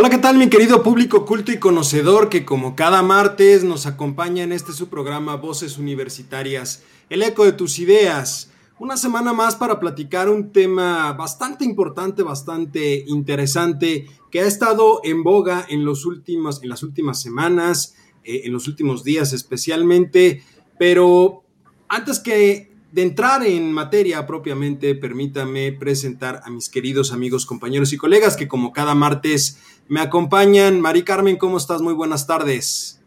Hola, 0.00 0.10
¿qué 0.10 0.18
tal 0.18 0.38
mi 0.38 0.48
querido 0.48 0.84
público 0.84 1.26
culto 1.26 1.50
y 1.50 1.58
conocedor 1.58 2.28
que 2.28 2.44
como 2.44 2.76
cada 2.76 3.02
martes 3.02 3.64
nos 3.64 3.84
acompaña 3.84 4.44
en 4.44 4.52
este 4.52 4.72
su 4.72 4.86
programa 4.86 5.34
Voces 5.34 5.76
Universitarias? 5.76 6.84
el 7.10 7.20
eco 7.24 7.44
de 7.44 7.50
tus 7.50 7.80
ideas. 7.80 8.52
Una 8.78 8.96
semana 8.96 9.32
más 9.32 9.56
para 9.56 9.80
platicar 9.80 10.28
un 10.28 10.52
tema 10.52 11.12
bastante 11.14 11.64
importante, 11.64 12.22
bastante 12.22 13.06
interesante, 13.08 14.06
que 14.30 14.38
ha 14.38 14.46
estado 14.46 15.00
en 15.02 15.24
boga 15.24 15.66
en, 15.68 15.84
los 15.84 16.06
últimos, 16.06 16.62
en 16.62 16.68
las 16.68 16.84
últimas 16.84 17.20
semanas, 17.20 17.96
eh, 18.22 18.42
en 18.44 18.52
los 18.52 18.68
últimos 18.68 19.02
días 19.02 19.32
especialmente. 19.32 20.44
Pero 20.78 21.42
antes 21.88 22.20
que 22.20 22.67
de 22.92 23.02
entrar 23.02 23.44
en 23.44 23.72
materia 23.72 24.26
propiamente, 24.26 24.94
permítame 24.94 25.72
presentar 25.72 26.40
a 26.44 26.50
mis 26.50 26.68
queridos 26.68 27.12
amigos, 27.12 27.44
compañeros 27.44 27.92
y 27.92 27.98
colegas 27.98 28.36
que 28.36 28.48
como 28.48 28.72
cada 28.72 28.94
martes 28.94 29.60
me 29.88 30.00
acompañan. 30.00 30.80
Mari 30.80 31.02
Carmen, 31.02 31.36
¿cómo 31.36 31.58
estás? 31.58 31.82
Muy 31.82 31.94
buenas 31.94 32.26
tardes. 32.26 33.02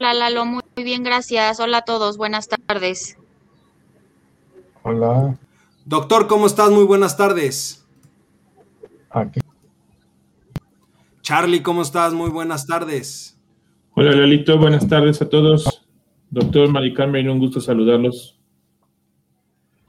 Hola 0.00 0.14
Lalo, 0.14 0.44
muy 0.46 0.62
bien, 0.76 1.02
gracias. 1.02 1.60
Hola 1.60 1.78
a 1.78 1.82
todos, 1.82 2.16
buenas 2.16 2.48
tardes. 2.48 3.16
Hola. 4.82 5.38
Doctor, 5.84 6.26
¿cómo 6.26 6.46
estás? 6.46 6.70
Muy 6.70 6.84
buenas 6.84 7.16
tardes. 7.16 7.86
Aquí. 9.10 9.40
Charlie, 11.22 11.62
¿cómo 11.62 11.82
estás? 11.82 12.12
Muy 12.14 12.30
buenas 12.30 12.66
tardes. 12.66 13.38
Hola, 13.94 14.12
Lalito, 14.12 14.58
buenas 14.58 14.88
tardes 14.88 15.20
a 15.20 15.28
todos. 15.28 15.84
Doctor 16.30 16.68
Mari 16.70 16.94
Carmen, 16.94 17.28
un 17.28 17.38
gusto 17.38 17.60
saludarlos. 17.60 18.41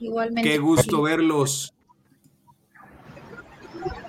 Igualmente. 0.04 0.50
Qué 0.50 0.58
gusto 0.58 1.02
verlos. 1.02 1.74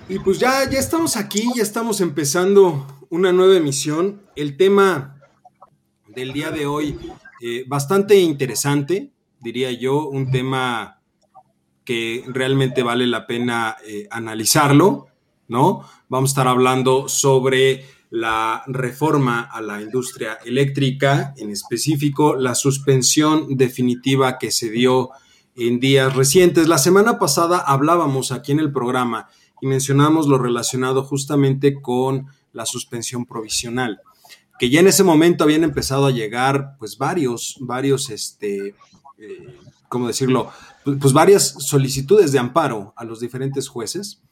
Y 0.08 0.18
pues 0.18 0.38
ya, 0.38 0.68
ya 0.68 0.78
estamos 0.78 1.16
aquí, 1.16 1.48
ya 1.56 1.62
estamos 1.62 2.00
empezando 2.00 2.86
una 3.10 3.32
nueva 3.32 3.56
emisión. 3.56 4.20
El 4.36 4.56
tema 4.56 5.18
del 6.08 6.32
día 6.32 6.50
de 6.50 6.66
hoy, 6.66 6.98
eh, 7.40 7.64
bastante 7.66 8.18
interesante 8.18 9.14
diría 9.44 9.70
yo, 9.70 10.08
un 10.08 10.30
tema 10.30 11.02
que 11.84 12.24
realmente 12.26 12.82
vale 12.82 13.06
la 13.06 13.26
pena 13.26 13.76
eh, 13.86 14.08
analizarlo, 14.10 15.08
¿no? 15.48 15.86
Vamos 16.08 16.30
a 16.30 16.32
estar 16.32 16.48
hablando 16.48 17.08
sobre 17.08 17.84
la 18.08 18.62
reforma 18.66 19.42
a 19.42 19.60
la 19.60 19.82
industria 19.82 20.38
eléctrica, 20.46 21.34
en 21.36 21.50
específico 21.50 22.36
la 22.36 22.54
suspensión 22.54 23.56
definitiva 23.56 24.38
que 24.38 24.50
se 24.50 24.70
dio 24.70 25.10
en 25.56 25.80
días 25.80 26.14
recientes. 26.14 26.68
La 26.68 26.78
semana 26.78 27.18
pasada 27.18 27.58
hablábamos 27.58 28.32
aquí 28.32 28.52
en 28.52 28.60
el 28.60 28.72
programa 28.72 29.28
y 29.60 29.66
mencionamos 29.66 30.26
lo 30.26 30.38
relacionado 30.38 31.04
justamente 31.04 31.80
con 31.80 32.26
la 32.52 32.66
suspensión 32.66 33.24
provisional, 33.24 34.00
que 34.58 34.70
ya 34.70 34.80
en 34.80 34.88
ese 34.88 35.04
momento 35.04 35.44
habían 35.44 35.64
empezado 35.64 36.06
a 36.06 36.10
llegar 36.10 36.76
pues 36.78 36.98
varios, 36.98 37.56
varios 37.60 38.10
este, 38.10 38.74
eh, 39.18 39.58
¿cómo 39.88 40.06
decirlo? 40.06 40.50
Pues 40.84 41.12
varias 41.12 41.54
solicitudes 41.58 42.32
de 42.32 42.38
amparo 42.38 42.92
a 42.96 43.04
los 43.04 43.20
diferentes 43.20 43.68
jueces 43.68 44.22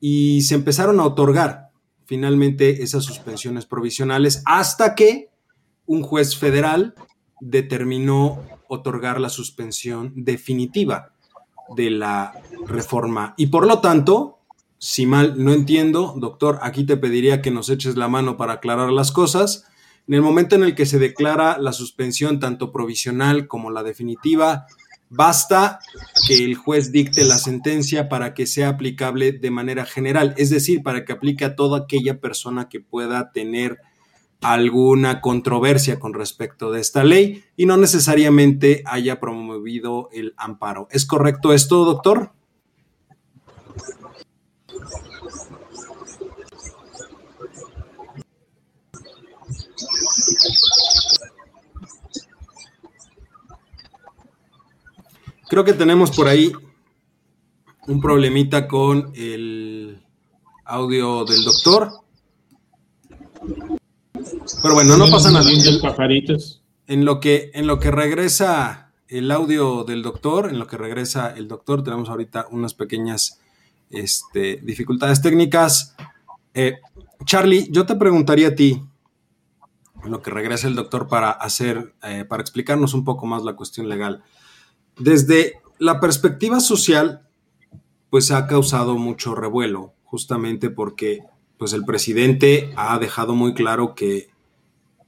y 0.00 0.42
se 0.42 0.54
empezaron 0.54 1.00
a 1.00 1.04
otorgar 1.04 1.70
finalmente 2.04 2.82
esas 2.82 3.04
suspensiones 3.04 3.66
provisionales 3.66 4.42
hasta 4.44 4.94
que 4.94 5.30
un 5.86 6.02
juez 6.02 6.36
federal 6.36 6.94
determinó 7.40 8.42
otorgar 8.68 9.20
la 9.20 9.28
suspensión 9.28 10.12
definitiva 10.16 11.12
de 11.74 11.90
la 11.90 12.32
reforma. 12.66 13.34
Y 13.36 13.46
por 13.46 13.66
lo 13.66 13.80
tanto, 13.80 14.38
si 14.78 15.06
mal 15.06 15.42
no 15.42 15.52
entiendo, 15.52 16.14
doctor, 16.16 16.58
aquí 16.62 16.84
te 16.84 16.96
pediría 16.96 17.42
que 17.42 17.50
nos 17.50 17.70
eches 17.70 17.96
la 17.96 18.08
mano 18.08 18.36
para 18.36 18.54
aclarar 18.54 18.90
las 18.92 19.12
cosas. 19.12 19.64
En 20.06 20.14
el 20.14 20.22
momento 20.22 20.54
en 20.54 20.62
el 20.62 20.74
que 20.74 20.86
se 20.86 20.98
declara 20.98 21.58
la 21.58 21.72
suspensión 21.72 22.38
tanto 22.38 22.70
provisional 22.72 23.48
como 23.48 23.70
la 23.70 23.82
definitiva, 23.82 24.66
basta 25.08 25.80
que 26.26 26.44
el 26.44 26.54
juez 26.56 26.92
dicte 26.92 27.24
la 27.24 27.38
sentencia 27.38 28.08
para 28.08 28.34
que 28.34 28.46
sea 28.46 28.70
aplicable 28.70 29.32
de 29.32 29.50
manera 29.50 29.84
general, 29.84 30.34
es 30.36 30.50
decir, 30.50 30.82
para 30.82 31.04
que 31.04 31.12
aplique 31.12 31.44
a 31.44 31.56
toda 31.56 31.80
aquella 31.80 32.20
persona 32.20 32.68
que 32.68 32.80
pueda 32.80 33.32
tener 33.32 33.78
alguna 34.40 35.20
controversia 35.20 35.98
con 35.98 36.14
respecto 36.14 36.70
de 36.70 36.80
esta 36.80 37.04
ley 37.04 37.44
y 37.56 37.66
no 37.66 37.76
necesariamente 37.76 38.82
haya 38.86 39.18
promovido 39.18 40.08
el 40.12 40.34
amparo. 40.36 40.88
¿Es 40.90 41.04
correcto 41.06 41.52
esto, 41.52 41.84
doctor? 41.84 42.32
Creo 55.48 55.64
que 55.64 55.72
tenemos 55.72 56.10
por 56.10 56.26
ahí 56.26 56.52
un 57.86 58.00
problemita 58.00 58.66
con 58.66 59.12
el 59.14 60.02
audio 60.64 61.24
del 61.24 61.44
doctor. 61.44 61.92
Pero 64.66 64.74
bueno, 64.74 64.96
no 64.96 65.08
pasa 65.08 65.30
nada. 65.30 65.48
En 66.88 67.04
lo 67.04 67.20
que, 67.20 67.52
en 67.54 67.68
lo 67.68 67.78
que 67.78 67.92
regresa 67.92 68.92
el 69.06 69.30
audio 69.30 69.84
del 69.84 70.02
doctor, 70.02 70.48
en 70.48 70.58
lo 70.58 70.66
que 70.66 70.76
regresa 70.76 71.32
el 71.36 71.46
doctor, 71.46 71.84
tenemos 71.84 72.08
ahorita 72.08 72.48
unas 72.50 72.74
pequeñas 72.74 73.38
este, 73.90 74.60
dificultades 74.64 75.22
técnicas. 75.22 75.94
Eh, 76.52 76.78
Charlie, 77.24 77.68
yo 77.70 77.86
te 77.86 77.94
preguntaría 77.94 78.48
a 78.48 78.54
ti, 78.56 78.82
en 80.04 80.10
lo 80.10 80.20
que 80.20 80.32
regresa 80.32 80.66
el 80.66 80.74
doctor 80.74 81.06
para 81.06 81.30
hacer, 81.30 81.94
eh, 82.02 82.24
para 82.28 82.40
explicarnos 82.40 82.92
un 82.92 83.04
poco 83.04 83.24
más 83.24 83.44
la 83.44 83.54
cuestión 83.54 83.88
legal. 83.88 84.24
Desde 84.98 85.60
la 85.78 86.00
perspectiva 86.00 86.58
social, 86.58 87.28
pues 88.10 88.32
ha 88.32 88.48
causado 88.48 88.98
mucho 88.98 89.36
revuelo, 89.36 89.94
justamente 90.02 90.70
porque 90.70 91.20
pues 91.56 91.72
el 91.72 91.84
presidente 91.84 92.72
ha 92.74 92.98
dejado 92.98 93.36
muy 93.36 93.54
claro 93.54 93.94
que 93.94 94.34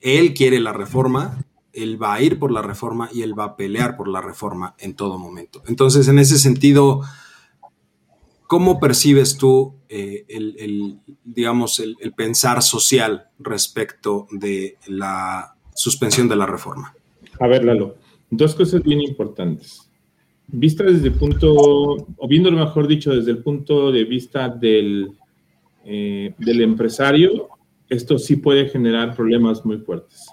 él 0.00 0.34
quiere 0.34 0.60
la 0.60 0.72
reforma, 0.72 1.44
él 1.72 2.00
va 2.03 2.14
a 2.14 2.22
ir 2.22 2.38
por 2.38 2.50
la 2.50 2.62
reforma 2.62 3.09
y 3.12 3.22
él 3.22 3.38
va 3.38 3.44
a 3.44 3.56
pelear 3.56 3.97
por 3.97 4.09
la 4.09 4.20
reforma 4.20 4.75
en 4.78 4.94
todo 4.94 5.19
momento. 5.19 5.62
Entonces, 5.66 6.09
en 6.09 6.19
ese 6.19 6.38
sentido, 6.38 7.03
¿cómo 8.47 8.81
percibes 8.81 9.36
tú 9.36 9.75
eh, 9.88 10.25
el, 10.28 10.98
digamos, 11.25 11.81
el, 11.81 11.97
pensar 12.16 12.62
social 12.62 13.28
respecto 13.38 14.26
de 14.31 14.76
la 14.86 15.54
suspensión 15.75 16.28
de 16.28 16.36
la 16.36 16.47
reforma? 16.47 16.94
A 17.41 17.47
ver, 17.47 17.65
Lalo, 17.65 17.97
dos 18.30 18.54
cosas 18.54 18.82
bien 18.82 19.00
importantes. 19.00 19.88
Vista 20.48 20.82
desde 20.82 21.09
el 21.09 21.15
punto, 21.15 21.53
o 21.54 22.28
viendo 22.28 22.50
lo 22.50 22.65
mejor 22.65 22.88
dicho, 22.88 23.15
desde 23.15 23.30
el 23.30 23.42
punto 23.42 23.92
de 23.92 24.04
vista 24.04 24.48
del, 24.48 25.12
eh, 25.84 26.34
del 26.38 26.62
empresario, 26.62 27.50
esto 27.88 28.19
sí 28.19 28.37
puede 28.37 28.69
generar 28.69 29.15
problemas 29.15 29.65
muy 29.65 29.78
fuertes. 29.78 30.28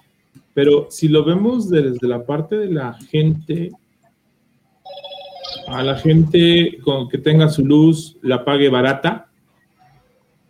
Pero 0.54 0.88
si 0.90 1.08
lo 1.08 1.24
vemos 1.24 1.70
desde 1.70 2.08
la 2.08 2.26
parte 2.26 2.58
de 2.58 2.72
la 2.72 2.94
gente, 2.94 3.72
a 5.68 5.84
la 5.84 5.96
gente 5.96 6.78
con 6.84 7.09
que 7.09 7.18
tenga 7.18 7.50
su 7.50 7.66
luz, 7.66 8.18
la 8.22 8.46
pague 8.46 8.70
barata, 8.70 9.29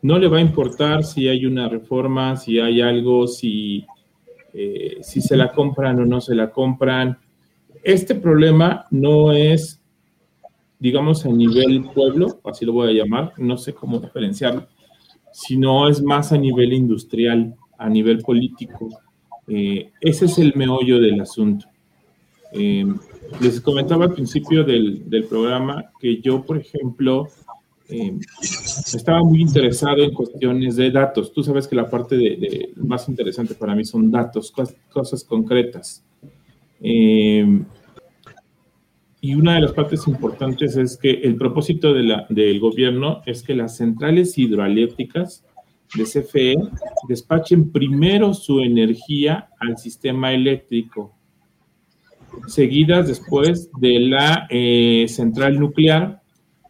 no 0.02 0.20
le 0.20 0.28
va 0.28 0.38
a 0.38 0.42
importar 0.42 1.04
si 1.04 1.28
hay 1.28 1.46
una 1.46 1.68
reforma, 1.68 2.36
si 2.38 2.60
hay 2.60 2.82
algo, 2.82 3.28
si, 3.28 3.86
eh, 4.54 4.98
si 5.02 5.22
se 5.22 5.36
la 5.36 5.52
compran 5.52 6.00
o 6.00 6.06
no 6.06 6.22
se 6.22 6.36
la 6.36 6.52
compran 6.52 7.18
este 7.86 8.16
problema 8.16 8.88
no 8.90 9.32
es, 9.32 9.80
digamos, 10.80 11.24
a 11.24 11.30
nivel 11.30 11.84
pueblo, 11.94 12.42
así 12.44 12.66
lo 12.66 12.74
voy 12.74 12.90
a 12.90 13.04
llamar, 13.04 13.34
no 13.38 13.58
sé 13.58 13.76
cómo 13.76 14.00
diferenciarlo, 14.00 14.66
sino 15.36 15.90
es 15.90 16.02
más 16.02 16.32
a 16.32 16.38
nivel 16.38 16.72
industrial, 16.72 17.54
a 17.78 17.90
nivel 17.90 18.20
político. 18.20 18.88
Eh, 19.50 19.92
ese 20.00 20.26
es 20.26 20.40
el 20.40 20.54
meollo 20.56 20.98
del 20.98 21.20
asunto. 21.20 21.66
Eh, 22.54 22.86
les 23.42 23.60
comentaba 23.60 24.06
al 24.06 24.14
principio 24.14 24.64
del, 24.64 25.04
programa 25.30 25.92
que 26.00 26.22
yo, 26.22 26.42
por 26.42 26.58
ejemplo, 26.58 27.28
eh, 27.90 28.18
estaba 28.94 29.20
muy 29.24 29.42
interesado 29.42 30.04
en 30.04 30.14
cuestiones 30.14 30.78
de 30.78 30.90
datos. 30.90 31.34
Tú 31.34 31.44
sabes 31.44 31.68
que 31.68 31.76
la 31.76 31.90
parte 31.90 32.16
de, 32.16 32.70
más 32.78 33.10
interesante 33.10 33.56
para 33.56 33.76
mí 33.76 33.84
son 33.84 34.10
datos, 34.10 34.54
cosas, 34.90 35.26
concretas. 35.26 36.02
Y 39.26 39.34
una 39.34 39.56
de 39.56 39.62
las 39.62 39.72
partes 39.72 40.08
importantes 40.08 40.78
es 40.78 40.98
que 40.98 41.10
el 41.10 41.36
propósito 41.36 41.96
del 41.96 42.60
gobierno 42.60 43.24
es 43.26 43.42
que 43.42 43.56
las 43.56 43.76
centrales 43.76 44.38
hidroeléctricas 44.38 45.44
de 45.96 46.04
CFE 46.04 46.56
despachen 47.10 47.72
primero 47.72 48.36
su 48.36 48.60
energía 48.60 49.50
al 49.60 49.80
sistema 49.80 50.32
eléctrico, 50.32 51.16
seguidas 52.46 53.08
después 53.08 53.72
de 53.80 54.00
la 54.00 54.46
eh, 54.52 55.08
central 55.08 55.60
nuclear, 55.60 56.22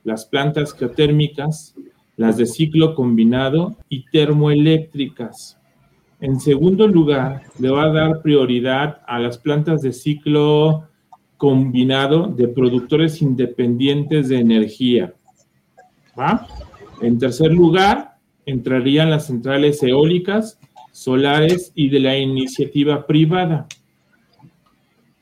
las 0.05 0.25
plantas 0.25 0.71
geotérmicas, 0.71 1.75
las 2.15 2.37
de 2.37 2.45
ciclo 2.45 2.95
combinado 2.95 3.75
y 3.89 4.05
termoeléctricas. 4.05 5.59
En 6.21 6.39
segundo 6.39 6.87
lugar, 6.87 7.41
le 7.59 7.69
va 7.69 7.83
a 7.83 7.91
dar 7.91 8.21
prioridad 8.21 9.01
a 9.07 9.19
las 9.19 9.39
plantas 9.39 9.81
de 9.81 9.91
ciclo 9.91 10.87
combinado 11.37 12.27
de 12.27 12.47
productores 12.47 13.21
independientes 13.21 14.29
de 14.29 14.39
energía. 14.39 15.13
En 17.01 17.19
tercer 17.19 17.51
lugar, 17.51 18.15
entrarían 18.45 19.09
las 19.09 19.27
centrales 19.27 19.81
eólicas, 19.83 20.59
solares 20.91 21.71
y 21.75 21.89
de 21.89 21.99
la 21.99 22.17
iniciativa 22.17 23.05
privada. 23.05 23.67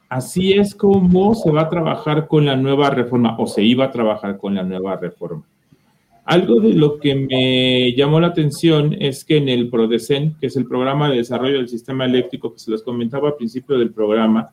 Así 0.08 0.54
es 0.54 0.76
como 0.76 1.34
se 1.34 1.50
va 1.50 1.62
a 1.62 1.70
trabajar 1.70 2.28
con 2.28 2.46
la 2.46 2.56
nueva 2.56 2.92
reforma, 2.92 3.36
o 3.40 3.48
se 3.48 3.64
iba 3.64 3.86
a 3.86 3.92
trabajar 3.92 4.38
con 4.38 4.54
la 4.54 4.62
nueva 4.62 4.96
reforma. 4.98 5.44
Algo 6.26 6.62
de 6.62 6.74
lo 6.74 7.00
que 7.00 7.16
me 7.16 7.94
llamó 7.96 8.20
la 8.20 8.28
atención 8.28 8.96
es 9.00 9.26
que 9.26 9.38
en 9.38 9.50
el 9.50 9.70
PRODECEN, 9.70 10.38
que 10.40 10.48
es 10.48 10.56
el 10.56 10.68
programa 10.68 11.10
de 11.10 11.18
desarrollo 11.18 11.58
del 11.58 11.68
sistema 11.68 12.06
eléctrico 12.06 12.54
que 12.54 12.60
se 12.60 12.72
les 12.72 12.84
comentaba 12.84 13.30
al 13.30 13.36
principio 13.36 13.78
del 13.78 13.92
programa, 13.92 14.52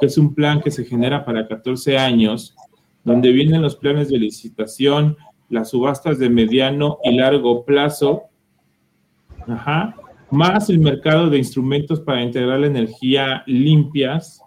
que 0.00 0.06
es 0.06 0.18
un 0.18 0.34
plan 0.34 0.60
que 0.60 0.70
se 0.70 0.84
genera 0.84 1.24
para 1.24 1.46
14 1.46 1.98
años, 1.98 2.54
donde 3.04 3.32
vienen 3.32 3.62
los 3.62 3.76
planes 3.76 4.08
de 4.08 4.18
licitación, 4.18 5.16
las 5.48 5.70
subastas 5.70 6.18
de 6.18 6.28
mediano 6.28 6.98
y 7.04 7.16
largo 7.16 7.64
plazo, 7.64 8.24
más 10.30 10.68
el 10.68 10.78
mercado 10.78 11.30
de 11.30 11.38
instrumentos 11.38 12.00
para 12.00 12.22
integrar 12.22 12.60
la 12.60 12.66
energía 12.66 13.42
limpias 13.46 14.42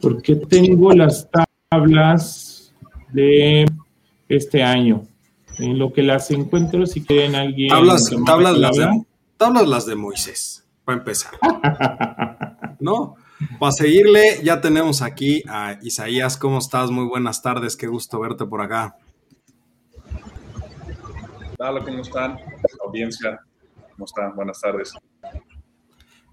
Porque 0.01 0.35
tengo 0.35 0.91
las 0.91 1.29
tablas 1.69 2.73
de 3.13 3.65
este 4.27 4.61
año. 4.61 5.05
En 5.59 5.79
lo 5.79 5.93
que 5.93 6.03
las 6.03 6.29
encuentro, 6.31 6.85
si 6.85 7.05
quieren 7.05 7.35
alguien. 7.35 7.69
Tablas, 7.69 8.11
tablas, 8.25 8.57
las 8.57 8.75
de, 8.75 9.05
tablas 9.37 9.67
las 9.67 9.85
de 9.85 9.95
Moisés 9.95 10.62
para 10.85 10.97
empezar. 10.97 11.33
¿No? 12.79 13.15
Para 13.59 13.71
seguirle, 13.71 14.39
ya 14.43 14.61
tenemos 14.61 15.01
aquí 15.01 15.43
a 15.47 15.77
Isaías. 15.81 16.37
¿Cómo 16.37 16.59
estás? 16.59 16.91
Muy 16.91 17.05
buenas 17.05 17.41
tardes. 17.41 17.75
Qué 17.75 17.87
gusto 17.87 18.19
verte 18.19 18.45
por 18.45 18.61
acá. 18.61 18.97
Hola, 21.59 21.83
¿cómo 21.83 22.01
están? 22.01 22.37
Audiencia, 22.85 23.39
¿cómo 23.93 24.05
están? 24.05 24.35
Buenas 24.35 24.59
tardes. 24.59 24.93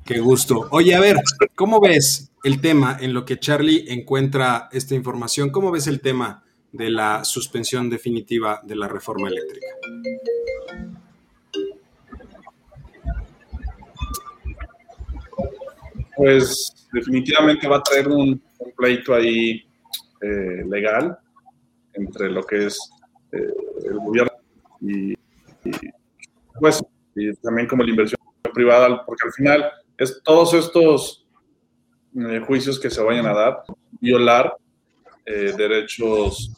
Qué 0.04 0.18
gusto. 0.18 0.66
Oye, 0.72 0.94
a 0.94 1.00
ver, 1.00 1.16
¿cómo 1.54 1.80
ves 1.80 2.32
el 2.42 2.60
tema 2.60 2.96
en 3.00 3.14
lo 3.14 3.24
que 3.24 3.38
Charlie 3.38 3.84
encuentra 3.92 4.68
esta 4.72 4.96
información? 4.96 5.50
¿Cómo 5.50 5.70
ves 5.70 5.86
el 5.86 6.00
tema 6.00 6.42
de 6.72 6.90
la 6.90 7.24
suspensión 7.24 7.90
definitiva 7.90 8.60
de 8.64 8.76
la 8.76 8.88
reforma 8.88 9.28
eléctrica? 9.28 9.66
Pues 16.20 16.86
definitivamente 16.92 17.66
va 17.66 17.76
a 17.76 17.82
traer 17.82 18.06
un, 18.08 18.42
pleito 18.76 19.14
ahí 19.14 19.66
eh, 20.20 20.62
legal 20.68 21.18
entre 21.94 22.30
lo 22.30 22.42
que 22.42 22.66
es 22.66 22.78
eh, 23.32 23.54
el 23.86 23.94
gobierno 23.94 24.32
y, 24.82 25.14
pues 26.60 26.82
y 27.14 27.32
también 27.36 27.66
como 27.66 27.84
la 27.84 27.90
inversión 27.90 28.20
privada, 28.52 29.02
porque 29.06 29.26
al 29.28 29.32
final 29.32 29.72
es 29.96 30.20
todos 30.22 30.52
estos 30.52 31.26
eh, 32.18 32.42
juicios 32.46 32.78
que 32.78 32.90
se 32.90 33.02
vayan 33.02 33.24
a 33.24 33.32
dar, 33.32 33.62
violar 33.98 34.54
derechos 35.24 36.52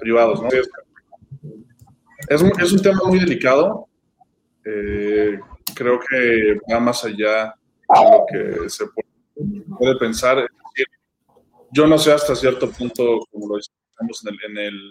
privados. 0.00 0.40
¿no? 0.40 0.48
Es, 0.48 2.42
es, 2.58 2.72
un 2.72 2.80
tema 2.80 3.00
muy 3.04 3.18
delicado. 3.18 3.86
creo 4.62 6.00
que 6.08 6.58
va 6.72 6.80
más 6.80 7.04
allá 7.04 7.54
lo 7.88 8.26
que 8.30 8.68
se 8.68 8.84
puede, 9.76 9.96
pensar. 9.98 10.46
yo 11.72 11.86
no 11.86 11.98
sé 11.98 12.12
hasta 12.12 12.34
cierto 12.34 12.70
punto, 12.70 13.20
como 13.30 13.48
lo 13.48 13.56
decíamos 13.56 14.24
en 14.26 14.58
el, 14.58 14.90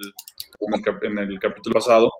en 1.01 1.17
el, 1.17 1.39
capítulo 1.39 1.75
pasado, 1.75 2.11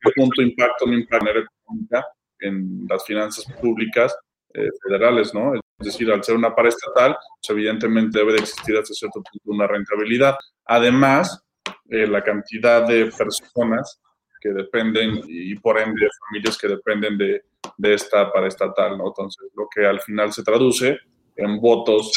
qué 0.00 0.10
punto 0.14 0.42
impacta 0.42 0.84
impacta 0.84 1.30
económica 1.30 2.06
en 2.40 2.86
las 2.88 3.04
finanzas 3.04 3.44
públicas 3.60 4.14
eh, 4.54 4.68
federales, 4.82 5.34
¿no? 5.34 5.54
Es 5.54 5.86
decir, 5.86 6.10
al 6.10 6.22
ser 6.22 6.36
una 6.36 6.54
paraestatal, 6.54 7.16
pues 7.40 7.50
evidentemente 7.50 8.18
debe 8.18 8.34
de 8.34 8.40
existir 8.40 8.76
hasta 8.76 8.94
cierto 8.94 9.22
punto 9.22 9.50
una 9.50 9.66
rentabilidad. 9.66 10.36
Además, 10.66 11.42
eh, 11.88 12.06
la 12.06 12.22
cantidad 12.22 12.86
de 12.86 13.06
personas 13.06 14.00
que 14.40 14.50
dependen 14.50 15.22
y 15.26 15.54
por 15.56 15.78
ende 15.78 16.08
familias 16.28 16.58
que 16.58 16.68
dependen 16.68 17.18
de, 17.18 17.42
de 17.76 17.94
esta 17.94 18.30
paraestatal, 18.32 18.98
¿no? 18.98 19.08
Entonces, 19.08 19.50
lo 19.54 19.68
que 19.74 19.86
al 19.86 20.00
final 20.00 20.32
se 20.32 20.42
traduce 20.42 20.98
en 21.36 21.60
votos 21.60 22.12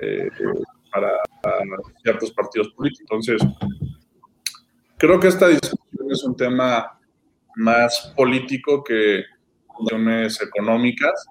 eh, 0.00 0.28
para, 0.92 1.12
ciertos 2.02 2.32
partidos 2.32 2.68
políticos. 2.70 3.06
Entonces, 3.10 3.42
creo 4.98 5.20
que 5.20 5.28
esta 5.28 5.48
discusión 5.48 6.10
es 6.10 6.24
un 6.24 6.36
tema 6.36 6.98
más 7.56 8.12
político 8.16 8.82
que 8.82 9.24
económicas. 10.40 11.26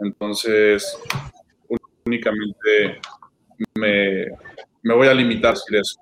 Entonces, 0.00 0.98
únicamente 2.04 3.00
me, 3.76 4.26
me, 4.82 4.94
voy 4.94 5.08
a 5.08 5.14
limitar 5.14 5.52
a 5.52 5.54
decir 5.54 5.76
eso, 5.76 6.00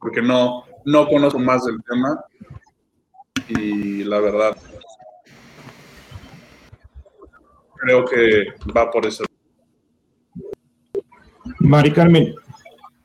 porque 0.00 0.22
no, 0.22 0.64
no 0.84 1.06
conozco 1.06 1.38
más 1.38 1.64
del 1.64 1.82
tema 1.84 2.24
y 3.48 4.04
la 4.04 4.20
verdad 4.20 4.56
creo 7.78 8.04
que 8.04 8.48
va 8.76 8.90
por 8.90 9.06
eso. 9.06 9.24
Mari 11.60 11.90
Carmen, 11.92 12.34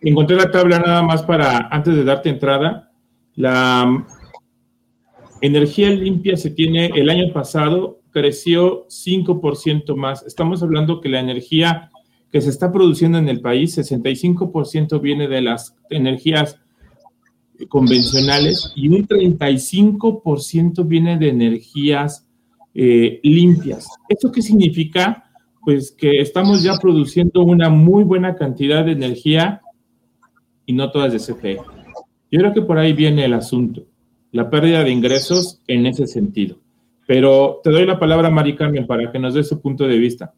encontré 0.02 0.36
la 0.36 0.52
tabla 0.52 0.80
nada 0.80 1.02
más 1.02 1.24
para, 1.24 1.68
antes 1.70 1.96
de 1.96 2.04
darte 2.04 2.30
entrada, 2.30 2.92
la 3.36 4.06
energía 5.42 5.90
limpia 5.90 6.38
se 6.38 6.52
tiene, 6.52 6.92
el 6.96 7.10
año 7.10 7.34
pasado 7.34 8.02
creció 8.12 8.88
5% 8.88 9.96
más. 9.96 10.24
Estamos 10.24 10.62
hablando 10.62 11.02
que 11.02 11.10
la 11.10 11.20
energía 11.20 11.90
que 12.32 12.42
se 12.42 12.50
está 12.50 12.72
produciendo 12.72 13.18
en 13.18 13.30
el 13.30 13.42
país, 13.42 13.78
65% 13.78 15.02
viene 15.02 15.28
de 15.28 15.42
las 15.42 15.76
energías 15.90 16.60
convencionales 17.70 18.72
y 18.76 18.88
un 18.88 19.08
35% 19.08 20.88
viene 20.88 21.18
de 21.18 21.30
energías 21.30 22.28
eh, 22.74 23.20
limpias. 23.24 23.88
¿Esto 24.10 24.32
qué 24.32 24.42
significa? 24.42 25.24
pues 25.64 25.92
que 25.92 26.20
estamos 26.20 26.62
ya 26.62 26.78
produciendo 26.78 27.42
una 27.42 27.70
muy 27.70 28.04
buena 28.04 28.36
cantidad 28.36 28.86
de 28.86 28.92
energía 28.92 29.62
y 30.66 30.74
no 30.74 30.92
todas 30.92 31.14
de 31.14 31.20
CFE. 31.20 31.58
Yo 32.32 32.40
creo 32.40 32.54
que 32.54 32.62
por 32.62 32.78
ahí 32.78 32.94
viene 32.94 33.26
el 33.26 33.34
asunto, 33.34 33.86
la 34.32 34.50
pérdida 34.50 34.84
de 34.84 34.92
ingresos 34.92 35.62
en 35.68 35.86
ese 35.86 36.08
sentido. 36.08 36.58
Pero 37.08 37.62
te 37.64 37.70
doy 37.70 37.86
la 37.86 38.00
palabra, 38.00 38.30
Mari 38.30 38.56
Carmen, 38.56 38.88
para 38.88 39.12
que 39.12 39.20
nos 39.20 39.34
dé 39.34 39.44
su 39.44 39.62
punto 39.62 39.88
de 39.88 39.98
vista. 39.98 40.34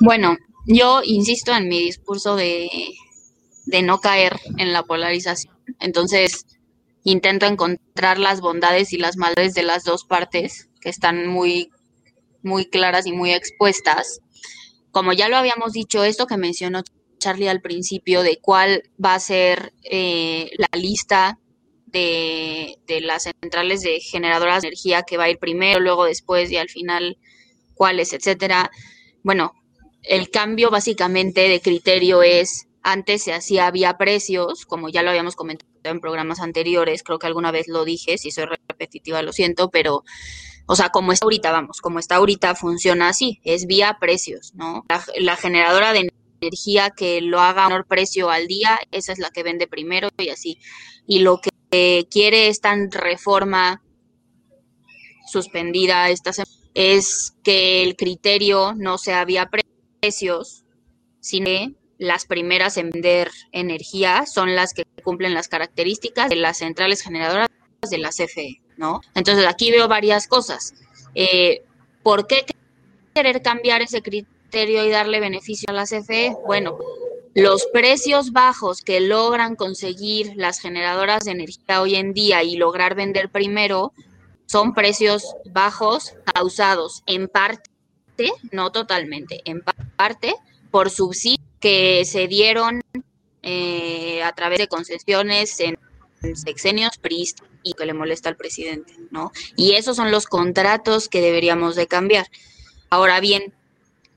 Bueno, 0.00 0.36
yo 0.66 1.00
insisto 1.04 1.54
en 1.54 1.68
mi 1.68 1.80
discurso 1.80 2.36
de, 2.36 2.68
de 3.66 3.82
no 3.82 3.98
caer 3.98 4.36
en 4.58 4.72
la 4.72 4.82
polarización. 4.82 5.54
Entonces, 5.80 6.46
intento 7.10 7.46
encontrar 7.46 8.18
las 8.18 8.40
bondades 8.40 8.92
y 8.92 8.98
las 8.98 9.16
maldades 9.16 9.54
de 9.54 9.62
las 9.62 9.84
dos 9.84 10.04
partes 10.04 10.68
que 10.80 10.90
están 10.90 11.26
muy 11.26 11.70
muy 12.42 12.66
claras 12.66 13.06
y 13.06 13.12
muy 13.12 13.32
expuestas. 13.32 14.20
Como 14.90 15.12
ya 15.12 15.28
lo 15.28 15.36
habíamos 15.36 15.72
dicho, 15.72 16.04
esto 16.04 16.26
que 16.26 16.36
mencionó 16.36 16.82
Charlie 17.18 17.48
al 17.48 17.60
principio 17.60 18.22
de 18.22 18.38
cuál 18.40 18.84
va 19.04 19.14
a 19.14 19.20
ser 19.20 19.72
eh, 19.82 20.50
la 20.56 20.78
lista 20.78 21.38
de, 21.86 22.78
de, 22.86 23.00
las 23.00 23.24
centrales 23.24 23.82
de 23.82 24.00
generadoras 24.00 24.62
de 24.62 24.68
energía 24.68 25.02
que 25.02 25.16
va 25.16 25.24
a 25.24 25.30
ir 25.30 25.38
primero, 25.38 25.80
luego 25.80 26.04
después 26.04 26.50
y 26.50 26.56
al 26.56 26.68
final 26.68 27.18
cuáles, 27.74 28.12
etcétera. 28.12 28.70
Bueno, 29.22 29.52
el 30.02 30.30
cambio 30.30 30.70
básicamente 30.70 31.48
de 31.48 31.60
criterio 31.60 32.22
es 32.22 32.66
antes 32.82 33.22
se 33.22 33.32
hacía 33.32 33.70
vía 33.70 33.98
precios, 33.98 34.64
como 34.64 34.88
ya 34.88 35.02
lo 35.02 35.10
habíamos 35.10 35.36
comentado 35.36 35.68
en 35.90 36.00
programas 36.00 36.40
anteriores, 36.40 37.02
creo 37.02 37.18
que 37.18 37.26
alguna 37.26 37.50
vez 37.50 37.68
lo 37.68 37.84
dije, 37.84 38.18
si 38.18 38.30
soy 38.30 38.46
repetitiva 38.46 39.22
lo 39.22 39.32
siento, 39.32 39.70
pero 39.70 40.04
o 40.70 40.76
sea, 40.76 40.90
como 40.90 41.12
está 41.12 41.24
ahorita, 41.24 41.50
vamos, 41.50 41.80
como 41.80 41.98
está 41.98 42.16
ahorita 42.16 42.54
funciona 42.54 43.08
así, 43.08 43.40
es 43.42 43.66
vía 43.66 43.96
precios, 43.98 44.52
¿no? 44.54 44.84
La, 45.18 45.36
generadora 45.36 45.94
de 45.94 46.10
energía 46.42 46.90
que 46.90 47.22
lo 47.22 47.40
haga 47.40 47.64
a 47.64 47.68
menor 47.68 47.86
precio 47.86 48.28
al 48.28 48.46
día, 48.46 48.78
esa 48.90 49.12
es 49.12 49.18
la 49.18 49.30
que 49.30 49.42
vende 49.42 49.66
primero 49.66 50.10
y 50.18 50.28
así. 50.28 50.58
Y 51.06 51.20
lo 51.20 51.40
que 51.70 52.06
quiere 52.10 52.48
esta 52.48 52.76
reforma 52.90 53.82
suspendida 55.26 56.10
esta 56.10 56.32
es 56.74 57.34
que 57.42 57.82
el 57.82 57.96
criterio 57.96 58.74
no 58.74 58.98
sea 58.98 59.24
vía 59.24 59.50
precios, 60.00 60.64
sino 61.20 61.74
las 61.98 62.24
primeras 62.24 62.76
en 62.76 62.90
vender 62.90 63.30
energía 63.52 64.24
son 64.26 64.54
las 64.54 64.72
que 64.72 64.84
cumplen 65.02 65.34
las 65.34 65.48
características 65.48 66.30
de 66.30 66.36
las 66.36 66.58
centrales 66.58 67.02
generadoras 67.02 67.48
de 67.90 67.98
la 67.98 68.10
CFE. 68.10 68.60
¿no? 68.76 69.00
Entonces 69.14 69.46
aquí 69.46 69.70
veo 69.70 69.88
varias 69.88 70.26
cosas. 70.26 70.72
Eh, 71.14 71.62
¿Por 72.02 72.26
qué 72.26 72.46
querer 73.14 73.42
cambiar 73.42 73.82
ese 73.82 74.02
criterio 74.02 74.84
y 74.84 74.90
darle 74.90 75.20
beneficio 75.20 75.66
a 75.68 75.72
la 75.72 75.84
CFE? 75.84 76.36
Bueno, 76.46 76.78
los 77.34 77.66
precios 77.66 78.32
bajos 78.32 78.80
que 78.80 79.00
logran 79.00 79.56
conseguir 79.56 80.32
las 80.36 80.60
generadoras 80.60 81.24
de 81.24 81.32
energía 81.32 81.82
hoy 81.82 81.96
en 81.96 82.14
día 82.14 82.42
y 82.42 82.56
lograr 82.56 82.94
vender 82.94 83.30
primero 83.30 83.92
son 84.46 84.72
precios 84.72 85.34
bajos 85.50 86.14
causados 86.32 87.02
en 87.06 87.28
parte, 87.28 87.70
no 88.50 88.72
totalmente, 88.72 89.42
en 89.44 89.62
parte 89.96 90.34
por 90.70 90.90
subsidios 90.90 91.47
que 91.60 92.04
se 92.04 92.28
dieron 92.28 92.82
eh, 93.42 94.22
a 94.22 94.32
través 94.32 94.58
de 94.58 94.68
concesiones 94.68 95.58
en 95.60 95.78
sexenios 96.34 96.98
PRIS 96.98 97.36
y 97.62 97.74
que 97.74 97.86
le 97.86 97.94
molesta 97.94 98.28
al 98.28 98.36
presidente, 98.36 98.94
¿no? 99.10 99.32
Y 99.56 99.72
esos 99.72 99.96
son 99.96 100.10
los 100.10 100.26
contratos 100.26 101.08
que 101.08 101.20
deberíamos 101.20 101.76
de 101.76 101.86
cambiar. 101.86 102.26
Ahora 102.90 103.20
bien, 103.20 103.52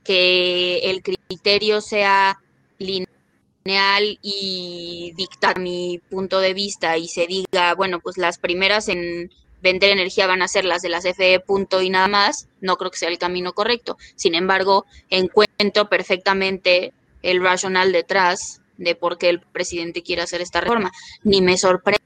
que 0.04 0.78
el 0.90 1.02
criterio 1.02 1.80
sea 1.80 2.40
lineal 2.78 4.18
y 4.22 5.12
dictar 5.16 5.60
mi 5.60 6.00
punto 6.10 6.40
de 6.40 6.54
vista 6.54 6.98
y 6.98 7.08
se 7.08 7.26
diga, 7.26 7.74
bueno, 7.74 8.00
pues 8.00 8.18
las 8.18 8.38
primeras 8.38 8.88
en 8.88 9.30
vender 9.62 9.90
energía 9.90 10.26
van 10.26 10.42
a 10.42 10.48
ser 10.48 10.64
las 10.64 10.82
de 10.82 10.88
las 10.88 11.04
FE 11.04 11.38
punto 11.40 11.80
y 11.82 11.90
nada 11.90 12.08
más, 12.08 12.48
no 12.60 12.76
creo 12.76 12.90
que 12.90 12.98
sea 12.98 13.08
el 13.08 13.18
camino 13.18 13.52
correcto. 13.52 13.96
Sin 14.16 14.34
embargo, 14.34 14.86
encuentro 15.08 15.88
perfectamente 15.88 16.92
el 17.22 17.42
racional 17.42 17.92
detrás 17.92 18.60
de 18.76 18.94
por 18.94 19.18
qué 19.18 19.28
el 19.28 19.40
presidente 19.40 20.02
quiere 20.02 20.22
hacer 20.22 20.40
esta 20.40 20.60
reforma. 20.60 20.90
Ni 21.22 21.40
me 21.40 21.56
sorprende 21.56 22.00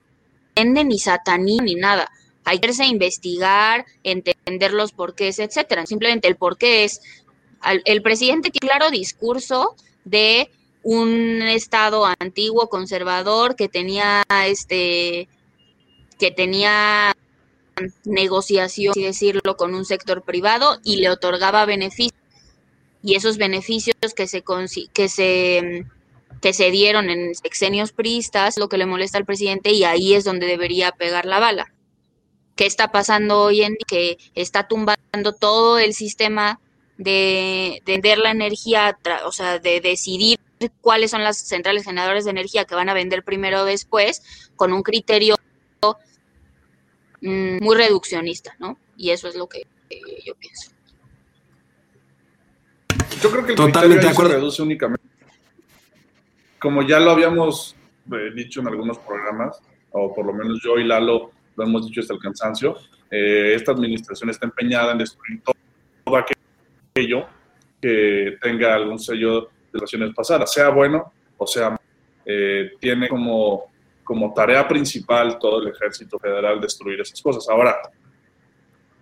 ni 0.57 0.99
sataní 0.99 1.59
ni 1.59 1.75
nada. 1.75 2.11
Hay 2.45 2.61
que 2.61 2.85
investigar, 2.85 3.85
entender 4.05 4.73
los 4.73 4.93
porqués, 4.93 5.39
etcétera. 5.39 5.85
Simplemente 5.87 6.29
el 6.29 6.37
porqué 6.37 6.85
es 6.85 7.01
el 7.85 8.03
presidente 8.03 8.51
tiene 8.51 8.73
claro 8.73 8.91
discurso 8.91 9.75
de 10.05 10.51
un 10.83 11.43
estado 11.43 12.07
antiguo 12.21 12.69
conservador 12.69 13.57
que 13.57 13.69
tenía 13.69 14.23
este 14.47 15.29
que 16.19 16.31
tenía 16.31 17.13
negociación, 18.05 18.93
así 18.93 19.03
decirlo, 19.03 19.57
con 19.57 19.75
un 19.75 19.85
sector 19.85 20.23
privado 20.23 20.79
y 20.85 20.97
le 20.97 21.11
otorgaba 21.11 21.67
beneficios 21.67 22.26
y 23.07 23.15
esos 23.15 23.39
beneficios 23.39 23.95
que 24.17 24.27
se 24.27 24.43
que 24.93 25.09
se 25.09 25.87
que 26.43 26.53
se 26.53 26.71
dieron 26.73 27.09
en 27.09 27.37
sexenios 27.37 27.93
priistas, 27.93 28.59
lo 28.59 28.69
que 28.69 28.79
le 28.79 28.85
molesta 28.85 29.17
al 29.17 29.25
presidente 29.25 29.71
y 29.71 29.85
ahí 29.85 30.15
es 30.15 30.25
donde 30.25 30.47
debería 30.47 30.91
pegar 30.91 31.25
la 31.25 31.39
bala. 31.39 31.73
¿Qué 32.57 32.67
está 32.67 32.91
pasando 32.91 33.43
hoy 33.43 33.63
en 33.63 33.75
día? 33.75 33.87
Que 33.87 34.19
está 34.35 34.67
tumbando 34.67 35.33
todo 35.39 35.79
el 35.79 35.95
sistema 35.95 36.61
de, 36.99 37.81
vender 37.87 38.19
la 38.19 38.33
energía, 38.33 38.99
o 39.25 39.31
sea, 39.31 39.61
de 39.61 39.81
decidir 39.81 40.41
cuáles 40.81 41.13
son 41.13 41.23
las 41.23 41.39
centrales 41.39 41.85
generadoras 41.85 42.25
de 42.25 42.33
energía 42.33 42.65
que 42.65 42.75
van 42.75 42.89
a 42.89 42.95
vender 42.95 43.23
primero 43.23 43.63
o 43.63 43.65
después, 43.65 44.21
con 44.57 44.73
un 44.73 44.83
criterio 44.83 45.37
mm, 47.21 47.63
muy 47.63 47.77
reduccionista, 47.77 48.57
¿no? 48.59 48.79
Y 48.97 49.11
eso 49.11 49.29
es 49.29 49.37
lo 49.37 49.47
que 49.49 49.63
yo 50.25 50.35
pienso. 50.35 50.76
Yo 53.23 53.31
creo 53.31 53.45
que 53.45 53.53
el 53.53 53.57
Totalmente 53.57 54.07
criterio 54.07 54.29
se 54.29 54.35
reduce 54.35 54.63
únicamente 54.63 55.07
como 56.59 56.83
ya 56.83 56.99
lo 56.99 57.13
habíamos 57.13 57.77
eh, 58.13 58.33
dicho 58.35 58.61
en 58.61 58.69
algunos 58.69 58.99
programas, 58.99 59.61
o 59.93 60.13
por 60.13 60.27
lo 60.27 60.33
menos 60.33 60.61
yo 60.63 60.79
y 60.79 60.85
Lalo 60.85 61.31
lo 61.57 61.65
hemos 61.65 61.87
dicho 61.87 62.01
hasta 62.01 62.15
el 62.15 62.19
cansancio, 62.19 62.77
eh, 63.09 63.53
esta 63.55 63.73
administración 63.73 64.31
está 64.31 64.47
empeñada 64.47 64.91
en 64.91 64.99
destruir 64.99 65.43
todo 65.43 66.17
aquello 66.17 67.27
que 67.81 68.37
tenga 68.41 68.75
algún 68.75 68.99
sello 68.99 69.43
de 69.43 69.49
relaciones 69.75 70.13
pasadas, 70.13 70.53
sea 70.53 70.71
bueno 70.71 71.13
o 71.39 71.47
sea 71.47 71.71
malo. 71.71 71.83
Eh, 72.25 72.73
tiene 72.81 73.09
como, 73.09 73.67
como 74.03 74.35
tarea 74.35 74.67
principal 74.67 75.39
todo 75.39 75.63
el 75.63 75.69
ejército 75.69 76.19
federal 76.19 76.61
destruir 76.61 77.01
esas 77.01 77.23
cosas. 77.23 77.49
Ahora, 77.49 77.77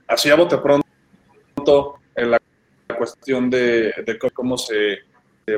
así 0.06 0.28
a 0.28 0.34
bote 0.34 0.58
pronto, 0.58 1.98
en 2.14 2.30
la 2.30 2.38
cuestión 2.96 3.50
de, 3.50 3.92
cómo 4.32 4.56
se 4.56 5.00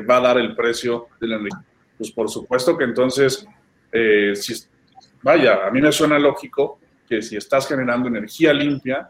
va 0.09 0.17
a 0.17 0.21
dar 0.21 0.37
el 0.37 0.55
precio 0.55 1.07
de 1.19 1.27
la 1.27 1.35
energía 1.37 1.65
pues 1.97 2.11
por 2.11 2.29
supuesto 2.29 2.77
que 2.77 2.83
entonces, 2.83 3.47
eh, 3.91 4.33
vaya, 5.23 5.67
a 5.67 5.71
mí 5.71 5.81
me 5.81 5.91
suena 5.91 6.19
lógico 6.19 6.79
que 7.09 7.21
si 7.21 7.35
estás 7.35 7.67
generando 7.67 8.07
energía 8.07 8.53
limpia, 8.53 9.09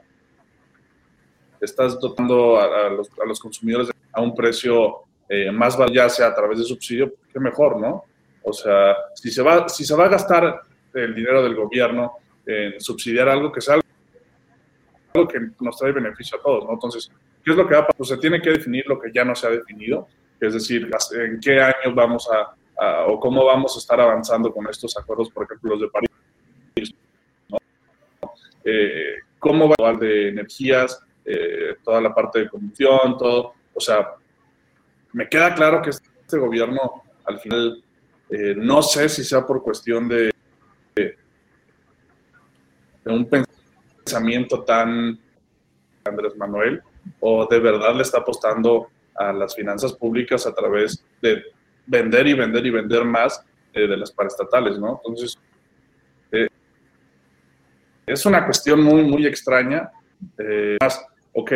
estás 1.60 2.00
dotando 2.00 2.60
a, 2.60 2.90
los, 2.90 3.40
consumidores 3.40 3.90
a 4.14 4.22
un 4.22 4.34
precio 4.36 5.00
eh, 5.28 5.52
más 5.52 5.78
bajo, 5.78 5.92
ya 5.92 6.08
sea 6.08 6.28
a 6.28 6.36
través 6.36 6.60
de 6.60 6.66
subsidio, 6.66 7.14
qué 7.32 7.40
mejor, 7.40 7.82
¿no? 7.82 8.06
O 8.44 8.54
sea, 8.54 8.96
si 9.16 9.32
se 9.32 9.42
va, 9.42 9.68
si 9.68 9.84
se 9.84 9.96
va 9.96 10.06
a 10.06 10.10
gastar 10.10 10.62
el 10.94 11.14
dinero 11.14 11.44
del 11.44 11.56
gobierno 11.56 12.14
en 12.46 12.80
subsidiar 12.80 13.28
algo 13.28 13.52
que 13.52 13.60
sea 13.60 13.80
algo 15.14 15.28
que 15.28 15.40
nos 15.60 15.78
trae 15.78 15.92
beneficio 15.92 16.38
a 16.38 16.42
todos, 16.42 16.64
¿no? 16.66 16.74
Entonces, 16.74 17.12
¿qué 17.48 17.52
es 17.52 17.58
lo 17.58 17.66
que 17.66 17.76
va 17.76 17.80
a 17.80 17.84
pasar? 17.84 17.96
Pues 17.96 18.10
se 18.10 18.18
tiene 18.18 18.42
que 18.42 18.50
definir 18.50 18.86
lo 18.88 19.00
que 19.00 19.10
ya 19.10 19.24
no 19.24 19.34
se 19.34 19.48
ha 19.48 19.52
definido, 19.52 20.10
es 20.38 20.54
decir, 20.54 20.90
en 21.14 21.40
qué 21.40 21.62
años 21.62 21.96
vamos 21.96 22.28
a 22.30 22.54
o 23.08 23.20
cómo 23.22 23.46
vamos 23.46 23.74
a 23.76 23.80
estar 23.80 24.00
avanzando 24.02 24.54
con 24.54 24.70
estos 24.70 24.98
acuerdos, 24.98 25.32
por 25.32 25.46
ejemplo, 25.46 25.72
los 25.72 25.82
de 25.82 25.88
París. 25.88 26.94
Eh, 28.66 29.16
¿Cómo 29.40 29.70
va 29.70 29.76
a 29.80 29.88
hablar 29.88 30.02
de 30.02 30.28
energías, 30.28 31.00
eh, 31.24 31.78
toda 31.84 32.02
la 32.02 32.14
parte 32.14 32.40
de 32.40 32.50
combustión, 32.50 33.18
todo? 33.18 33.54
O 33.74 33.80
sea, 33.80 34.10
me 35.14 35.30
queda 35.30 35.56
claro 35.56 35.82
que 35.82 35.92
este 35.92 36.38
gobierno, 36.38 37.04
al 37.24 37.40
final, 37.40 37.82
eh, 38.30 38.56
no 38.58 38.82
sé 38.82 39.08
si 39.08 39.24
sea 39.24 39.48
por 39.48 39.64
cuestión 39.64 40.10
de, 40.10 40.32
de 40.96 41.18
un 43.06 43.28
pensamiento 43.28 44.64
tan 44.64 45.18
Andrés 46.04 46.36
Manuel, 46.36 46.84
o 47.20 47.46
de 47.48 47.60
verdad 47.60 47.96
le 47.96 48.02
está 48.02 48.20
apostando 48.20 48.88
a 49.16 49.34
las 49.34 49.56
finanzas 49.56 49.94
públicas 49.94 50.46
a 50.46 50.54
través 50.54 51.04
de 51.22 51.44
vender 51.86 52.28
y 52.28 52.34
vender 52.34 52.66
y 52.66 52.70
vender 52.70 53.06
más 53.06 53.44
eh, 53.74 53.88
de 53.88 53.98
las 53.98 54.12
paraestatales, 54.12 54.78
¿no? 54.80 55.02
Entonces, 55.04 55.38
eh, 56.32 56.48
es 58.06 58.26
una 58.26 58.46
cuestión 58.46 58.82
muy, 58.82 59.04
muy 59.04 59.26
extraña. 59.26 59.92
Eh, 60.38 60.78
ok, 61.34 61.52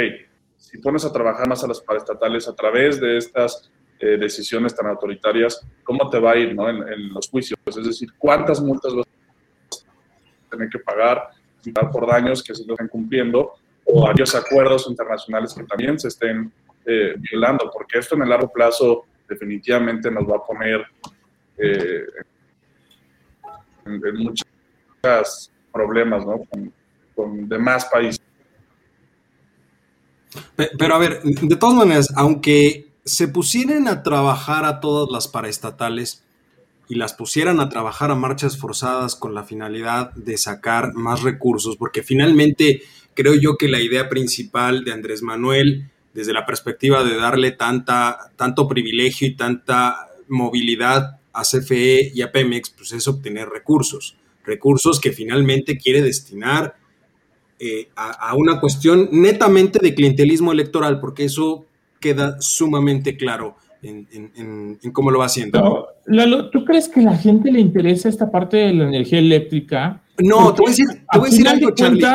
si 0.57 0.77
pones 0.77 1.03
a 1.05 1.11
trabajar 1.11 1.47
más 1.47 1.63
a 1.63 1.67
las 1.67 1.81
paraestatales 1.81 2.47
a 2.47 2.55
través 2.55 2.99
de 3.01 3.17
estas 3.17 3.71
eh, 3.99 4.17
decisiones 4.17 4.75
tan 4.75 4.87
autoritarias, 4.87 5.65
¿cómo 5.83 6.09
te 6.09 6.19
va 6.19 6.31
a 6.31 6.37
ir 6.37 6.55
¿no? 6.55 6.69
en, 6.69 7.13
los 7.13 7.29
juicios? 7.29 7.59
Es 7.65 7.75
decir, 7.75 8.09
¿cuántas 8.17 8.61
multas 8.61 8.93
vas 8.93 9.07
a 9.07 10.49
tener 10.49 10.69
que 10.69 10.79
pagar, 10.79 11.29
por 11.91 12.07
daños 12.07 12.41
que 12.41 12.55
se 12.55 12.63
estén 12.63 12.87
cumpliendo 12.87 13.53
o 13.85 14.01
varios 14.01 14.33
acuerdos 14.35 14.87
internacionales 14.89 15.53
que 15.53 15.63
también 15.63 15.99
se 15.99 16.07
estén 16.07 16.51
eh, 16.85 17.15
violando? 17.17 17.69
Porque 17.71 17.99
esto 17.99 18.15
en 18.15 18.23
el 18.23 18.29
largo 18.29 18.51
plazo 18.51 19.05
definitivamente 19.27 20.11
nos 20.11 20.23
va 20.29 20.37
a 20.37 20.45
poner 20.45 20.85
eh, 21.57 22.05
en, 23.85 24.17
muchos 24.17 24.47
problemas 25.71 26.25
¿no? 26.25 26.41
con, 26.49 26.73
con 27.15 27.49
demás 27.49 27.85
países. 27.85 28.21
Pero 30.55 30.95
a 30.95 30.97
ver, 30.97 31.21
de 31.23 31.55
todas 31.55 31.75
maneras, 31.75 32.07
aunque 32.15 32.91
se 33.03 33.27
pusieran 33.27 33.87
a 33.87 34.03
trabajar 34.03 34.65
a 34.65 34.79
todas 34.79 35.09
las 35.11 35.27
paraestatales 35.27 36.23
y 36.87 36.95
las 36.95 37.13
pusieran 37.13 37.59
a 37.59 37.69
trabajar 37.69 38.11
a 38.11 38.15
marchas 38.15 38.57
forzadas 38.57 39.15
con 39.15 39.33
la 39.33 39.43
finalidad 39.43 40.11
de 40.13 40.37
sacar 40.37 40.93
más 40.93 41.23
recursos, 41.23 41.77
porque 41.77 42.03
finalmente 42.03 42.81
creo 43.13 43.33
yo 43.35 43.57
que 43.57 43.67
la 43.67 43.79
idea 43.79 44.09
principal 44.09 44.83
de 44.83 44.91
Andrés 44.91 45.21
Manuel, 45.21 45.89
desde 46.13 46.33
la 46.33 46.45
perspectiva 46.45 47.03
de 47.03 47.15
darle 47.15 47.51
tanta, 47.51 48.31
tanto 48.35 48.67
privilegio 48.67 49.27
y 49.27 49.35
tanta 49.35 50.07
movilidad 50.27 51.19
a 51.33 51.43
CFE 51.43 52.11
y 52.13 52.21
a 52.21 52.31
Pemex, 52.31 52.71
pues 52.71 52.91
es 52.91 53.07
obtener 53.07 53.47
recursos, 53.49 54.17
recursos 54.45 54.99
que 54.99 55.11
finalmente 55.11 55.77
quiere 55.77 56.01
destinar 56.01 56.75
eh, 57.59 57.89
a, 57.95 58.33
una 58.35 58.59
cuestión 58.59 59.09
netamente 59.11 59.77
de 59.79 59.93
clientelismo 59.93 60.51
electoral, 60.51 60.99
porque 60.99 61.25
eso 61.25 61.65
queda 61.99 62.41
sumamente 62.41 63.15
claro 63.15 63.55
en, 63.83 64.79
cómo 64.93 65.11
lo 65.11 65.19
va 65.19 65.25
haciendo. 65.25 65.87
¿tú 66.51 66.65
crees 66.65 66.87
que 66.87 67.01
a 67.01 67.03
la 67.03 67.17
gente 67.17 67.51
le 67.51 67.59
interesa 67.59 68.09
esta 68.09 68.29
parte 68.29 68.57
de 68.57 68.73
la 68.73 68.87
energía 68.87 69.19
eléctrica? 69.19 70.01
No, 70.19 70.53
te 70.53 70.61
voy 70.61 70.69
a 70.69 70.71
decir, 70.71 70.87
te 71.11 71.19
voy 71.19 71.27
a 71.27 71.31
decir 71.31 71.47
algo, 71.47 71.71
Charlie. 71.71 72.05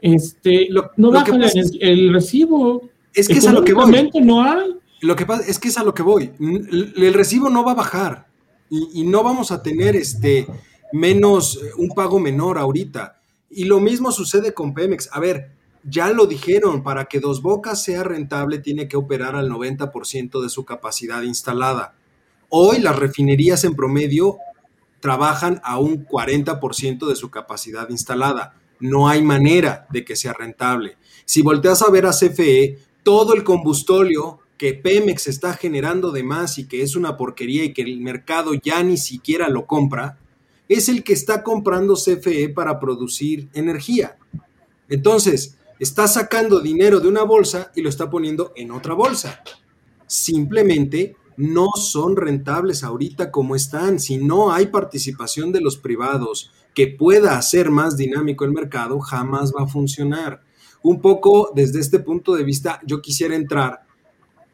este, 0.00 0.68
no 0.96 1.10
baja 1.10 1.36
el, 1.80 2.12
recibo. 2.12 2.82
Es 3.14 3.28
que 3.28 3.34
es 3.38 3.46
a 3.46 3.52
lo 3.52 3.64
que 3.64 3.72
voy. 3.72 4.10
no 4.22 4.42
hay. 4.42 4.74
Lo 5.00 5.14
que 5.14 5.26
pasa 5.26 5.48
es 5.48 5.58
que 5.58 5.68
es 5.68 5.78
a 5.78 5.84
lo 5.84 5.94
que 5.94 6.02
voy. 6.02 6.32
El 6.38 7.14
recibo 7.14 7.48
no 7.48 7.64
va 7.64 7.72
a 7.72 7.76
bajar 7.76 8.26
y, 8.68 9.00
y 9.00 9.04
no 9.04 9.22
vamos 9.22 9.52
a 9.52 9.62
tener 9.62 9.96
este 9.96 10.46
menos 10.92 11.60
un 11.76 11.88
pago 11.90 12.18
menor 12.18 12.58
ahorita. 12.58 13.20
Y 13.50 13.64
lo 13.64 13.80
mismo 13.80 14.12
sucede 14.12 14.52
con 14.52 14.74
Pemex. 14.74 15.08
A 15.12 15.20
ver, 15.20 15.57
ya 15.88 16.10
lo 16.10 16.26
dijeron, 16.26 16.82
para 16.82 17.06
que 17.06 17.20
Dos 17.20 17.42
Bocas 17.42 17.82
sea 17.82 18.04
rentable 18.04 18.58
tiene 18.58 18.88
que 18.88 18.96
operar 18.96 19.36
al 19.36 19.50
90% 19.50 20.42
de 20.42 20.48
su 20.48 20.64
capacidad 20.64 21.22
instalada. 21.22 21.94
Hoy 22.48 22.78
las 22.78 22.96
refinerías 22.96 23.64
en 23.64 23.74
promedio 23.74 24.38
trabajan 25.00 25.60
a 25.64 25.78
un 25.78 26.06
40% 26.06 27.06
de 27.06 27.16
su 27.16 27.30
capacidad 27.30 27.88
instalada. 27.90 28.54
No 28.80 29.08
hay 29.08 29.22
manera 29.22 29.86
de 29.90 30.04
que 30.04 30.16
sea 30.16 30.32
rentable. 30.32 30.96
Si 31.24 31.42
volteas 31.42 31.82
a 31.82 31.90
ver 31.90 32.06
a 32.06 32.12
CFE, 32.12 32.78
todo 33.02 33.34
el 33.34 33.44
combustóleo 33.44 34.40
que 34.56 34.74
Pemex 34.74 35.28
está 35.28 35.54
generando 35.54 36.10
de 36.10 36.24
más 36.24 36.58
y 36.58 36.66
que 36.66 36.82
es 36.82 36.96
una 36.96 37.16
porquería 37.16 37.64
y 37.64 37.72
que 37.72 37.82
el 37.82 38.00
mercado 38.00 38.54
ya 38.54 38.82
ni 38.82 38.96
siquiera 38.96 39.48
lo 39.48 39.66
compra, 39.66 40.18
es 40.68 40.88
el 40.88 41.04
que 41.04 41.12
está 41.12 41.42
comprando 41.42 41.94
CFE 41.94 42.48
para 42.50 42.80
producir 42.80 43.48
energía. 43.54 44.16
Entonces, 44.88 45.57
está 45.78 46.08
sacando 46.08 46.60
dinero 46.60 47.00
de 47.00 47.08
una 47.08 47.22
bolsa 47.22 47.70
y 47.74 47.82
lo 47.82 47.88
está 47.88 48.10
poniendo 48.10 48.52
en 48.56 48.70
otra 48.70 48.94
bolsa. 48.94 49.42
Simplemente 50.06 51.16
no 51.36 51.68
son 51.76 52.16
rentables 52.16 52.82
ahorita 52.82 53.30
como 53.30 53.54
están. 53.54 54.00
Si 54.00 54.18
no 54.18 54.52
hay 54.52 54.66
participación 54.66 55.52
de 55.52 55.60
los 55.60 55.76
privados 55.76 56.50
que 56.74 56.88
pueda 56.88 57.38
hacer 57.38 57.70
más 57.70 57.96
dinámico 57.96 58.44
el 58.44 58.52
mercado, 58.52 58.98
jamás 59.00 59.52
va 59.56 59.64
a 59.64 59.68
funcionar. 59.68 60.42
Un 60.82 61.00
poco 61.00 61.52
desde 61.54 61.80
este 61.80 62.00
punto 62.00 62.34
de 62.34 62.44
vista, 62.44 62.80
yo 62.84 63.00
quisiera 63.00 63.34
entrar 63.34 63.82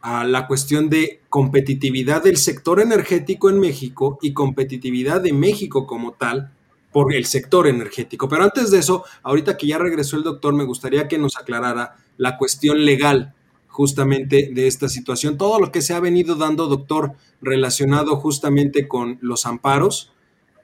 a 0.01 0.25
la 0.25 0.47
cuestión 0.47 0.91
de 0.91 1.23
competitividad 1.31 2.23
del 2.23 2.37
sector 2.37 2.81
energético 2.81 3.49
en 3.49 3.59
México 3.59 4.19
y 4.21 4.35
competitividad 4.35 5.23
de 5.23 5.33
México 5.33 5.87
como 5.87 6.13
tal 6.13 6.53
por 6.95 7.13
el 7.13 7.25
sector 7.25 7.67
energético. 7.67 8.29
Pero 8.29 8.45
antes 8.45 8.71
de 8.71 8.79
eso, 8.79 9.05
ahorita 9.25 9.57
que 9.57 9.67
ya 9.67 9.79
regresó 9.79 10.17
el 10.17 10.23
doctor, 10.23 10.55
me 10.55 10.63
gustaría 10.63 11.09
que 11.09 11.19
nos 11.19 11.37
aclarara 11.37 11.97
la 12.19 12.39
cuestión 12.39 12.85
legal 12.85 13.35
justamente 13.67 14.51
de 14.53 14.69
esta 14.69 14.89
situación, 14.89 15.37
todo 15.37 15.59
lo 15.59 15.73
que 15.73 15.83
se 15.83 15.93
ha 15.93 15.99
venido 15.99 16.37
dando, 16.37 16.69
doctor, 16.69 17.15
relacionado 17.43 18.15
justamente 18.15 18.87
con 18.87 19.19
los 19.23 19.45
amparos. 19.45 20.13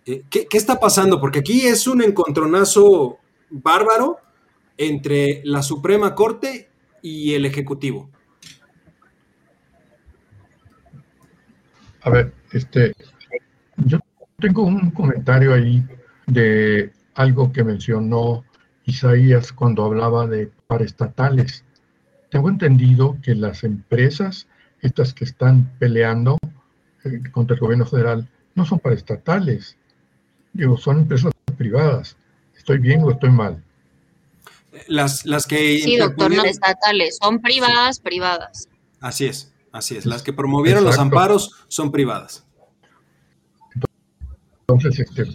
Eh, 0.07 0.23
¿qué, 0.31 0.47
¿Qué 0.47 0.57
está 0.57 0.79
pasando? 0.79 1.21
Porque 1.21 1.41
aquí 1.41 1.63
es 1.63 1.89
un 1.89 2.01
encontronazo 2.01 3.19
bárbaro 3.51 4.19
entre 4.79 5.43
la 5.43 5.65
Suprema 5.65 6.15
Corte 6.15 6.69
y 7.03 7.35
el 7.35 7.45
Ejecutivo. 7.45 8.09
A 12.03 12.11
ver, 12.11 12.33
este, 12.53 12.95
yo 13.79 13.99
tengo 14.39 14.63
un 14.63 14.93
comentario 14.93 15.53
ahí 15.53 15.83
de 16.31 16.93
algo 17.15 17.53
que 17.53 17.65
mencionó 17.65 18.45
Isaías 18.85 19.53
cuando 19.53 19.85
hablaba 19.85 20.27
de 20.27 20.51
paraestatales. 20.67 21.65
Tengo 22.31 22.49
entendido 22.49 23.19
que 23.23 23.35
las 23.35 23.65
empresas, 23.65 24.47
estas 24.81 25.13
que 25.13 25.25
están 25.25 25.71
peleando 25.79 26.39
eh, 27.05 27.23
contra 27.33 27.55
el 27.55 27.61
gobierno 27.61 27.87
federal, 27.87 28.29
no 28.55 28.65
son 28.65 28.79
paraestatales. 28.79 29.77
Digo, 30.53 30.77
son 30.77 31.01
empresas 31.01 31.33
privadas. 31.57 32.17
¿Estoy 32.57 32.79
bien 32.79 33.03
o 33.03 33.11
estoy 33.11 33.31
mal? 33.31 33.63
Las, 34.87 35.27
las 35.27 35.47
que... 35.47 35.79
Sí, 35.79 35.97
doctor, 35.97 36.33
no 36.33 36.45
estatales, 36.45 37.19
son 37.21 37.41
privadas, 37.41 38.01
privadas. 38.01 38.69
Así 39.01 39.27
es. 39.27 39.53
Así 39.73 39.97
es, 39.97 40.05
las 40.05 40.23
que 40.23 40.33
promovieron 40.33 40.85
los 40.85 40.99
amparos 40.99 41.53
son 41.69 41.93
privadas. 41.93 42.45
Entonces, 44.67 44.99
este, 45.01 45.27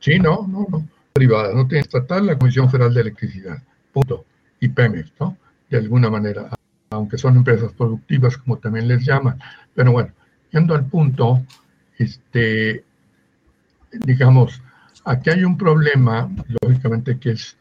sí, 0.00 0.18
no, 0.18 0.46
no, 0.48 0.66
no, 0.68 0.88
privadas, 1.12 1.54
no 1.54 1.66
tiene 1.68 1.82
estatal 1.82 2.26
la 2.26 2.38
Comisión 2.38 2.70
Federal 2.70 2.92
de 2.92 3.02
Electricidad, 3.02 3.62
punto, 3.92 4.24
y 4.58 4.68
Pemex, 4.68 5.12
¿no? 5.20 5.36
De 5.68 5.78
alguna 5.78 6.10
manera, 6.10 6.50
aunque 6.90 7.18
son 7.18 7.36
empresas 7.36 7.72
productivas, 7.72 8.36
como 8.36 8.58
también 8.58 8.88
les 8.88 9.04
llaman. 9.04 9.38
Pero 9.74 9.92
bueno, 9.92 10.12
yendo 10.50 10.74
al 10.74 10.86
punto, 10.86 11.44
este, 11.98 12.84
digamos, 13.92 14.60
aquí 15.04 15.30
hay 15.30 15.44
un 15.44 15.56
problema, 15.56 16.28
lógicamente, 16.62 17.18
que 17.18 17.32
es 17.32 17.56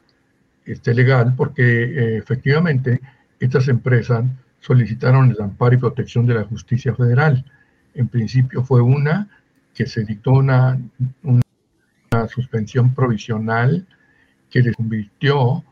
este, 0.65 0.93
legal, 0.93 1.33
porque 1.35 1.63
eh, 1.63 2.17
efectivamente 2.17 2.99
estas 3.39 3.67
empresas 3.67 4.25
solicitaron 4.59 5.31
el 5.31 5.41
amparo 5.41 5.75
y 5.75 5.79
protección 5.79 6.25
de 6.25 6.35
la 6.35 6.43
justicia 6.43 6.93
federal. 6.93 7.45
En 7.93 8.07
principio 8.07 8.63
fue 8.63 8.81
una 8.81 9.27
que 9.73 9.85
se 9.85 10.03
dictó 10.03 10.31
una 10.31 10.79
suspensión 12.27 12.93
provisional 12.93 13.87
que 14.49 14.61
les 14.61 14.75
convirtió 14.75 15.63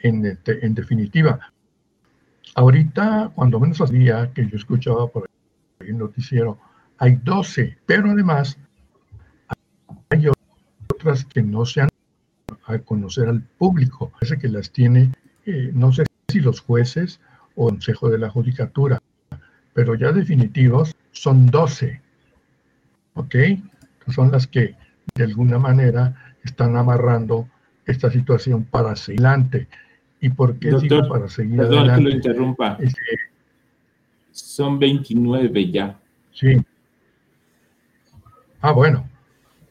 en, 0.00 0.38
en 0.46 0.74
definitiva. 0.74 1.52
Ahorita, 2.54 3.32
cuando 3.34 3.60
menos 3.60 3.90
día 3.90 4.30
que 4.34 4.48
yo 4.48 4.56
escuchaba 4.56 5.08
por 5.08 5.28
el 5.80 5.98
noticiero, 5.98 6.58
hay 6.98 7.16
12, 7.16 7.78
pero 7.86 8.10
además 8.10 8.58
hay 10.10 10.28
otras 10.88 11.24
que 11.24 11.42
no 11.42 11.64
se 11.66 11.82
han 11.82 11.88
a 12.66 12.78
conocer 12.78 13.28
al 13.28 13.42
público. 13.42 14.10
Parece 14.10 14.38
que 14.38 14.48
las 14.48 14.70
tiene, 14.70 15.12
eh, 15.44 15.70
no 15.72 15.92
sé 15.92 16.04
si 16.28 16.40
los 16.40 16.60
jueces 16.60 17.20
o 17.54 17.68
Consejo 17.68 18.10
de 18.10 18.18
la 18.18 18.30
Judicatura, 18.30 19.00
pero 19.72 19.94
ya 19.94 20.12
definitivos 20.12 20.94
son 21.12 21.46
12, 21.46 22.00
¿ok? 23.14 23.34
son 24.08 24.30
las 24.30 24.46
que 24.46 24.76
de 25.14 25.24
alguna 25.24 25.58
manera 25.58 26.34
están 26.44 26.76
amarrando 26.76 27.48
esta 27.86 28.10
situación 28.10 28.64
para 28.64 28.96
seguir 28.96 29.26
adelante. 29.26 29.68
¿Y 30.20 30.30
por 30.30 30.58
qué 30.58 30.72
digo 30.80 31.08
para 31.08 31.28
seguir 31.28 31.58
perdón 31.58 31.78
adelante? 31.78 32.04
que 32.04 32.10
lo 32.10 32.16
interrumpa. 32.16 32.78
son 34.32 34.78
29 34.78 35.70
ya. 35.70 35.98
Sí. 36.32 36.56
Ah, 38.60 38.72
bueno. 38.72 39.08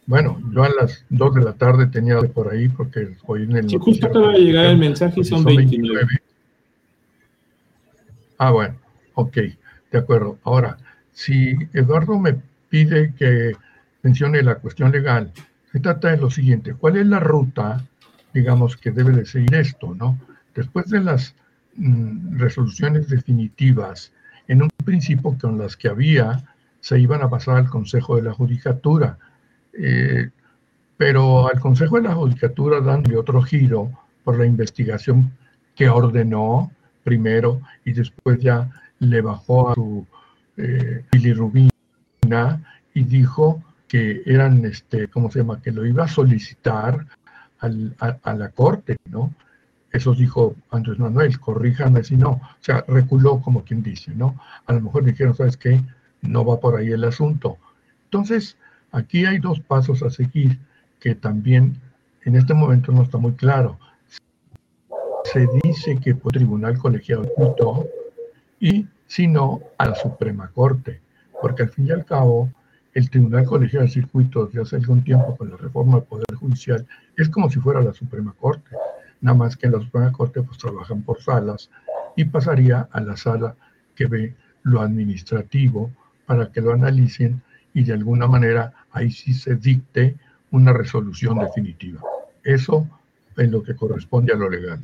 Bueno, 0.07 0.39
yo 0.53 0.63
a 0.63 0.69
las 0.69 1.03
2 1.09 1.35
de 1.35 1.43
la 1.43 1.53
tarde 1.53 1.87
tenía 1.87 2.19
por 2.21 2.51
ahí 2.51 2.69
porque 2.69 3.15
hoy 3.25 3.43
en 3.43 3.57
el... 3.57 3.69
Sí, 3.69 3.77
justo 3.79 4.05
acaba 4.05 4.33
de 4.33 4.39
llegar 4.39 4.67
el 4.67 4.77
mensaje 4.77 5.21
y 5.21 5.23
son, 5.23 5.43
29. 5.43 6.07
Ah, 8.37 8.51
bueno, 8.51 8.75
ok, 9.15 9.37
de 9.91 9.97
acuerdo. 9.97 10.37
Ahora, 10.43 10.77
si 11.11 11.55
Eduardo 11.73 12.19
me 12.19 12.35
pide 12.69 13.13
que 13.15 13.53
mencione 14.05 14.43
la 14.43 14.55
cuestión 14.55 14.91
legal, 14.91 15.31
se 15.71 15.79
trata 15.79 16.11
de 16.11 16.17
lo 16.17 16.29
siguiente, 16.29 16.75
¿cuál 16.75 16.95
es 16.97 17.07
la 17.07 17.19
ruta, 17.19 17.83
digamos, 18.35 18.77
que 18.77 18.91
debe 18.91 19.11
de 19.11 19.25
seguir 19.25 19.55
esto, 19.55 19.95
¿no? 19.95 20.19
Después 20.53 20.85
de 20.91 21.01
las 21.01 21.33
mm, 21.75 22.37
resoluciones 22.37 23.09
definitivas 23.09 24.13
en 24.47 24.61
un 24.61 24.69
principio 24.85 25.35
con 25.41 25.57
las 25.57 25.75
que 25.75 25.87
había 25.87 26.43
se 26.81 26.99
iban 26.99 27.23
a 27.23 27.29
pasar 27.31 27.57
al 27.57 27.67
Consejo 27.67 28.15
de 28.15 28.21
la 28.21 28.33
Judicatura. 28.33 29.17
Eh, 29.73 30.29
pero 30.97 31.49
al 31.49 31.59
Consejo 31.59 31.95
de 31.95 32.03
la 32.03 32.13
Judicatura 32.13 32.81
dándole 32.81 33.17
otro 33.17 33.41
giro 33.41 33.89
por 34.23 34.37
la 34.37 34.45
investigación 34.45 35.31
que 35.75 35.89
ordenó 35.89 36.71
primero 37.03 37.59
y 37.83 37.93
después 37.93 38.39
ya 38.39 38.69
le 38.99 39.21
bajó 39.21 39.71
a 39.71 39.73
su 39.73 40.05
eh, 40.57 41.03
bilirrubina 41.11 41.71
y 42.93 43.03
dijo 43.03 43.63
que 43.95 44.23
eran, 44.25 44.65
este, 44.65 45.07
¿cómo 45.07 45.31
se 45.31 45.39
llama?, 45.39 45.61
que 45.61 45.71
lo 45.71 45.85
iba 45.85 46.03
a 46.03 46.09
solicitar 46.09 47.07
a, 47.59 48.33
la 48.33 48.49
corte, 48.49 48.97
¿no? 49.09 49.33
Eso 49.89 50.13
dijo 50.13 50.53
Andrés 50.69 50.99
Manuel, 50.99 51.39
corríjame 51.39 52.03
si 52.03 52.17
no. 52.17 52.31
O 52.31 52.57
sea, 52.59 52.83
reculó 52.89 53.39
como 53.39 53.63
quien 53.63 53.81
dice, 53.81 54.11
¿no? 54.13 54.35
A 54.65 54.73
lo 54.73 54.81
mejor 54.81 55.05
dijeron, 55.05 55.33
¿sabes 55.33 55.55
qué? 55.55 55.81
No 56.21 56.43
va 56.43 56.59
por 56.59 56.75
ahí 56.75 56.91
el 56.91 57.05
asunto. 57.05 57.57
Entonces, 58.03 58.57
aquí 58.91 59.25
hay 59.25 59.39
dos 59.39 59.61
pasos 59.61 60.03
a 60.03 60.09
seguir 60.09 60.59
que 60.99 61.15
también 61.15 61.79
en 62.25 62.35
este 62.35 62.53
momento 62.53 62.91
no 62.91 63.01
está 63.01 63.17
muy 63.17 63.31
claro. 63.35 63.79
Se 65.23 65.47
dice 65.63 65.97
que 66.01 66.15
por 66.15 66.33
tribunal 66.33 66.77
colegiado 66.77 67.23
y 68.59 68.87
si 69.07 69.27
no 69.27 69.61
a 69.77 69.85
la 69.85 69.95
Suprema 69.95 70.51
Corte, 70.53 70.99
porque 71.41 71.63
al 71.63 71.69
fin 71.69 71.87
y 71.87 71.91
al 71.91 72.03
cabo 72.03 72.49
el 72.95 73.09
Tribunal 73.09 73.45
Colegiado 73.45 73.85
de 73.85 73.91
Circuitos 73.91 74.53
de 74.53 74.61
hace 74.61 74.77
algún 74.77 75.03
tiempo 75.03 75.35
con 75.35 75.49
la 75.49 75.57
reforma 75.57 75.97
del 75.97 76.05
Poder 76.05 76.33
Judicial 76.33 76.87
es 77.17 77.29
como 77.29 77.49
si 77.49 77.59
fuera 77.59 77.81
la 77.81 77.93
Suprema 77.93 78.33
Corte, 78.39 78.71
nada 79.19 79.37
más 79.37 79.57
que 79.57 79.67
en 79.67 79.73
la 79.73 79.81
Suprema 79.81 80.11
Corte 80.13 80.41
pues 80.41 80.57
trabajan 80.57 81.03
por 81.03 81.21
salas 81.21 81.69
y 82.15 82.23
pasaría 82.23 82.87
a 82.91 83.01
la 83.01 83.17
sala 83.17 83.55
que 83.95 84.05
ve 84.05 84.35
lo 84.63 84.81
administrativo 84.81 85.91
para 86.25 86.51
que 86.51 86.61
lo 86.61 86.71
analicen 86.71 87.43
y 87.73 87.83
de 87.83 87.93
alguna 87.93 88.27
manera 88.27 88.73
ahí 88.91 89.11
sí 89.11 89.33
se 89.33 89.55
dicte 89.55 90.15
una 90.51 90.71
resolución 90.71 91.37
definitiva. 91.39 91.99
Eso 92.43 92.87
es 93.35 93.51
lo 93.51 93.61
que 93.61 93.75
corresponde 93.75 94.31
a 94.31 94.37
lo 94.37 94.49
legal. 94.49 94.79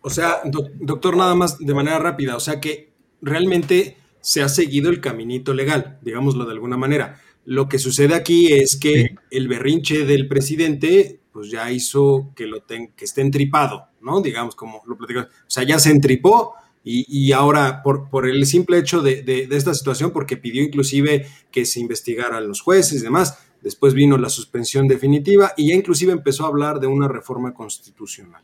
O 0.00 0.10
sea, 0.10 0.42
doctor, 0.44 1.16
nada 1.16 1.34
más 1.34 1.58
de 1.58 1.74
manera 1.74 1.98
rápida, 1.98 2.36
o 2.36 2.40
sea 2.40 2.60
que 2.60 2.92
realmente 3.20 3.96
se 4.26 4.42
ha 4.42 4.48
seguido 4.48 4.90
el 4.90 5.00
caminito 5.00 5.54
legal, 5.54 5.98
digámoslo 6.02 6.46
de 6.46 6.50
alguna 6.50 6.76
manera. 6.76 7.22
Lo 7.44 7.68
que 7.68 7.78
sucede 7.78 8.12
aquí 8.12 8.52
es 8.52 8.76
que 8.76 9.14
el 9.30 9.46
berrinche 9.46 10.04
del 10.04 10.26
presidente, 10.26 11.20
pues 11.30 11.48
ya 11.48 11.70
hizo 11.70 12.32
que 12.34 12.48
lo 12.48 12.66
que 12.66 12.90
esté 13.04 13.20
entripado, 13.20 13.86
¿no? 14.00 14.20
Digamos, 14.20 14.56
como 14.56 14.82
lo 14.84 14.98
platicamos. 14.98 15.28
O 15.30 15.44
sea, 15.46 15.62
ya 15.62 15.78
se 15.78 15.90
entripó 15.90 16.54
y, 16.82 17.30
ahora, 17.30 17.84
por, 17.84 18.10
por, 18.10 18.28
el 18.28 18.44
simple 18.46 18.78
hecho 18.78 19.00
de, 19.00 19.22
de, 19.22 19.46
esta 19.52 19.74
situación, 19.74 20.10
porque 20.10 20.36
pidió 20.36 20.60
inclusive 20.60 21.28
que 21.52 21.64
se 21.64 21.78
investigaran 21.78 22.48
los 22.48 22.62
jueces 22.62 23.00
y 23.00 23.04
demás, 23.04 23.38
después 23.62 23.94
vino 23.94 24.18
la 24.18 24.28
suspensión 24.28 24.88
definitiva 24.88 25.52
y 25.56 25.68
ya 25.68 25.76
inclusive 25.76 26.10
empezó 26.10 26.46
a 26.46 26.48
hablar 26.48 26.80
de 26.80 26.88
una 26.88 27.06
reforma 27.06 27.54
constitucional, 27.54 28.42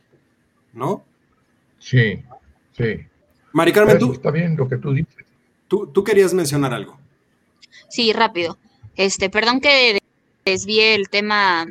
¿no? 0.71 1.03
Sí, 1.77 2.23
sí. 2.71 3.01
Mari 3.51 3.73
Carmen, 3.73 3.99
tú... 3.99 4.13
Está 4.13 4.31
bien 4.31 4.55
lo 4.55 4.69
que 4.69 4.77
tú 4.77 4.93
dices. 4.93 5.25
Tú, 5.73 5.87
tú 5.87 6.03
querías 6.03 6.35
mencionar 6.35 6.71
algo. 6.71 6.99
Sí, 7.89 8.13
rápido. 8.13 8.59
Este, 8.95 9.31
perdón 9.31 9.59
que 9.59 9.97
desvíe 10.45 10.93
el 10.93 11.09
tema 11.09 11.65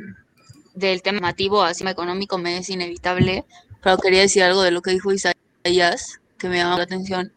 del 0.75 1.01
tema 1.01 1.21
mativo 1.21 1.63
así 1.63 1.87
económico, 1.87 2.37
me 2.37 2.57
es 2.57 2.69
inevitable, 2.69 3.45
pero 3.81 3.97
quería 3.97 4.19
decir 4.19 4.43
algo 4.43 4.61
de 4.61 4.71
lo 4.71 4.81
que 4.81 4.91
dijo 4.91 5.13
Isaías 5.13 6.19
que 6.37 6.49
me 6.49 6.57
llamó 6.57 6.75
la 6.75 6.83
atención, 6.83 7.31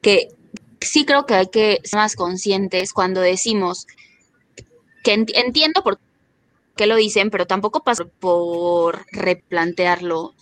que 0.00 0.28
sí 0.80 1.04
creo 1.04 1.26
que 1.26 1.34
hay 1.34 1.48
que 1.48 1.80
ser 1.84 1.98
más 1.98 2.16
conscientes 2.16 2.94
cuando 2.94 3.20
decimos 3.20 3.86
que 5.04 5.12
entiendo 5.12 5.82
por 5.82 5.98
qué 6.76 6.86
lo 6.86 6.96
dicen, 6.96 7.28
pero 7.28 7.46
tampoco 7.46 7.84
pasa 7.84 8.06
por 8.06 9.04
replantearlo. 9.12 10.32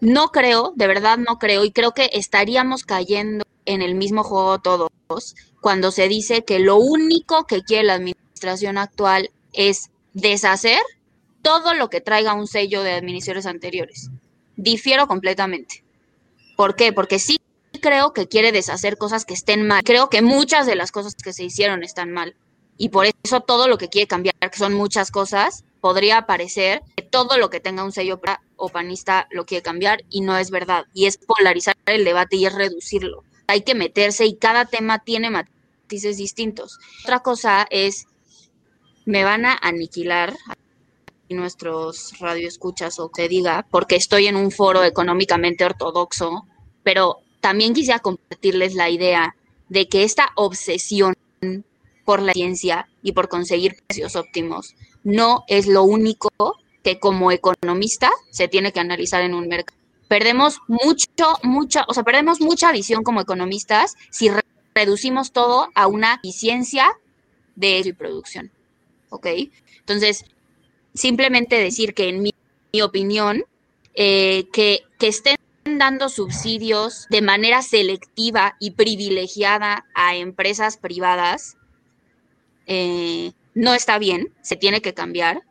No 0.00 0.28
creo, 0.28 0.72
de 0.76 0.86
verdad 0.86 1.18
no 1.18 1.40
creo, 1.40 1.64
y 1.64 1.72
creo 1.72 1.90
que 1.94 2.10
estaríamos 2.12 2.84
cayendo 2.84 3.44
en 3.66 3.82
el 3.82 3.94
mismo 3.94 4.22
juego 4.24 4.58
todos 4.58 4.90
cuando 5.60 5.90
se 5.90 6.08
dice 6.08 6.44
que 6.44 6.58
lo 6.58 6.76
único 6.76 7.46
que 7.46 7.62
quiere 7.62 7.84
la 7.84 7.94
administración 7.94 8.78
actual 8.78 9.30
es 9.52 9.90
deshacer 10.14 10.80
todo 11.42 11.74
lo 11.74 11.90
que 11.90 12.00
traiga 12.00 12.34
un 12.34 12.46
sello 12.46 12.82
de 12.82 12.92
administraciones 12.92 13.46
anteriores. 13.46 14.10
Difiero 14.56 15.06
completamente. 15.06 15.82
¿Por 16.56 16.76
qué? 16.76 16.92
Porque 16.92 17.18
sí 17.18 17.38
creo 17.80 18.12
que 18.12 18.28
quiere 18.28 18.52
deshacer 18.52 18.98
cosas 18.98 19.24
que 19.24 19.34
estén 19.34 19.66
mal. 19.66 19.82
Creo 19.84 20.10
que 20.10 20.22
muchas 20.22 20.66
de 20.66 20.76
las 20.76 20.92
cosas 20.92 21.14
que 21.14 21.32
se 21.32 21.44
hicieron 21.44 21.82
están 21.82 22.12
mal. 22.12 22.36
Y 22.76 22.90
por 22.90 23.06
eso 23.22 23.40
todo 23.40 23.68
lo 23.68 23.78
que 23.78 23.88
quiere 23.88 24.06
cambiar, 24.06 24.34
que 24.38 24.58
son 24.58 24.74
muchas 24.74 25.10
cosas, 25.10 25.64
podría 25.80 26.26
parecer 26.26 26.82
que 26.96 27.02
todo 27.02 27.38
lo 27.38 27.50
que 27.50 27.60
tenga 27.60 27.84
un 27.84 27.92
sello 27.92 28.20
o 28.56 28.68
panista 28.68 29.26
lo 29.30 29.44
quiere 29.44 29.62
cambiar 29.62 30.02
y 30.10 30.20
no 30.20 30.36
es 30.36 30.50
verdad. 30.50 30.84
Y 30.94 31.06
es 31.06 31.18
polarizar 31.18 31.76
el 31.86 32.04
debate 32.04 32.36
y 32.36 32.46
es 32.46 32.54
reducirlo. 32.54 33.24
Hay 33.50 33.62
que 33.62 33.74
meterse 33.74 34.26
y 34.26 34.36
cada 34.36 34.64
tema 34.64 35.00
tiene 35.00 35.28
matices 35.28 36.16
distintos. 36.16 36.78
Otra 37.02 37.18
cosa 37.18 37.66
es, 37.70 38.06
me 39.04 39.24
van 39.24 39.44
a 39.44 39.58
aniquilar 39.60 40.36
nuestros 41.28 42.18
radioescuchas 42.20 43.00
o 43.00 43.10
que 43.10 43.28
diga, 43.28 43.66
porque 43.70 43.96
estoy 43.96 44.26
en 44.28 44.36
un 44.36 44.52
foro 44.52 44.84
económicamente 44.84 45.64
ortodoxo, 45.64 46.46
pero 46.84 47.18
también 47.40 47.74
quisiera 47.74 47.98
compartirles 47.98 48.74
la 48.74 48.88
idea 48.88 49.34
de 49.68 49.88
que 49.88 50.04
esta 50.04 50.30
obsesión 50.36 51.14
por 52.04 52.22
la 52.22 52.32
ciencia 52.32 52.88
y 53.02 53.12
por 53.12 53.28
conseguir 53.28 53.76
precios 53.86 54.14
óptimos 54.16 54.74
no 55.02 55.44
es 55.48 55.66
lo 55.66 55.82
único 55.82 56.30
que 56.82 56.98
como 56.98 57.32
economista 57.32 58.10
se 58.30 58.46
tiene 58.46 58.72
que 58.72 58.80
analizar 58.80 59.22
en 59.22 59.34
un 59.34 59.48
mercado. 59.48 59.79
Perdemos 60.10 60.58
mucho, 60.66 61.38
mucha, 61.44 61.84
o 61.86 61.94
sea, 61.94 62.02
perdemos 62.02 62.40
mucha 62.40 62.72
visión 62.72 63.04
como 63.04 63.20
economistas 63.20 63.94
si 64.10 64.28
reducimos 64.74 65.30
todo 65.30 65.68
a 65.76 65.86
una 65.86 66.14
eficiencia 66.14 66.90
de 67.54 67.94
producción. 67.96 68.50
¿Ok? 69.10 69.28
Entonces, 69.78 70.24
simplemente 70.94 71.60
decir 71.60 71.94
que 71.94 72.08
en 72.08 72.22
mi, 72.22 72.34
opinión, 72.82 73.44
eh, 73.94 74.48
que, 74.52 74.80
que 74.98 75.06
estén 75.06 75.36
dando 75.64 76.08
subsidios 76.08 77.06
de 77.08 77.22
manera 77.22 77.62
selectiva 77.62 78.56
y 78.58 78.72
privilegiada 78.72 79.86
a 79.94 80.16
empresas 80.16 80.76
privadas 80.76 81.56
eh, 82.66 83.30
no 83.54 83.74
está 83.74 84.00
bien, 84.00 84.34
se 84.42 84.56
tiene 84.56 84.82
que 84.82 84.92
cambiar. 84.92 85.42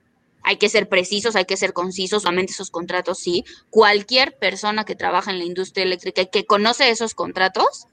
Hay 0.49 0.57
que 0.57 0.67
ser 0.67 0.89
precisos, 0.89 1.35
hay 1.35 1.45
que 1.45 1.57
ser 1.57 1.73
concisos, 1.73 2.23
solamente 2.23 2.53
esos 2.53 2.71
contratos 2.71 3.19
sí. 3.19 3.45
Cualquier 3.69 4.35
persona 4.39 4.83
que 4.83 4.95
trabaja 4.95 5.29
en 5.29 5.37
la 5.37 5.45
industria 5.45 5.83
eléctrica 5.83 6.23
y 6.23 6.25
que 6.25 6.47
conoce 6.47 6.89
esos 6.89 7.13
contratos, 7.13 7.85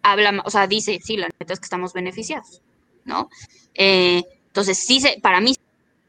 habla, 0.00 0.42
o 0.46 0.50
sea, 0.50 0.66
dice, 0.66 1.00
sí, 1.04 1.18
la 1.18 1.28
neta 1.38 1.52
es 1.52 1.60
que 1.60 1.66
estamos 1.66 1.92
beneficiados, 1.92 2.62
¿no? 3.04 3.28
Eh, 3.74 4.22
entonces, 4.46 4.78
sí, 4.78 5.02
se, 5.02 5.20
para 5.20 5.42
mí 5.42 5.54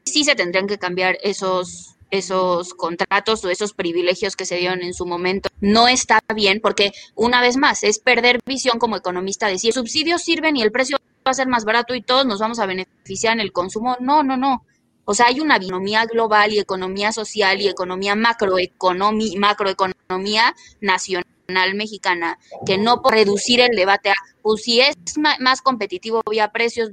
sí 0.06 0.24
se 0.24 0.34
tendrían 0.34 0.66
que 0.66 0.78
cambiar 0.78 1.18
esos, 1.22 1.96
esos 2.10 2.72
contratos 2.72 3.44
o 3.44 3.50
esos 3.50 3.74
privilegios 3.74 4.36
que 4.36 4.46
se 4.46 4.56
dieron 4.56 4.80
en 4.80 4.94
su 4.94 5.04
momento. 5.04 5.50
No 5.60 5.86
está 5.86 6.18
bien 6.34 6.60
porque, 6.62 6.92
una 7.14 7.42
vez 7.42 7.58
más, 7.58 7.84
es 7.84 7.98
perder 7.98 8.40
visión 8.46 8.78
como 8.78 8.96
economista, 8.96 9.48
decir 9.48 9.74
subsidios 9.74 10.22
sirven 10.22 10.56
y 10.56 10.62
el 10.62 10.72
precio 10.72 10.96
va 11.26 11.32
a 11.32 11.34
ser 11.34 11.46
más 11.46 11.66
barato 11.66 11.94
y 11.94 12.00
todos 12.00 12.24
nos 12.24 12.40
vamos 12.40 12.58
a 12.58 12.64
beneficiar 12.64 13.34
en 13.34 13.40
el 13.40 13.52
consumo. 13.52 13.98
No, 14.00 14.22
no, 14.22 14.38
no. 14.38 14.64
O 15.04 15.14
sea, 15.14 15.26
hay 15.26 15.40
una 15.40 15.56
economía 15.56 16.04
global 16.06 16.52
y 16.52 16.58
economía 16.58 17.12
social 17.12 17.60
y 17.60 17.68
economía 17.68 18.14
macroeconomía, 18.14 19.38
macroeconomía 19.38 20.54
nacional 20.80 21.74
mexicana 21.74 22.38
que 22.64 22.78
no 22.78 23.02
por 23.02 23.12
reducir 23.12 23.60
el 23.60 23.76
debate 23.76 24.10
a, 24.10 24.14
pues 24.42 24.62
si 24.62 24.80
es 24.80 24.96
más 25.40 25.60
competitivo 25.60 26.22
vía 26.30 26.50
precios, 26.52 26.90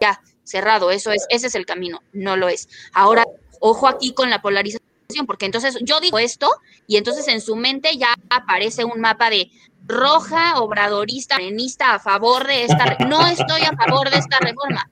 ya, 0.00 0.20
cerrado, 0.42 0.90
eso 0.90 1.12
es, 1.12 1.26
ese 1.30 1.46
es 1.46 1.54
el 1.54 1.66
camino, 1.66 2.00
no 2.12 2.36
lo 2.36 2.48
es. 2.48 2.68
Ahora 2.92 3.24
Ojo 3.60 3.88
aquí 3.88 4.12
con 4.12 4.30
la 4.30 4.40
polarización, 4.40 5.26
porque 5.26 5.46
entonces 5.46 5.78
yo 5.82 6.00
digo 6.00 6.18
esto 6.18 6.50
y 6.86 6.96
entonces 6.96 7.28
en 7.28 7.40
su 7.40 7.56
mente 7.56 7.96
ya 7.96 8.14
aparece 8.30 8.84
un 8.84 9.00
mapa 9.00 9.30
de 9.30 9.50
roja, 9.86 10.60
obradorista, 10.60 11.36
arenista 11.36 11.94
a 11.94 11.98
favor 11.98 12.46
de 12.46 12.64
esta. 12.64 12.96
No 13.06 13.26
estoy 13.26 13.62
a 13.62 13.76
favor 13.76 14.10
de 14.10 14.18
esta 14.18 14.38
reforma. 14.40 14.88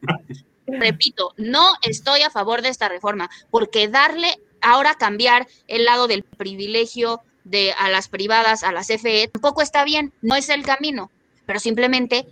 Repito, 0.67 1.33
no 1.37 1.73
estoy 1.83 2.23
a 2.23 2.31
favor 2.31 2.63
de 2.63 2.69
esta 2.69 2.89
reforma, 2.89 3.31
porque 3.51 3.89
darle 3.89 4.41
ahora 4.61 4.95
cambiar 4.95 5.47
el 5.69 5.85
lado 5.85 6.09
del 6.09 6.23
privilegio 6.23 7.21
de 7.45 7.73
a 7.73 7.89
las 7.89 8.09
privadas, 8.09 8.65
a 8.65 8.73
las 8.73 8.89
CFE, 8.89 9.29
tampoco 9.29 9.63
está 9.63 9.85
bien, 9.85 10.13
no 10.23 10.35
es 10.35 10.49
el 10.49 10.65
camino, 10.65 11.11
pero 11.45 11.61
simplemente 11.61 12.27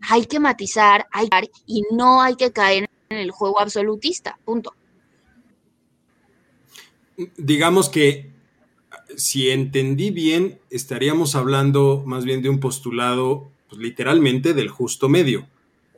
hay 0.00 0.26
que 0.26 0.40
matizar, 0.40 1.06
hay 1.10 1.28
y 1.66 1.82
no 1.92 2.20
hay 2.20 2.36
que 2.36 2.52
caer 2.52 2.90
en 3.08 3.16
el 3.16 3.30
juego 3.30 3.60
absolutista, 3.60 4.38
punto 4.44 4.74
digamos 7.36 7.88
que 7.88 8.30
si 9.16 9.50
entendí 9.50 10.10
bien, 10.10 10.58
estaríamos 10.70 11.34
hablando 11.34 12.02
más 12.04 12.24
bien 12.24 12.42
de 12.42 12.48
un 12.48 12.60
postulado, 12.60 13.50
pues, 13.68 13.80
literalmente, 13.80 14.52
del 14.52 14.68
justo 14.68 15.08
medio. 15.08 15.46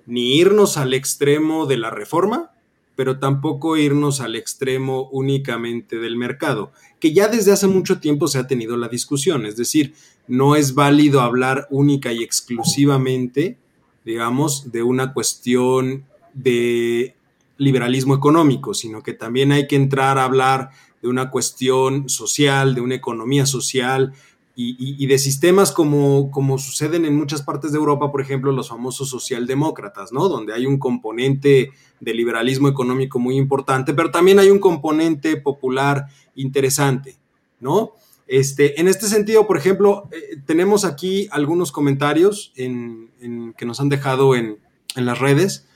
Ni 0.09 0.39
irnos 0.39 0.77
al 0.77 0.93
extremo 0.93 1.67
de 1.67 1.77
la 1.77 1.91
reforma, 1.91 2.51
pero 2.97 3.21
tampoco 3.21 3.77
irnos 3.77 4.21
al 4.21 4.35
extremo 4.35 5.09
únicamente 5.13 5.99
del 5.99 6.17
mercado, 6.17 6.73
que 6.99 7.13
ya 7.13 7.29
desde 7.29 7.53
hace 7.53 7.69
mucho 7.69 8.01
tiempo 8.01 8.27
se 8.27 8.41
ha 8.41 8.49
tenido 8.49 8.77
la 8.77 8.89
discusión, 8.89 9.47
es 9.47 9.57
decir, 9.57 9.95
no 10.27 10.57
es 10.57 10.75
válido 10.75 11.21
hablar 11.21 11.69
única 11.71 12.13
y 12.13 12.25
exclusivamente, 12.25 13.57
digamos, 14.05 14.73
de 14.73 14.83
una 14.83 15.13
cuestión 15.13 16.07
de 16.35 17.15
liberalismo 17.57 18.17
económico, 18.17 18.75
sino 18.75 19.05
que 19.05 19.13
también 19.13 19.53
hay 19.53 19.69
que 19.69 19.77
entrar 19.77 20.19
a 20.19 20.25
hablar 20.25 20.71
de 21.01 21.09
una 21.09 21.31
cuestión 21.31 22.09
social, 22.09 22.75
de 22.75 22.81
una 22.81 22.97
economía 22.97 23.47
social, 23.47 24.13
y, 24.61 25.07
de 25.07 25.19
sistemas 25.19 25.71
como, 25.71 26.33
como 26.33 26.59
suceden 26.59 27.05
en 27.05 27.15
muchas 27.15 27.43
partes 27.43 27.71
de 27.71 27.79
Europa, 27.79 28.11
por 28.11 28.21
ejemplo, 28.21 28.51
los 28.51 28.71
famosos 28.71 29.09
socialdemócratas, 29.09 30.13
¿no? 30.13 30.29
Donde 30.29 30.53
hay 30.53 30.67
un 30.67 30.81
componente 30.81 31.71
de 32.01 32.15
liberalismo 32.15 32.67
económico 32.67 33.21
muy 33.21 33.37
importante, 33.37 33.95
pero 33.95 34.11
también 34.11 34.41
hay 34.41 34.51
un 34.51 34.59
componente 34.59 35.37
popular 35.37 36.07
interesante, 36.35 37.19
¿no? 37.61 37.93
Este, 38.27 38.81
en 38.81 38.89
este 38.89 39.07
sentido, 39.07 39.47
por 39.47 39.59
ejemplo, 39.59 40.09
eh, 40.11 40.39
tenemos 40.45 40.85
aquí 40.85 41.29
algunos 41.31 41.71
comentarios 41.71 42.53
en, 42.57 43.11
que 43.57 43.65
nos 43.65 43.79
han 43.79 43.89
dejado 43.89 44.35
en, 44.35 44.59
las 44.97 45.21
redes. 45.21 45.69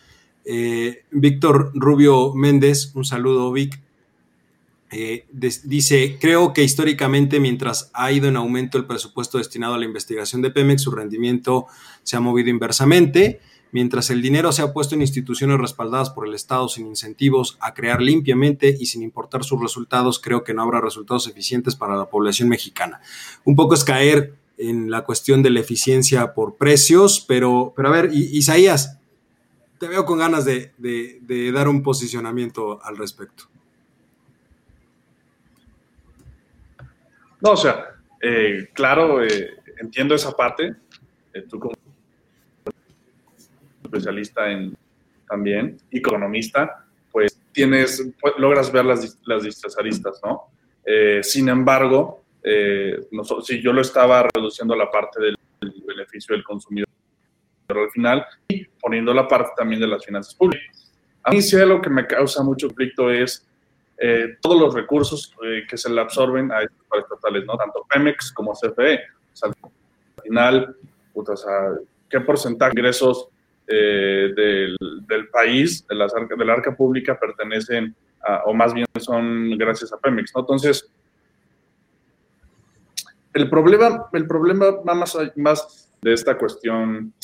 Eh, 0.44 1.04
Víctor 1.12 1.70
Rubio 1.74 2.34
Méndez, 2.34 2.90
un 2.96 3.04
saludo, 3.04 3.52
Vic. 3.52 3.80
Eh, 4.94 5.24
dice, 5.30 6.18
creo 6.20 6.52
que 6.52 6.62
históricamente 6.62 7.40
mientras 7.40 7.90
ha 7.94 8.12
ido 8.12 8.28
en 8.28 8.36
aumento 8.36 8.76
el 8.76 8.84
presupuesto 8.84 9.38
destinado 9.38 9.74
a 9.74 9.78
la 9.78 9.86
investigación 9.86 10.42
de 10.42 10.50
Pemex, 10.50 10.82
su 10.82 10.90
rendimiento 10.90 11.66
se 12.02 12.16
ha 12.16 12.20
movido 12.20 12.50
inversamente. 12.50 13.40
Mientras 13.70 14.10
el 14.10 14.20
dinero 14.20 14.52
se 14.52 14.60
ha 14.60 14.74
puesto 14.74 14.94
en 14.94 15.00
instituciones 15.00 15.58
respaldadas 15.58 16.10
por 16.10 16.28
el 16.28 16.34
Estado 16.34 16.68
sin 16.68 16.86
incentivos 16.86 17.56
a 17.60 17.72
crear 17.72 18.02
limpiamente 18.02 18.76
y 18.78 18.84
sin 18.84 19.02
importar 19.02 19.44
sus 19.44 19.58
resultados, 19.62 20.18
creo 20.18 20.44
que 20.44 20.52
no 20.52 20.60
habrá 20.60 20.82
resultados 20.82 21.26
eficientes 21.26 21.74
para 21.74 21.96
la 21.96 22.10
población 22.10 22.50
mexicana. 22.50 23.00
Un 23.44 23.56
poco 23.56 23.72
es 23.72 23.84
caer 23.84 24.34
en 24.58 24.90
la 24.90 25.04
cuestión 25.04 25.42
de 25.42 25.48
la 25.48 25.60
eficiencia 25.60 26.34
por 26.34 26.56
precios, 26.56 27.24
pero, 27.26 27.72
pero 27.74 27.88
a 27.88 27.92
ver, 27.92 28.10
Isaías, 28.12 28.98
te 29.78 29.88
veo 29.88 30.04
con 30.04 30.18
ganas 30.18 30.44
de 30.44 31.50
dar 31.54 31.66
un 31.66 31.82
posicionamiento 31.82 32.78
al 32.84 32.98
respecto. 32.98 33.51
No, 37.42 37.50
o 37.50 37.56
sea, 37.56 37.96
eh, 38.20 38.68
claro, 38.72 39.22
eh, 39.24 39.56
entiendo 39.80 40.14
esa 40.14 40.30
parte. 40.30 40.76
Eh, 41.34 41.42
tú 41.48 41.58
como 41.58 41.74
especialista 43.82 44.50
en 44.50 44.76
también, 45.28 45.76
economista, 45.90 46.86
pues 47.10 47.40
tienes, 47.52 48.12
pues, 48.20 48.34
logras 48.38 48.70
ver 48.70 48.84
las, 48.84 49.18
las 49.24 49.42
distintas 49.42 49.78
aristas, 49.78 50.20
¿no? 50.22 50.48
sin 51.22 51.48
embargo, 51.48 52.24
si 52.42 53.62
yo 53.62 53.72
lo 53.72 53.82
estaba 53.82 54.28
reduciendo 54.34 54.74
a 54.74 54.76
la 54.76 54.90
parte 54.90 55.22
del, 55.22 55.36
beneficio 55.86 56.34
del 56.34 56.42
consumidor 56.42 56.88
al 57.68 57.90
final 57.90 58.26
y 58.48 58.64
poniendo 58.64 59.14
la 59.14 59.28
parte 59.28 59.50
también 59.56 59.80
de 59.80 59.86
las 59.86 60.04
finanzas 60.04 60.34
públicas. 60.34 60.92
A 61.22 61.30
mí 61.30 61.40
sí 61.40 61.56
lo 61.58 61.80
que 61.80 61.88
me 61.88 62.06
causa 62.06 62.42
mucho 62.42 62.66
conflicto 62.66 63.10
es 63.10 63.46
eh, 64.04 64.36
todos 64.40 64.60
los 64.60 64.74
recursos 64.74 65.32
eh, 65.44 65.62
que 65.68 65.78
se 65.78 65.88
le 65.88 66.00
absorben 66.00 66.50
a 66.50 66.62
estos 66.62 66.98
estatales, 66.98 67.44
¿no? 67.46 67.56
Tanto 67.56 67.86
Pemex 67.88 68.32
como 68.32 68.52
CFE. 68.52 68.98
O 68.98 69.46
al 69.46 69.54
final, 70.24 70.76
o 71.14 71.36
sea, 71.36 71.74
¿qué 72.10 72.20
porcentaje 72.20 72.72
de 72.74 72.80
ingresos 72.80 73.28
eh, 73.68 74.32
del, 74.34 75.28
país, 75.28 75.86
de, 75.86 75.94
las 75.94 76.12
de 76.12 76.44
la 76.44 76.52
arca 76.52 76.74
pública, 76.74 77.16
pertenecen 77.16 77.94
a, 78.26 78.42
o 78.46 78.52
más 78.52 78.74
bien 78.74 78.86
son 78.98 79.56
gracias 79.56 79.92
a 79.92 79.98
Pemex. 79.98 80.32
Entonces, 80.34 80.90
el 83.34 83.48
problema, 83.48 84.08
el 84.12 84.26
problema 84.26 84.70
va 84.70 84.94
más, 84.94 85.16
más 85.36 85.92
de 86.02 86.12
esta 86.12 86.36
cuestión 86.36 87.14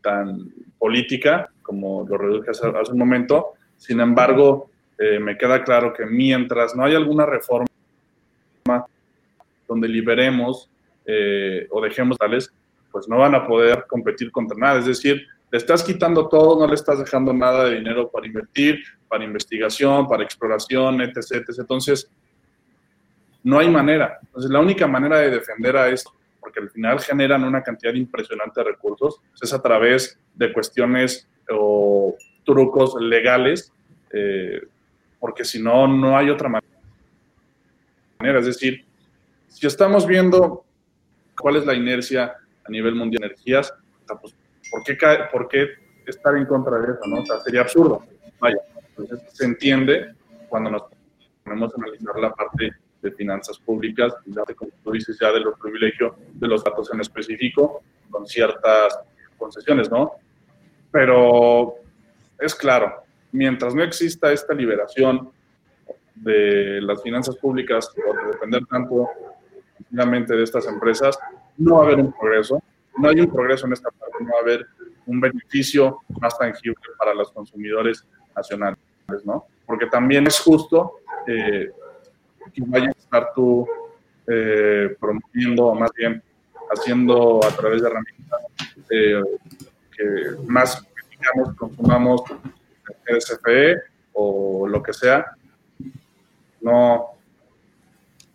tan 0.00 0.48
política, 0.78 1.50
como 1.60 2.06
lo 2.08 2.16
reduje 2.16 2.50
hace, 2.50 2.68
hace 2.68 2.92
un 2.92 2.98
momento. 2.98 3.54
Sin 3.76 3.98
embargo, 3.98 4.69
eh, 5.02 5.18
me 5.18 5.38
queda 5.38 5.64
claro 5.64 5.94
que 5.94 6.04
mientras 6.04 6.76
no 6.76 6.84
haya 6.84 6.98
alguna 6.98 7.24
reforma 7.24 7.66
donde 9.66 9.88
liberemos 9.88 10.68
eh, 11.06 11.66
o 11.70 11.80
dejemos 11.80 12.18
tales, 12.18 12.52
pues 12.92 13.08
no 13.08 13.16
van 13.16 13.34
a 13.34 13.46
poder 13.46 13.86
competir 13.88 14.30
contra 14.30 14.58
nada. 14.58 14.78
Es 14.78 14.84
decir, 14.84 15.26
le 15.50 15.56
estás 15.56 15.82
quitando 15.82 16.28
todo, 16.28 16.60
no 16.60 16.66
le 16.66 16.74
estás 16.74 16.98
dejando 16.98 17.32
nada 17.32 17.64
de 17.64 17.76
dinero 17.76 18.10
para 18.10 18.26
invertir, 18.26 18.82
para 19.08 19.24
investigación, 19.24 20.06
para 20.06 20.22
exploración, 20.22 21.00
etc. 21.00 21.16
etc. 21.16 21.60
Entonces, 21.60 22.10
no 23.42 23.58
hay 23.58 23.70
manera. 23.70 24.18
Entonces, 24.20 24.50
la 24.50 24.60
única 24.60 24.86
manera 24.86 25.18
de 25.20 25.30
defender 25.30 25.78
a 25.78 25.88
esto, 25.88 26.12
porque 26.40 26.60
al 26.60 26.68
final 26.68 27.00
generan 27.00 27.44
una 27.44 27.62
cantidad 27.62 27.94
impresionante 27.94 28.60
de 28.60 28.70
recursos, 28.72 29.18
es 29.40 29.50
a 29.54 29.62
través 29.62 30.18
de 30.34 30.52
cuestiones 30.52 31.26
o 31.50 32.16
trucos 32.44 32.96
legales 33.00 33.72
eh, 34.12 34.60
porque 35.20 35.44
si 35.44 35.62
no, 35.62 35.86
no 35.86 36.16
hay 36.16 36.30
otra 36.30 36.48
manera. 36.48 36.66
Es 38.40 38.46
decir, 38.46 38.84
si 39.46 39.66
estamos 39.66 40.06
viendo 40.06 40.64
cuál 41.38 41.56
es 41.56 41.66
la 41.66 41.74
inercia 41.74 42.34
a 42.64 42.70
nivel 42.70 42.94
mundial 42.94 43.20
de 43.20 43.26
energías, 43.26 43.72
pues, 44.20 44.34
¿por, 44.70 44.82
qué 44.82 44.96
¿por 45.30 45.48
qué 45.48 45.68
estar 46.06 46.34
en 46.36 46.46
contra 46.46 46.78
de 46.78 46.92
eso? 46.92 47.00
¿no? 47.06 47.20
O 47.20 47.26
sea, 47.26 47.38
sería 47.40 47.60
absurdo. 47.60 48.04
Vaya, 48.40 48.58
entonces 48.88 49.20
se 49.32 49.44
entiende 49.44 50.14
cuando 50.48 50.70
nos 50.70 50.84
ponemos 51.44 51.72
a 51.72 51.76
analizar 51.76 52.18
la 52.18 52.32
parte 52.32 52.72
de 53.02 53.10
finanzas 53.12 53.58
públicas, 53.58 54.14
como 54.56 54.70
tú 54.82 54.92
dices, 54.92 55.18
ya 55.20 55.32
de 55.32 55.40
los 55.40 55.58
privilegios 55.58 56.14
de 56.34 56.48
los 56.48 56.62
datos 56.62 56.92
en 56.92 57.00
específico, 57.00 57.82
con 58.10 58.26
ciertas 58.26 58.98
concesiones, 59.38 59.90
¿no? 59.90 60.12
Pero 60.90 61.76
es 62.38 62.54
claro, 62.54 63.04
mientras 63.32 63.74
no 63.74 63.82
exista 63.82 64.32
esta 64.32 64.54
liberación 64.54 65.30
de 66.14 66.80
las 66.82 67.02
finanzas 67.02 67.36
públicas 67.36 67.90
por 68.04 68.32
depender 68.32 68.64
tanto 68.66 69.08
de 69.90 70.42
estas 70.42 70.66
empresas, 70.66 71.18
no 71.56 71.76
va 71.76 71.82
a 71.82 71.86
haber 71.86 72.00
un 72.00 72.12
progreso. 72.12 72.62
No 72.96 73.08
hay 73.08 73.20
un 73.20 73.32
progreso 73.32 73.66
en 73.66 73.72
esta 73.72 73.90
parte, 73.90 74.16
no 74.20 74.30
va 74.32 74.38
a 74.38 74.42
haber 74.42 74.66
un 75.06 75.20
beneficio 75.20 76.00
más 76.20 76.38
tangible 76.38 76.76
para 76.98 77.14
los 77.14 77.30
consumidores 77.32 78.06
nacionales, 78.36 78.78
¿no? 79.24 79.46
Porque 79.66 79.86
también 79.86 80.26
es 80.26 80.38
justo 80.38 80.96
eh, 81.26 81.70
que 82.52 82.62
vayas 82.66 82.94
a 82.94 82.98
estar 82.98 83.32
tú 83.34 83.66
eh, 84.26 84.94
promoviendo, 85.00 85.66
o 85.66 85.74
más 85.74 85.90
bien 85.96 86.22
haciendo 86.72 87.40
a 87.44 87.50
través 87.50 87.82
de 87.82 87.88
herramientas 87.88 88.40
eh, 88.90 89.22
que 89.96 90.36
más 90.46 90.86
digamos, 91.20 91.54
consumamos 91.56 92.22
SFE 93.18 93.76
o 94.12 94.66
lo 94.68 94.82
que 94.82 94.92
sea, 94.92 95.26
no, 96.60 97.06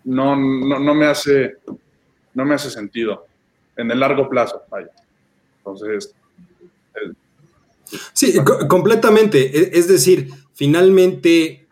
no, 0.03 0.36
no, 0.36 0.95
me 0.95 1.05
hace, 1.05 1.58
no 2.34 2.45
me 2.45 2.55
hace 2.55 2.69
sentido 2.69 3.27
en 3.75 3.91
el 3.91 3.99
largo 3.99 4.29
plazo, 4.29 4.63
vaya. 4.69 4.91
Entonces. 5.58 6.15
sí, 8.13 8.36
completamente. 8.69 9.58
E, 9.58 9.77
es 9.77 9.88
decir, 9.88 10.29
finalmente 10.53 11.67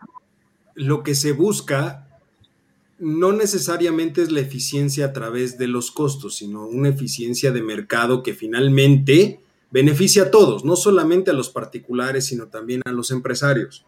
lo 0.75 1.03
que 1.03 1.15
se 1.15 1.31
busca 1.31 2.03
no 2.99 3.33
necesariamente 3.33 4.21
es 4.21 4.31
la 4.31 4.39
eficiencia 4.39 5.07
a 5.07 5.13
través 5.13 5.57
de 5.57 5.67
los 5.67 5.91
costos, 5.91 6.37
sino 6.37 6.65
una 6.65 6.89
eficiencia 6.89 7.51
de 7.51 7.61
mercado 7.61 8.23
que 8.23 8.33
finalmente 8.33 9.41
beneficia 9.73 10.23
a 10.23 10.31
todos, 10.31 10.63
no 10.63 10.75
solamente 10.75 11.31
a 11.31 11.33
los 11.33 11.49
particulares, 11.49 12.27
sino 12.27 12.47
también 12.47 12.81
a 12.85 12.91
los 12.91 13.09
empresarios. 13.09 13.83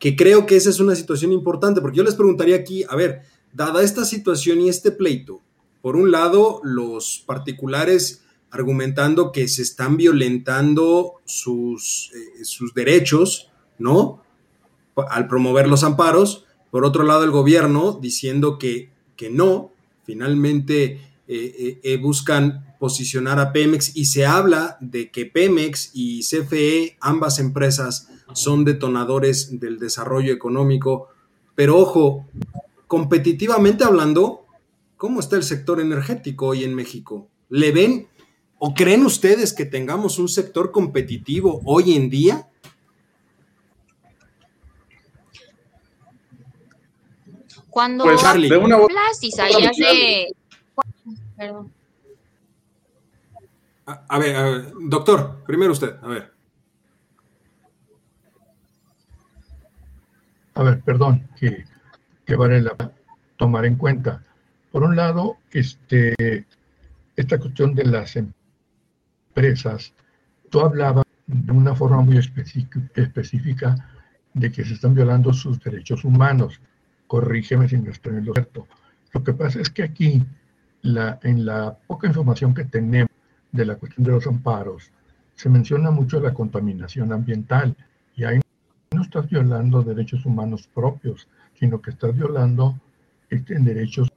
Que 0.00 0.16
creo 0.16 0.44
que 0.44 0.56
esa 0.56 0.70
es 0.70 0.80
una 0.80 0.96
situación 0.96 1.30
importante, 1.30 1.80
porque 1.80 1.98
yo 1.98 2.02
les 2.02 2.16
preguntaría 2.16 2.56
aquí, 2.56 2.84
a 2.88 2.96
ver, 2.96 3.22
dada 3.52 3.84
esta 3.84 4.04
situación 4.04 4.60
y 4.60 4.68
este 4.68 4.90
pleito, 4.90 5.40
por 5.82 5.94
un 5.94 6.10
lado, 6.10 6.60
los 6.64 7.22
particulares 7.24 8.24
argumentando 8.50 9.30
que 9.30 9.46
se 9.46 9.62
están 9.62 9.96
violentando 9.96 11.20
sus, 11.24 12.10
eh, 12.12 12.44
sus 12.44 12.74
derechos, 12.74 13.50
¿no? 13.78 14.24
Al 14.96 15.28
promover 15.28 15.68
los 15.68 15.84
amparos. 15.84 16.44
Por 16.72 16.84
otro 16.84 17.04
lado, 17.04 17.22
el 17.22 17.30
gobierno 17.30 18.00
diciendo 18.02 18.58
que, 18.58 18.90
que 19.14 19.30
no, 19.30 19.72
finalmente 20.02 21.00
eh, 21.32 21.80
eh, 21.82 21.96
buscan 21.96 22.74
posicionar 22.78 23.38
a 23.38 23.52
Pemex 23.52 23.96
y 23.96 24.06
se 24.06 24.26
habla 24.26 24.76
de 24.80 25.10
que 25.10 25.26
Pemex 25.26 25.90
y 25.94 26.22
CFE, 26.22 26.96
ambas 27.00 27.38
empresas, 27.38 28.08
son 28.32 28.64
detonadores 28.64 29.60
del 29.60 29.78
desarrollo 29.78 30.32
económico. 30.32 31.08
Pero 31.54 31.78
ojo, 31.78 32.26
competitivamente 32.86 33.84
hablando, 33.84 34.46
¿Cómo 35.00 35.20
está 35.20 35.36
el 35.36 35.44
sector 35.44 35.80
energético 35.80 36.48
hoy 36.48 36.62
en 36.62 36.74
México? 36.74 37.30
¿Le 37.48 37.72
ven 37.72 38.10
o 38.58 38.74
creen 38.74 39.06
ustedes 39.06 39.54
que 39.54 39.64
tengamos 39.64 40.18
un 40.18 40.28
sector 40.28 40.72
competitivo 40.72 41.62
hoy 41.64 41.94
en 41.94 42.10
día? 42.10 42.50
Cuando 47.70 48.04
Pues, 48.04 48.20
Charlie. 48.20 48.50
de 48.50 48.58
una 48.58 48.76
hablas, 48.76 49.22
Isaías, 49.22 49.74
de... 49.74 50.34
Perdón. 51.40 51.72
A, 53.86 54.04
a 54.10 54.18
ver, 54.18 54.36
a 54.36 54.42
ver, 54.42 54.72
doctor, 54.90 55.42
primero 55.46 55.72
usted, 55.72 55.96
a 56.02 56.06
ver. 56.06 56.30
A 60.52 60.62
ver, 60.62 60.82
perdón, 60.82 61.26
que, 61.38 61.64
que 62.26 62.36
vale 62.36 62.60
la 62.60 62.74
pena 62.74 62.92
tomar 63.38 63.64
en 63.64 63.76
cuenta. 63.76 64.22
Por 64.70 64.82
un 64.82 64.96
lado, 64.96 65.38
este, 65.50 66.44
esta 67.16 67.38
cuestión 67.38 67.74
de 67.74 67.86
las 67.86 68.16
empresas, 69.30 69.94
tú 70.50 70.60
hablabas 70.60 71.06
de 71.26 71.52
una 71.52 71.74
forma 71.74 72.02
muy 72.02 72.18
específica, 72.18 72.82
específica 72.96 73.76
de 74.34 74.52
que 74.52 74.62
se 74.62 74.74
están 74.74 74.94
violando 74.94 75.32
sus 75.32 75.58
derechos 75.58 76.04
humanos. 76.04 76.60
Corrígeme 77.06 77.66
si 77.66 77.78
no 77.78 77.90
estoy 77.90 78.18
en 78.18 78.26
lo 78.26 78.34
cierto. 78.34 78.68
Lo 79.14 79.24
que 79.24 79.32
pasa 79.32 79.58
es 79.58 79.70
que 79.70 79.84
aquí, 79.84 80.22
la, 80.82 81.18
en 81.22 81.44
la 81.44 81.76
poca 81.86 82.06
información 82.06 82.54
que 82.54 82.64
tenemos 82.64 83.10
de 83.52 83.64
la 83.64 83.76
cuestión 83.76 84.04
de 84.04 84.12
los 84.12 84.26
amparos, 84.26 84.90
se 85.34 85.48
menciona 85.48 85.90
mucho 85.90 86.20
la 86.20 86.34
contaminación 86.34 87.12
ambiental 87.12 87.76
y 88.14 88.24
ahí 88.24 88.40
no 88.92 89.02
estás 89.02 89.28
violando 89.28 89.82
derechos 89.82 90.26
humanos 90.26 90.68
propios, 90.74 91.28
sino 91.58 91.80
que 91.80 91.90
estás 91.90 92.14
violando 92.14 92.78
este, 93.28 93.58
derechos 93.58 94.08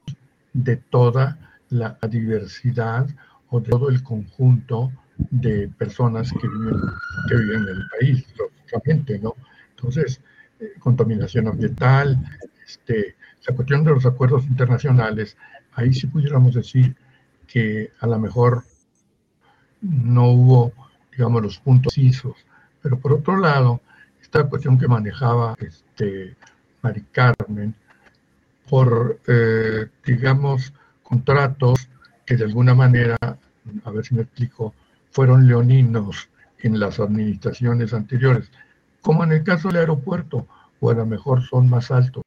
de 0.52 0.76
toda 0.76 1.38
la 1.70 1.98
diversidad 2.10 3.08
o 3.50 3.60
de 3.60 3.70
todo 3.70 3.88
el 3.88 4.02
conjunto 4.02 4.92
de 5.16 5.68
personas 5.78 6.32
que 6.32 6.48
viven, 6.48 6.80
que 7.28 7.36
viven 7.36 7.62
en 7.62 7.68
el 7.68 7.88
país, 7.98 8.26
lógicamente, 8.38 9.18
¿no? 9.18 9.34
Entonces, 9.76 10.20
eh, 10.60 10.72
contaminación 10.78 11.48
ambiental, 11.48 12.18
este, 12.66 13.16
la 13.46 13.54
cuestión 13.54 13.84
de 13.84 13.92
los 13.92 14.06
acuerdos 14.06 14.44
internacionales, 14.46 15.36
ahí 15.74 15.92
sí 15.92 16.06
pudiéramos 16.06 16.54
decir 16.54 16.96
que 17.46 17.92
a 18.00 18.06
lo 18.06 18.18
mejor 18.18 18.64
no 19.80 20.28
hubo, 20.30 20.72
digamos, 21.12 21.42
los 21.42 21.58
puntos 21.58 21.94
precisos, 21.94 22.36
pero 22.82 22.98
por 22.98 23.12
otro 23.12 23.36
lado, 23.36 23.80
esta 24.20 24.44
cuestión 24.44 24.78
que 24.78 24.88
manejaba 24.88 25.54
este, 25.58 26.36
Mari 26.82 27.04
Carmen, 27.12 27.74
por, 28.68 29.20
eh, 29.26 29.86
digamos, 30.04 30.72
contratos 31.02 31.88
que 32.24 32.36
de 32.36 32.44
alguna 32.44 32.74
manera, 32.74 33.16
a 33.20 33.90
ver 33.90 34.04
si 34.04 34.14
me 34.14 34.22
explico, 34.22 34.74
fueron 35.10 35.46
leoninos 35.46 36.28
en 36.58 36.80
las 36.80 36.98
administraciones 36.98 37.92
anteriores, 37.92 38.50
como 39.02 39.22
en 39.22 39.32
el 39.32 39.44
caso 39.44 39.68
del 39.68 39.78
aeropuerto, 39.78 40.46
o 40.80 40.90
a 40.90 40.94
lo 40.94 41.06
mejor 41.06 41.42
son 41.42 41.68
más 41.68 41.90
altos. 41.90 42.24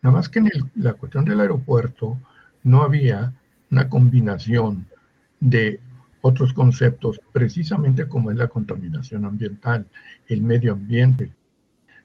Nada 0.00 0.16
más 0.16 0.28
que 0.28 0.38
en 0.38 0.50
la 0.76 0.94
cuestión 0.94 1.24
del 1.24 1.40
aeropuerto 1.40 2.18
no 2.62 2.82
había 2.82 3.32
una 3.70 3.88
combinación 3.88 4.86
de 5.40 5.80
otros 6.20 6.52
conceptos, 6.52 7.20
precisamente 7.32 8.06
como 8.06 8.30
es 8.30 8.36
la 8.36 8.48
contaminación 8.48 9.24
ambiental, 9.24 9.86
el 10.28 10.42
medio 10.42 10.72
ambiente, 10.72 11.32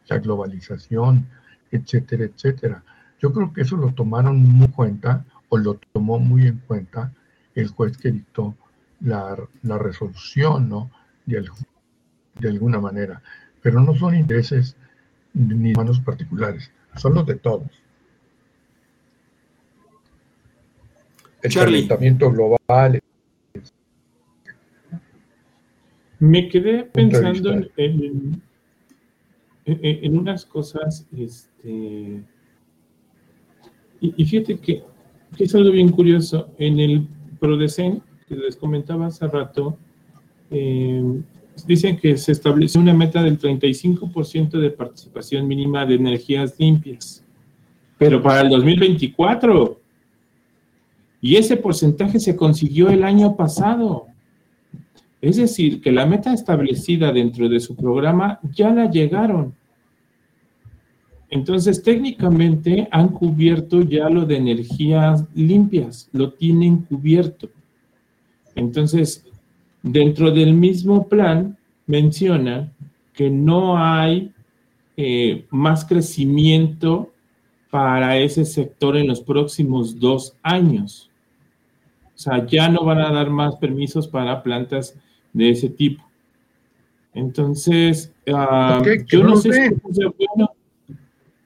la 0.08 0.18
globalización, 0.20 1.28
etcétera, 1.72 2.26
etcétera. 2.26 2.84
Yo 3.20 3.32
creo 3.34 3.54
que 3.54 3.62
eso 3.62 3.78
lo 3.78 3.92
tomaron 3.94 4.40
muy 4.40 4.66
en 4.66 4.72
cuenta, 4.72 5.26
o 5.50 5.58
lo 5.58 5.80
tomó 5.94 6.20
muy 6.20 6.48
en 6.48 6.58
cuenta 6.68 7.14
el 7.56 7.68
juez 7.70 7.98
que 7.98 8.12
dictó 8.12 8.56
la, 9.02 9.38
la 9.64 9.78
resolución, 9.78 10.70
¿no? 10.70 10.92
De, 11.26 11.38
al- 11.40 11.52
de 12.40 12.50
alguna 12.50 12.80
manera. 12.80 13.22
Pero 13.62 13.82
no 13.82 13.96
son 13.96 14.16
intereses 14.16 14.76
ni 15.34 15.74
humanos 15.74 16.00
particulares, 16.00 16.72
son 16.96 17.14
los 17.16 17.26
de 17.26 17.36
todos. 17.36 17.70
El 21.48 21.54
Charlie. 21.54 21.88
calentamiento 21.88 22.32
global, 22.32 23.00
Me 26.20 26.50
quedé 26.50 26.84
pensando 26.84 27.52
en, 27.52 27.70
en- 27.78 28.42
en- 29.66 29.80
en 30.06 30.18
unas 30.18 30.46
cosas, 30.46 31.06
este, 31.16 32.24
y, 34.02 34.14
y 34.18 34.26
fíjate 34.26 34.58
que, 34.58 34.82
que 35.36 35.44
es 35.44 35.54
algo 35.54 35.72
bien 35.72 35.90
curioso. 35.90 36.50
En 36.58 36.80
el 36.80 37.08
Prodecen, 37.40 38.02
que 38.28 38.36
les 38.36 38.56
comentaba 38.56 39.08
hace 39.08 39.28
rato, 39.28 39.78
eh, 40.50 41.04
dicen 41.68 41.98
que 41.98 42.18
se 42.18 42.32
estableció 42.32 42.82
una 42.82 42.94
meta 42.94 43.22
del 43.22 43.38
35% 43.38 44.58
de 44.60 44.72
participación 44.72 45.48
mínima 45.48 45.86
de 45.86 45.96
energías 45.96 46.56
limpias, 46.60 47.24
pero 48.00 48.22
para 48.24 48.42
el 48.42 48.50
2024. 48.50 49.77
Y 51.28 51.36
ese 51.36 51.58
porcentaje 51.58 52.22
se 52.22 52.38
consiguió 52.38 52.90
el 52.90 53.04
año 53.04 53.36
pasado. 53.36 54.08
Es 55.20 55.36
decir, 55.36 55.82
que 55.82 55.92
la 55.92 56.06
meta 56.06 56.34
establecida 56.34 57.12
dentro 57.12 57.50
de 57.50 57.60
su 57.60 57.76
programa 57.76 58.40
ya 58.56 58.74
la 58.74 58.90
llegaron. 58.90 59.54
Entonces, 61.30 61.84
técnicamente 61.84 62.88
han 62.92 63.10
cubierto 63.10 63.82
ya 63.82 64.10
lo 64.10 64.26
de 64.26 64.38
energías 64.38 65.26
limpias, 65.36 66.08
lo 66.14 66.32
tienen 66.32 66.84
cubierto. 66.84 67.50
Entonces, 68.56 69.26
dentro 69.84 70.32
del 70.32 70.54
mismo 70.54 71.10
plan 71.10 71.58
menciona 71.88 72.72
que 73.12 73.30
no 73.30 73.78
hay 73.78 74.32
eh, 74.96 75.46
más 75.50 75.84
crecimiento 75.84 77.12
para 77.70 78.18
ese 78.18 78.46
sector 78.46 78.96
en 78.96 79.10
los 79.10 79.20
próximos 79.20 80.00
dos 80.00 80.34
años. 80.42 81.07
O 82.18 82.20
sea, 82.20 82.44
ya 82.48 82.68
no 82.68 82.84
van 82.84 82.98
a 82.98 83.12
dar 83.12 83.30
más 83.30 83.58
permisos 83.58 84.08
para 84.08 84.42
plantas 84.42 84.96
de 85.34 85.52
ese 85.52 85.70
tipo. 85.70 86.04
Entonces. 87.14 88.12
¿Que 88.26 89.06
yo 89.08 89.24
no 89.24 89.38
sé 89.38 89.52
si 89.54 89.76
bueno. 89.94 90.50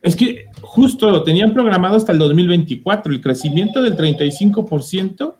Es 0.01 0.15
que 0.15 0.45
justo 0.61 1.11
lo 1.11 1.23
tenían 1.23 1.53
programado 1.53 1.97
hasta 1.97 2.13
el 2.13 2.19
2024. 2.19 3.11
El 3.11 3.19
crecimiento 3.19 3.81
del 3.81 3.97
35% 3.97 5.35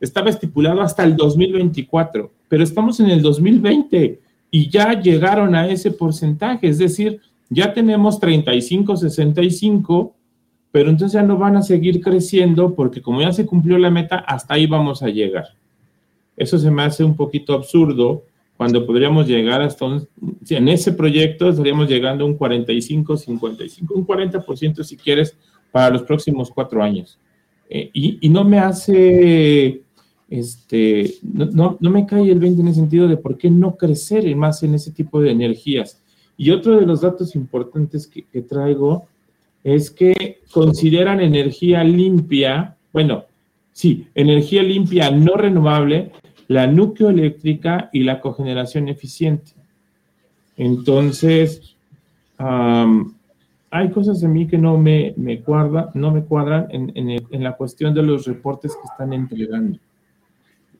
estaba 0.00 0.30
estipulado 0.30 0.80
hasta 0.80 1.02
el 1.02 1.16
2024, 1.16 2.30
pero 2.48 2.62
estamos 2.62 3.00
en 3.00 3.10
el 3.10 3.20
2020 3.20 4.20
y 4.52 4.70
ya 4.70 4.92
llegaron 5.00 5.56
a 5.56 5.66
ese 5.66 5.90
porcentaje. 5.90 6.68
Es 6.68 6.78
decir, 6.78 7.20
ya 7.50 7.74
tenemos 7.74 8.20
35, 8.20 8.96
65, 8.96 10.14
pero 10.70 10.90
entonces 10.90 11.14
ya 11.14 11.22
no 11.22 11.38
van 11.38 11.56
a 11.56 11.62
seguir 11.62 12.00
creciendo 12.00 12.74
porque 12.74 13.00
como 13.00 13.20
ya 13.20 13.32
se 13.32 13.46
cumplió 13.46 13.78
la 13.78 13.90
meta, 13.90 14.16
hasta 14.16 14.54
ahí 14.54 14.66
vamos 14.66 15.02
a 15.02 15.08
llegar. 15.08 15.46
Eso 16.36 16.58
se 16.58 16.70
me 16.70 16.82
hace 16.82 17.04
un 17.04 17.16
poquito 17.16 17.54
absurdo 17.54 18.24
cuando 18.56 18.84
podríamos 18.84 19.26
llegar 19.26 19.62
hasta 19.62 19.84
un, 19.84 20.08
en 20.48 20.68
ese 20.68 20.92
proyecto 20.92 21.48
estaríamos 21.48 21.88
llegando 21.88 22.24
a 22.24 22.26
un 22.26 22.34
45, 22.34 23.16
55, 23.16 23.94
un 23.94 24.06
40% 24.06 24.82
si 24.82 24.96
quieres 24.96 25.36
para 25.70 25.90
los 25.90 26.02
próximos 26.02 26.50
cuatro 26.50 26.82
años. 26.82 27.18
Eh, 27.70 27.90
y, 27.92 28.28
no 28.28 28.44
me 28.44 28.58
hace, 28.58 29.82
este, 30.28 31.14
no, 31.22 31.76
no, 31.78 31.90
me 31.90 32.06
cae 32.06 32.30
el 32.30 32.40
20 32.40 32.62
en 32.62 32.68
el 32.68 32.74
sentido 32.74 33.06
de 33.06 33.16
por 33.16 33.36
qué 33.36 33.50
no 33.50 33.76
crecer 33.76 34.34
más 34.34 34.62
en 34.62 34.74
ese 34.74 34.90
tipo 34.90 35.20
de 35.20 35.30
energías. 35.30 36.02
Y 36.36 36.50
otro 36.50 36.78
de 36.78 36.86
los 36.86 37.02
datos 37.02 37.34
importantes 37.34 38.06
que 38.06 38.42
traigo 38.42 39.06
es 39.64 39.90
que 39.90 40.40
consideran 40.50 41.20
energía 41.20 41.84
limpia, 41.84 42.76
bueno, 42.92 43.24
sí, 43.72 44.06
energía 44.14 44.62
limpia 44.62 45.10
no 45.10 45.34
renovable, 45.34 46.12
la 46.48 46.66
nucleoeléctrica 46.66 47.90
y 47.92 48.04
la 48.04 48.20
cogeneración 48.20 48.88
eficiente. 48.88 49.52
Entonces, 50.56 51.76
um, 52.38 53.12
hay 53.70 53.90
cosas 53.90 54.22
en 54.22 54.32
mí 54.32 54.46
que 54.46 54.56
no 54.56 54.78
me, 54.78 55.12
me, 55.16 55.40
cuadra, 55.40 55.90
no 55.94 56.10
me 56.10 56.22
cuadran 56.22 56.68
en, 56.70 56.92
en, 56.96 57.44
la 57.44 57.56
cuestión 57.56 57.94
de 57.94 58.02
los 58.02 58.26
reportes 58.26 58.74
que 58.74 58.88
están 58.90 59.12
entregando. 59.12 59.78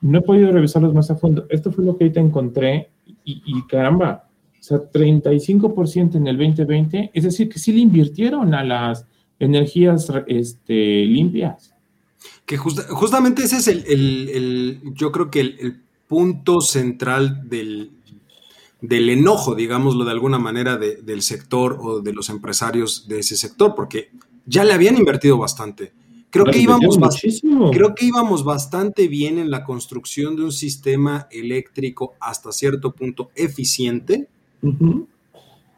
No 0.01 0.19
he 0.19 0.23
podido 0.23 0.51
revisarlos 0.53 0.95
más 0.95 1.11
a 1.11 1.17
fondo. 1.17 1.47
Esto 1.51 1.71
fue 1.71 1.85
lo 1.85 1.97
que 1.97 2.05
ahorita 2.05 2.21
encontré 2.21 2.89
y 3.25 3.63
caramba, 3.67 4.28
o 4.61 4.63
sea, 4.63 4.79
35% 4.79 6.17
en 6.17 6.27
el 6.27 6.37
2020, 6.37 7.11
es 7.15 7.25
decir, 7.25 7.49
que 7.49 7.59
sí 7.59 7.73
le 7.73 7.81
invirtieron 7.81 8.55
a 8.55 8.65
las 8.65 9.07
energías 9.39 10.11
este, 10.27 11.05
limpias. 11.07 11.75
Que 12.45 12.57
justa, 12.57 12.83
justamente 12.91 13.43
ese 13.45 13.59
es 13.59 13.69
el, 13.69 13.85
el, 13.87 14.29
el 14.31 14.81
yo 14.95 15.13
creo 15.13 15.31
que 15.31 15.41
el, 15.41 15.57
el 15.61 15.83
punto 16.09 16.61
central 16.61 17.49
del, 17.49 17.93
del, 18.81 19.11
enojo, 19.11 19.55
digámoslo 19.55 20.05
de 20.05 20.11
alguna 20.11 20.39
manera, 20.39 20.77
de, 20.77 20.97
del 20.97 21.23
sector 21.23 21.79
o 21.81 22.01
de 22.01 22.13
los 22.13 22.31
empresarios 22.31 23.07
de 23.07 23.21
ese 23.21 23.37
sector, 23.37 23.75
porque 23.75 24.11
ya 24.47 24.65
le 24.65 24.73
habían 24.73 24.97
invertido 24.97 25.39
bastante. 25.39 25.93
Creo 26.31 26.45
que, 26.45 26.59
íbamos 26.59 26.99
creo 27.73 27.95
que 27.95 28.05
íbamos 28.05 28.45
bastante 28.45 29.09
bien 29.09 29.39
en 29.39 29.51
la 29.51 29.65
construcción 29.65 30.37
de 30.37 30.45
un 30.45 30.53
sistema 30.53 31.27
eléctrico 31.31 32.15
hasta 32.21 32.53
cierto 32.53 32.93
punto 32.93 33.31
eficiente. 33.35 34.29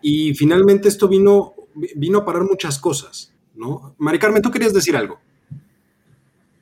Y 0.02 0.34
finalmente 0.34 0.88
esto 0.88 1.08
vino, 1.08 1.54
vino 1.94 2.18
a 2.18 2.24
parar 2.24 2.42
muchas 2.42 2.78
cosas, 2.78 3.32
¿no? 3.54 3.94
Mari 3.98 4.18
Carmen, 4.18 4.42
tú 4.42 4.50
querías 4.50 4.72
decir 4.72 4.96
algo. 4.96 5.18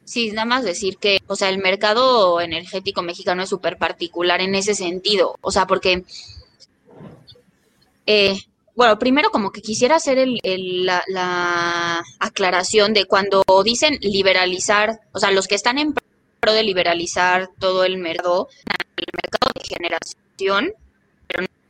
Sí, 0.09 0.31
nada 0.33 0.47
más 0.47 0.65
decir 0.65 0.97
que, 0.97 1.19
o 1.27 1.37
sea, 1.37 1.51
el 1.51 1.59
mercado 1.59 2.41
energético 2.41 3.03
mexicano 3.03 3.43
es 3.43 3.51
súper 3.51 3.77
particular 3.77 4.41
en 4.41 4.55
ese 4.55 4.75
sentido. 4.75 5.37
O 5.43 5.51
sea, 5.51 5.67
porque, 5.67 6.03
eh, 8.07 8.39
bueno, 8.75 8.99
primero 8.99 9.29
como 9.31 9.53
que 9.53 9.61
quisiera 9.61 9.97
hacer 9.97 10.27
la, 10.27 12.03
aclaración 12.21 12.95
de 12.95 13.05
cuando 13.05 13.45
dicen 13.63 13.99
liberalizar, 14.01 14.99
o 15.13 15.19
sea, 15.19 15.31
los 15.31 15.47
que 15.47 15.57
están 15.57 15.77
en 15.77 15.93
pro 15.93 16.55
de 16.55 16.63
liberalizar 16.63 17.51
todo 17.59 17.85
el 17.85 17.99
mercado, 17.99 18.49
el 18.97 19.13
mercado 19.13 19.53
de 19.55 19.69
generación, 19.69 20.73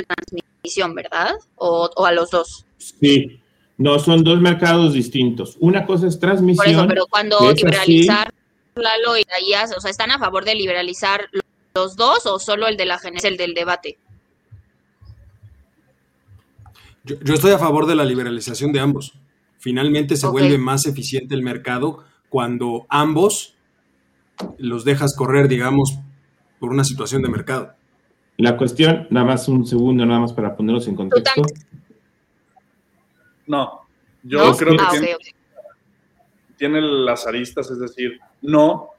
transmisión, 0.09 0.95
¿verdad? 0.95 1.35
O, 1.57 1.91
o 1.95 2.07
a 2.07 2.13
los 2.13 2.31
dos. 2.31 2.67
Sí, 2.79 3.41
no, 3.79 4.01
son 4.01 4.25
dos 4.25 4.41
mercados 4.41 4.93
distintos. 4.93 5.57
Una 5.61 5.87
cosa 5.87 6.09
es 6.09 6.19
transmisión. 6.19 6.65
Por 6.65 6.75
eso, 6.75 6.87
pero 6.89 7.07
cuando 7.07 7.53
liberalizar, 7.53 8.35
Lalo 8.75 9.17
y 9.17 9.25
Daías, 9.25 9.73
o 9.77 9.81
sea, 9.81 9.91
¿están 9.91 10.11
a 10.11 10.19
favor 10.19 10.45
de 10.45 10.57
liberalizar 10.57 11.29
los 11.75 11.95
dos 11.95 12.27
o 12.27 12.41
solo 12.41 12.67
el 12.67 12.77
de 12.77 12.87
la 12.87 12.99
generación, 12.99 13.33
el 13.33 13.39
del 13.39 13.55
debate? 13.55 13.99
Yo, 17.05 17.35
estoy 17.35 17.53
a 17.53 17.59
favor 17.59 17.87
de 17.87 17.95
la 17.95 18.05
liberalización 18.05 18.73
de 18.73 18.81
ambos. 18.81 19.15
Finalmente 19.59 20.17
se 20.17 20.27
vuelve 20.27 20.59
más 20.59 20.85
eficiente 20.87 21.35
el 21.35 21.43
mercado 21.43 22.05
cuando 22.29 22.87
ambos 22.91 23.55
los 24.59 24.85
dejas 24.85 25.17
correr, 25.17 25.49
digamos, 25.49 25.99
por 26.59 26.71
una 26.71 26.85
situación 26.85 27.23
de 27.23 27.29
mercado. 27.29 27.75
La 28.39 28.57
cuestión, 28.57 29.09
nada 29.11 29.27
más 29.27 29.49
un 29.49 29.67
segundo, 29.67 30.07
nada 30.07 30.21
más 30.21 30.33
para 30.33 30.55
ponerlos 30.55 30.87
en 30.87 30.95
contexto. 30.95 31.43
No, 33.49 33.81
yo 34.23 34.57
creo 34.57 34.77
que 34.77 34.83
ah, 34.85 35.17
tiene, 36.57 36.81
las 36.81 37.27
aristas, 37.27 37.69
es 37.69 37.81
decir, 37.81 38.21
no 38.43 38.91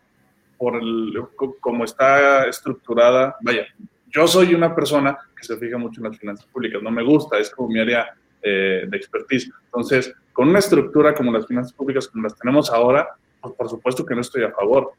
por 0.58 0.76
el, 0.76 1.14
como 1.62 1.86
está 1.86 2.48
estructurada. 2.48 3.38
Vaya, 3.40 3.66
yo 4.10 4.28
soy 4.28 4.54
una 4.54 4.76
persona 4.76 5.18
que 5.34 5.46
se 5.46 5.56
fija 5.56 5.78
mucho 5.78 6.02
en 6.02 6.10
las 6.10 6.20
finanzas 6.20 6.46
públicas, 6.48 6.82
no 6.84 6.92
me 6.92 7.04
gusta, 7.04 7.38
es 7.38 7.50
como 7.50 7.70
mi 7.70 7.80
área 7.80 8.14
eh, 8.42 8.88
de 8.90 8.98
expertise. 8.98 9.50
Entonces, 9.66 10.14
con 10.34 10.50
una 10.50 10.60
estructura 10.60 11.14
como 11.14 11.32
las 11.32 11.48
finanzas 11.48 11.72
públicas 11.72 12.10
como 12.10 12.24
las 12.24 12.36
tenemos 12.36 12.70
ahora, 12.72 13.08
pues 13.40 13.54
por 13.54 13.70
supuesto 13.70 14.06
que 14.06 14.16
no 14.16 14.22
estoy 14.22 14.44
a 14.44 14.52
favor. 14.52 14.92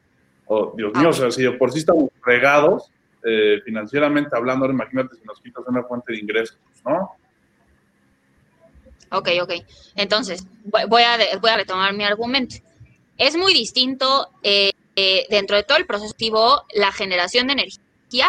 Oh, 0.47 0.73
Dios 0.75 0.95
mío, 0.95 1.09
o 1.09 1.13
sea, 1.13 1.29
si 1.29 1.47
por 1.51 1.71
sí 1.71 1.77
estamos 1.77 2.09
regados 2.25 2.91
eh, 3.23 3.61
financieramente 3.63 4.35
hablando, 4.35 4.65
imagínate 4.65 5.15
si 5.15 5.23
nos 5.25 5.39
quitas 5.41 5.63
una 5.67 5.83
fuente 5.83 6.13
de 6.13 6.19
ingresos, 6.19 6.57
¿no? 6.85 7.15
Ok, 9.11 9.29
ok. 9.41 9.51
Entonces, 9.95 10.45
voy 10.63 11.03
a, 11.03 11.17
voy 11.39 11.49
a 11.49 11.57
retomar 11.57 11.93
mi 11.93 12.03
argumento. 12.03 12.55
Es 13.17 13.35
muy 13.35 13.53
distinto 13.53 14.29
eh, 14.41 14.71
eh, 14.95 15.25
dentro 15.29 15.57
de 15.57 15.63
todo 15.63 15.77
el 15.77 15.85
proceso 15.85 16.65
la 16.73 16.91
generación 16.91 17.47
de 17.47 17.53
energía 17.53 17.81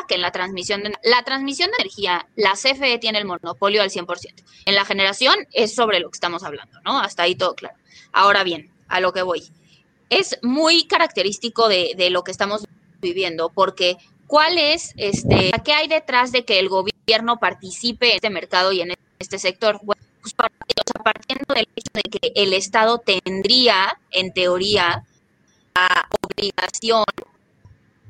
que 0.06 0.14
en 0.14 0.20
la 0.20 0.30
transmisión 0.30 0.82
de 0.82 0.92
la 1.02 1.22
transmisión 1.24 1.70
de 1.70 1.76
energía, 1.80 2.28
la 2.36 2.52
CFE 2.52 2.98
tiene 2.98 3.18
el 3.18 3.24
monopolio 3.24 3.82
al 3.82 3.90
100%. 3.90 4.44
En 4.64 4.74
la 4.74 4.84
generación 4.84 5.34
es 5.52 5.74
sobre 5.74 5.98
lo 5.98 6.10
que 6.10 6.16
estamos 6.16 6.44
hablando, 6.44 6.80
¿no? 6.84 7.00
Hasta 7.00 7.24
ahí 7.24 7.34
todo 7.34 7.54
claro. 7.54 7.76
Ahora 8.12 8.44
bien, 8.44 8.70
a 8.88 9.00
lo 9.00 9.12
que 9.12 9.22
voy. 9.22 9.42
Es 10.08 10.38
muy 10.42 10.86
característico 10.86 11.68
de, 11.68 11.94
de 11.96 12.10
lo 12.10 12.22
que 12.22 12.30
estamos 12.30 12.64
viviendo 13.00 13.50
porque 13.50 13.96
¿cuál 14.32 14.56
es 14.56 14.94
este 14.96 15.50
qué 15.62 15.74
hay 15.74 15.88
detrás 15.88 16.32
de 16.32 16.46
que 16.46 16.58
el 16.58 16.70
gobierno 16.70 17.38
participe 17.38 18.08
en 18.08 18.14
este 18.14 18.30
mercado 18.30 18.72
y 18.72 18.80
en 18.80 18.94
este 19.18 19.38
sector? 19.38 19.78
Bueno, 19.82 20.00
pues 20.22 20.32
partiendo 21.04 21.52
del 21.52 21.68
hecho 21.76 21.90
de 21.92 22.02
que 22.02 22.32
el 22.34 22.54
Estado 22.54 22.96
tendría, 22.96 23.98
en 24.10 24.32
teoría, 24.32 25.04
la 25.74 26.08
obligación 26.22 27.04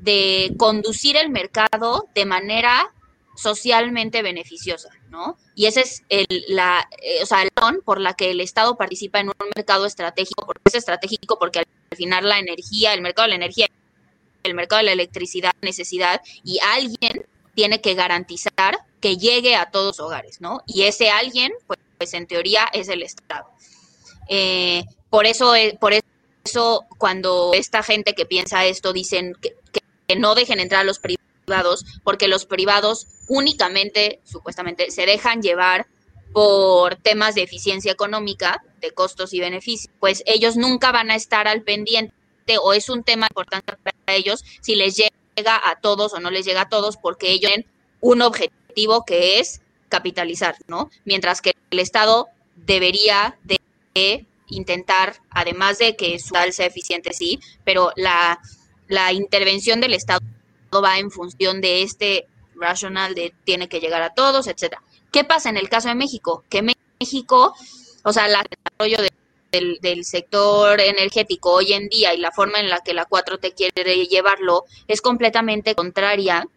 de 0.00 0.54
conducir 0.58 1.16
el 1.16 1.30
mercado 1.30 2.06
de 2.14 2.24
manera 2.24 2.92
socialmente 3.34 4.22
beneficiosa, 4.22 4.90
¿no? 5.10 5.36
Y 5.56 5.66
ese 5.66 5.80
es 5.80 6.04
el, 6.08 6.44
la, 6.46 6.88
eh, 7.02 7.20
o 7.20 7.26
sea, 7.26 7.42
por 7.84 8.00
la 8.00 8.14
que 8.14 8.30
el 8.30 8.40
Estado 8.40 8.76
participa 8.76 9.18
en 9.18 9.26
un 9.26 9.34
mercado 9.56 9.86
estratégico, 9.86 10.46
porque 10.46 10.62
es 10.66 10.76
estratégico 10.76 11.36
porque 11.40 11.58
al 11.58 11.96
final 11.96 12.28
la 12.28 12.38
energía, 12.38 12.94
el 12.94 13.02
mercado 13.02 13.24
de 13.24 13.30
la 13.30 13.44
energía, 13.44 13.66
el 14.42 14.54
mercado 14.54 14.80
de 14.80 14.86
la 14.86 14.92
electricidad, 14.92 15.52
necesidad, 15.60 16.20
y 16.44 16.58
alguien 16.60 17.26
tiene 17.54 17.80
que 17.80 17.94
garantizar 17.94 18.78
que 19.00 19.16
llegue 19.16 19.56
a 19.56 19.70
todos 19.70 19.98
los 19.98 20.00
hogares, 20.00 20.40
¿no? 20.40 20.62
Y 20.66 20.82
ese 20.82 21.10
alguien, 21.10 21.52
pues, 21.66 21.78
pues 21.98 22.14
en 22.14 22.26
teoría 22.26 22.68
es 22.72 22.88
el 22.88 23.02
Estado. 23.02 23.46
Eh, 24.28 24.84
por 25.10 25.26
eso, 25.26 25.54
eh, 25.54 25.76
por 25.80 25.92
eso 25.92 26.86
cuando 26.98 27.52
esta 27.54 27.82
gente 27.82 28.14
que 28.14 28.26
piensa 28.26 28.64
esto 28.64 28.92
dicen 28.92 29.36
que, 29.40 29.54
no 30.16 30.34
dejen 30.34 30.60
entrar 30.60 30.82
a 30.82 30.84
los 30.84 30.98
privados, 30.98 31.86
porque 32.04 32.28
los 32.28 32.44
privados 32.44 33.06
únicamente, 33.28 34.20
supuestamente, 34.24 34.90
se 34.90 35.06
dejan 35.06 35.40
llevar 35.40 35.86
por 36.34 36.96
temas 36.96 37.34
de 37.34 37.42
eficiencia 37.42 37.92
económica, 37.92 38.62
de 38.82 38.90
costos 38.90 39.32
y 39.32 39.40
beneficios, 39.40 39.90
pues 40.00 40.22
ellos 40.26 40.56
nunca 40.56 40.92
van 40.92 41.10
a 41.10 41.14
estar 41.14 41.48
al 41.48 41.62
pendiente 41.62 42.14
o 42.62 42.72
es 42.72 42.88
un 42.88 43.02
tema 43.02 43.26
importante 43.30 43.74
para 43.82 43.96
ellos 44.16 44.44
si 44.60 44.74
les 44.74 44.96
llega 44.96 45.60
a 45.68 45.80
todos 45.80 46.12
o 46.12 46.20
no 46.20 46.30
les 46.30 46.44
llega 46.44 46.62
a 46.62 46.68
todos, 46.68 46.96
porque 46.96 47.30
ellos 47.30 47.50
tienen 47.50 47.66
un 48.00 48.22
objetivo 48.22 49.04
que 49.04 49.40
es 49.40 49.60
capitalizar, 49.88 50.56
¿no? 50.66 50.90
Mientras 51.04 51.40
que 51.40 51.54
el 51.70 51.78
Estado 51.78 52.28
debería 52.56 53.38
de 53.44 54.26
intentar, 54.48 55.16
además 55.30 55.78
de 55.78 55.96
que 55.96 56.18
su 56.18 56.34
tal 56.34 56.52
sea 56.52 56.66
eficiente, 56.66 57.12
sí, 57.12 57.40
pero 57.64 57.92
la, 57.96 58.38
la 58.88 59.12
intervención 59.12 59.80
del 59.80 59.94
Estado 59.94 60.20
va 60.72 60.98
en 60.98 61.10
función 61.10 61.60
de 61.60 61.82
este 61.82 62.26
racional 62.54 63.14
de 63.14 63.34
tiene 63.44 63.68
que 63.68 63.80
llegar 63.80 64.02
a 64.02 64.14
todos, 64.14 64.46
etcétera. 64.46 64.82
¿Qué 65.10 65.24
pasa 65.24 65.50
en 65.50 65.56
el 65.56 65.68
caso 65.68 65.88
de 65.88 65.94
México? 65.94 66.44
Que 66.48 66.62
México, 66.98 67.54
o 68.02 68.12
sea, 68.12 68.26
el 68.26 68.36
desarrollo 68.48 69.02
del, 69.52 69.78
del, 69.80 70.04
sector 70.04 70.80
energético 70.80 71.52
hoy 71.52 71.72
en 71.74 71.88
día 71.88 72.14
y 72.14 72.18
la 72.18 72.32
forma 72.32 72.58
en 72.58 72.68
la 72.68 72.80
que 72.80 72.94
la 72.94 73.06
4T 73.06 73.54
quiere 73.54 74.06
llevarlo 74.06 74.64
es 74.88 75.00
completamente 75.00 75.74
contraria 75.74 76.48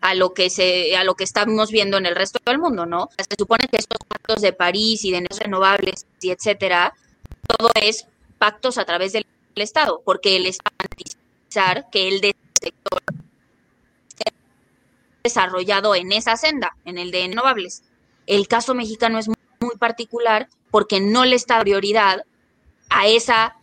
a 0.00 0.14
lo 0.14 0.34
que 0.34 0.50
se 0.50 0.96
a 0.96 1.04
lo 1.04 1.14
que 1.14 1.24
estamos 1.24 1.70
viendo 1.70 1.96
en 1.96 2.06
el 2.06 2.14
resto 2.14 2.38
del 2.44 2.58
mundo, 2.58 2.86
¿no? 2.86 3.08
Se 3.16 3.36
supone 3.36 3.66
que 3.68 3.78
estos 3.78 3.98
pactos 4.06 4.40
de 4.40 4.52
París 4.52 5.04
y 5.04 5.10
de 5.10 5.18
energías 5.18 5.40
renovables 5.40 6.06
y 6.20 6.30
etcétera, 6.30 6.94
todo 7.46 7.70
es 7.80 8.06
pactos 8.38 8.78
a 8.78 8.84
través 8.84 9.12
del 9.12 9.26
Estado, 9.56 10.02
porque 10.04 10.36
el 10.36 10.46
Estado 10.46 10.76
garantizar 10.78 11.90
que 11.90 12.08
el 12.08 12.20
sector 12.20 13.02
esté 14.08 14.32
desarrollado 15.24 15.94
en 15.94 16.12
esa 16.12 16.36
senda, 16.36 16.76
en 16.84 16.98
el 16.98 17.10
de 17.10 17.26
renovables. 17.26 17.82
El 18.26 18.48
caso 18.48 18.74
mexicano 18.74 19.18
es 19.18 19.28
muy, 19.28 19.35
particular 19.72 20.48
porque 20.70 21.00
no 21.00 21.24
le 21.24 21.36
está 21.36 21.60
prioridad 21.60 22.24
a 22.88 23.06
esa 23.06 23.56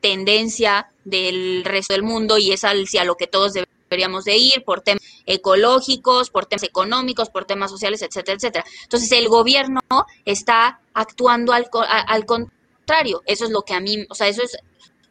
tendencia 0.00 0.88
del 1.04 1.64
resto 1.64 1.94
del 1.94 2.02
mundo 2.02 2.38
y 2.38 2.52
es 2.52 2.62
hacia 2.62 3.04
lo 3.04 3.16
que 3.16 3.26
todos 3.26 3.54
deberíamos 3.54 4.24
de 4.24 4.36
ir 4.36 4.64
por 4.64 4.82
temas 4.82 5.02
ecológicos, 5.26 6.30
por 6.30 6.46
temas 6.46 6.62
económicos, 6.62 7.30
por 7.30 7.44
temas 7.44 7.70
sociales, 7.70 8.02
etcétera, 8.02 8.36
etcétera. 8.36 8.64
Entonces 8.82 9.10
el 9.12 9.28
gobierno 9.28 9.80
está 10.24 10.80
actuando 10.94 11.52
al, 11.52 11.68
al 11.88 12.26
contrario. 12.26 13.22
Eso 13.26 13.44
es 13.44 13.50
lo 13.50 13.62
que 13.62 13.74
a 13.74 13.80
mí, 13.80 14.06
o 14.08 14.14
sea, 14.14 14.28
eso 14.28 14.42
es 14.42 14.58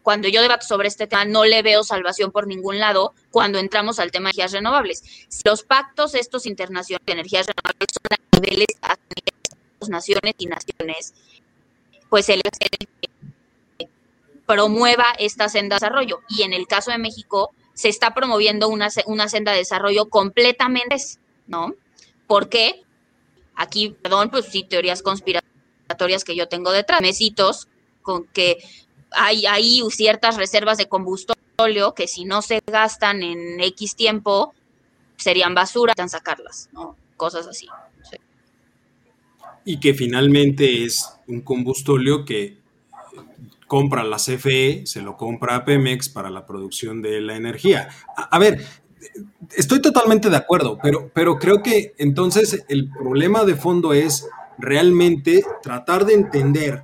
cuando 0.08 0.30
yo 0.30 0.42
debato 0.42 0.66
sobre 0.66 0.88
este 0.88 1.06
tema, 1.06 1.26
no 1.26 1.44
le 1.44 1.62
veo 1.62 1.84
salvación 1.84 2.32
por 2.32 2.48
ningún 2.48 2.80
lado 2.80 3.14
cuando 3.30 3.60
entramos 3.60 4.00
al 4.00 4.10
tema 4.10 4.30
de 4.30 4.30
energías 4.30 4.54
renovables. 4.54 5.04
Los 5.44 5.64
pactos 5.64 6.16
estos 6.16 6.46
internacionales 6.46 7.06
de 7.06 7.12
energías 7.12 7.48
renovables 7.48 7.88
son 7.92 8.18
a 8.18 8.40
niveles 8.40 8.68
naciones 9.90 10.34
y 10.38 10.48
naciones, 10.48 11.14
pues 12.10 12.30
el 12.30 12.42
promueva 14.46 15.06
esta 15.20 15.50
senda 15.50 15.76
de 15.76 15.82
desarrollo. 15.82 16.22
Y 16.30 16.44
en 16.44 16.54
el 16.54 16.68
caso 16.68 16.92
de 16.92 16.98
México, 16.98 17.54
se 17.74 17.90
está 17.90 18.14
promoviendo 18.14 18.70
una, 18.70 18.90
una 19.06 19.30
senda 19.30 19.52
de 19.52 19.60
desarrollo 19.60 20.10
completamente, 20.10 20.96
¿no? 21.46 21.76
¿Por 22.26 22.50
qué? 22.50 22.84
Aquí, 23.56 23.90
perdón, 24.02 24.32
pues 24.32 24.46
sí, 24.46 24.64
teorías 24.64 25.02
conspiratorias 25.02 26.24
que 26.24 26.36
yo 26.36 26.48
tengo 26.48 26.72
detrás, 26.72 27.02
mesitos 27.02 27.68
con 28.02 28.26
que 28.28 28.58
hay, 29.12 29.46
hay 29.46 29.82
ciertas 29.90 30.38
reservas 30.38 30.78
de 30.78 30.88
combustible 30.88 31.38
que 31.96 32.08
si 32.08 32.24
no 32.26 32.42
se 32.42 32.62
gastan 32.68 33.24
en 33.24 33.60
X 33.60 33.96
tiempo, 33.96 34.54
serían 35.18 35.56
basura, 35.56 35.94
están 35.94 36.10
sacarlas, 36.10 36.70
¿no? 36.72 36.96
Cosas 37.18 37.48
así. 37.48 37.68
Y 39.70 39.82
que 39.82 39.94
finalmente 39.94 40.86
es 40.86 41.06
un 41.28 41.42
combustible 41.42 42.24
que 42.26 42.58
compra 43.68 44.06
la 44.06 44.16
CFE, 44.16 44.84
se 44.86 45.02
lo 45.02 45.18
compra 45.18 45.58
a 45.58 45.66
Pemex 45.66 46.08
para 46.08 46.30
la 46.30 46.46
producción 46.46 47.02
de 47.02 47.20
la 47.20 47.36
energía. 47.36 47.90
A, 48.16 48.40
ver, 48.40 48.64
estoy 49.58 49.82
totalmente 49.82 50.30
de 50.30 50.38
acuerdo, 50.38 50.80
pero, 50.82 51.12
pero 51.14 51.38
creo 51.38 51.62
que 51.62 51.94
entonces 51.98 52.64
el 52.70 52.90
problema 52.90 53.44
de 53.44 53.56
fondo 53.56 53.92
es 53.92 54.30
realmente 54.58 55.44
tratar 55.62 56.06
de 56.06 56.14
entender 56.14 56.84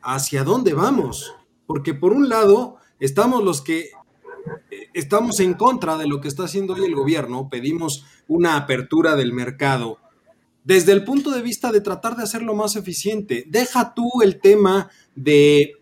hacia 0.00 0.44
dónde 0.44 0.74
vamos. 0.74 1.34
Porque 1.66 1.92
por 1.92 2.12
un 2.12 2.28
lado 2.28 2.76
estamos 3.00 3.42
los 3.42 3.62
que 3.62 3.90
eh, 4.70 4.88
estamos 4.94 5.40
en 5.40 5.54
contra 5.54 5.96
de 5.96 6.06
lo 6.06 6.20
que 6.20 6.28
está 6.28 6.44
haciendo 6.44 6.74
hoy 6.74 6.84
el 6.84 6.94
gobierno, 6.94 7.48
pedimos 7.50 8.04
una 8.28 8.56
apertura 8.56 9.16
del 9.16 9.32
mercado 9.32 9.98
desde 10.66 10.90
el 10.90 11.04
punto 11.04 11.30
de 11.30 11.42
vista 11.42 11.70
de 11.70 11.80
tratar 11.80 12.16
de 12.16 12.24
hacerlo 12.24 12.56
más 12.56 12.74
eficiente. 12.74 13.44
Deja 13.46 13.94
tú 13.94 14.10
el 14.22 14.40
tema 14.40 14.90
de, 15.14 15.76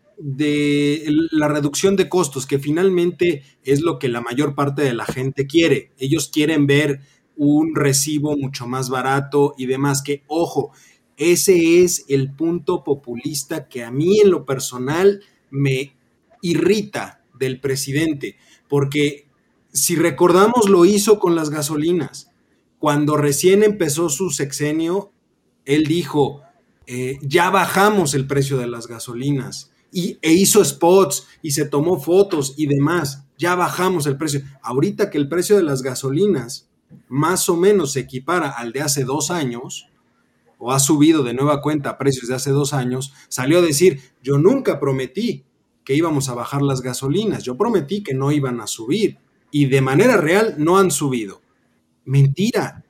la 1.32 1.48
reducción 1.48 1.96
de 1.96 2.10
costos, 2.10 2.46
que 2.46 2.58
finalmente 2.58 3.42
es 3.64 3.80
lo 3.80 3.98
que 3.98 4.10
la 4.10 4.20
mayor 4.20 4.54
parte 4.54 4.82
de 4.82 4.92
la 4.92 5.06
gente 5.06 5.46
quiere. 5.46 5.90
Ellos 5.98 6.28
quieren 6.28 6.66
ver 6.66 7.00
un 7.34 7.74
recibo 7.74 8.36
mucho 8.36 8.66
más 8.66 8.90
barato 8.90 9.54
y 9.56 9.64
demás, 9.64 10.02
que 10.02 10.22
ojo, 10.26 10.72
ese 11.16 11.82
es 11.82 12.04
el 12.08 12.34
punto 12.34 12.84
populista 12.84 13.68
que 13.68 13.84
a 13.84 13.90
mí 13.90 14.20
en 14.20 14.30
lo 14.30 14.44
personal 14.44 15.22
me 15.50 15.96
irrita 16.42 17.24
del 17.38 17.58
presidente, 17.58 18.36
porque 18.68 19.28
si 19.72 19.96
recordamos 19.96 20.68
lo 20.68 20.84
hizo 20.84 21.18
con 21.18 21.34
las 21.34 21.48
gasolinas 21.48 22.33
cuando 22.84 23.16
recién 23.16 23.62
empezó 23.62 24.10
su 24.10 24.28
sexenio, 24.28 25.10
él 25.64 25.86
dijo, 25.86 26.42
eh, 26.86 27.18
ya 27.22 27.48
bajamos 27.48 28.12
el 28.12 28.26
precio 28.26 28.58
de 28.58 28.66
las 28.66 28.88
gasolinas 28.88 29.72
y, 29.90 30.18
e 30.20 30.34
hizo 30.34 30.62
spots 30.62 31.26
y 31.40 31.52
se 31.52 31.64
tomó 31.64 31.98
fotos 31.98 32.52
y 32.58 32.66
demás, 32.66 33.24
ya 33.38 33.54
bajamos 33.54 34.04
el 34.06 34.18
precio. 34.18 34.42
Ahorita 34.60 35.08
que 35.08 35.16
el 35.16 35.30
precio 35.30 35.56
de 35.56 35.62
las 35.62 35.80
gasolinas 35.80 36.68
más 37.08 37.48
o 37.48 37.56
menos 37.56 37.92
se 37.92 38.00
equipara 38.00 38.50
al 38.50 38.72
de 38.72 38.82
hace 38.82 39.04
dos 39.04 39.30
años, 39.30 39.88
o 40.58 40.70
ha 40.70 40.78
subido 40.78 41.22
de 41.22 41.32
nueva 41.32 41.62
cuenta 41.62 41.88
a 41.88 41.96
precios 41.96 42.28
de 42.28 42.34
hace 42.34 42.50
dos 42.50 42.74
años, 42.74 43.14
salió 43.28 43.60
a 43.60 43.62
decir, 43.62 44.02
yo 44.22 44.36
nunca 44.36 44.78
prometí 44.78 45.42
que 45.86 45.94
íbamos 45.94 46.28
a 46.28 46.34
bajar 46.34 46.60
las 46.60 46.82
gasolinas, 46.82 47.44
yo 47.44 47.56
prometí 47.56 48.02
que 48.02 48.12
no 48.12 48.30
iban 48.30 48.60
a 48.60 48.66
subir 48.66 49.16
y 49.50 49.68
de 49.68 49.80
manera 49.80 50.18
real 50.18 50.56
no 50.58 50.76
han 50.76 50.90
subido. 50.90 51.40
Mentira. 52.04 52.84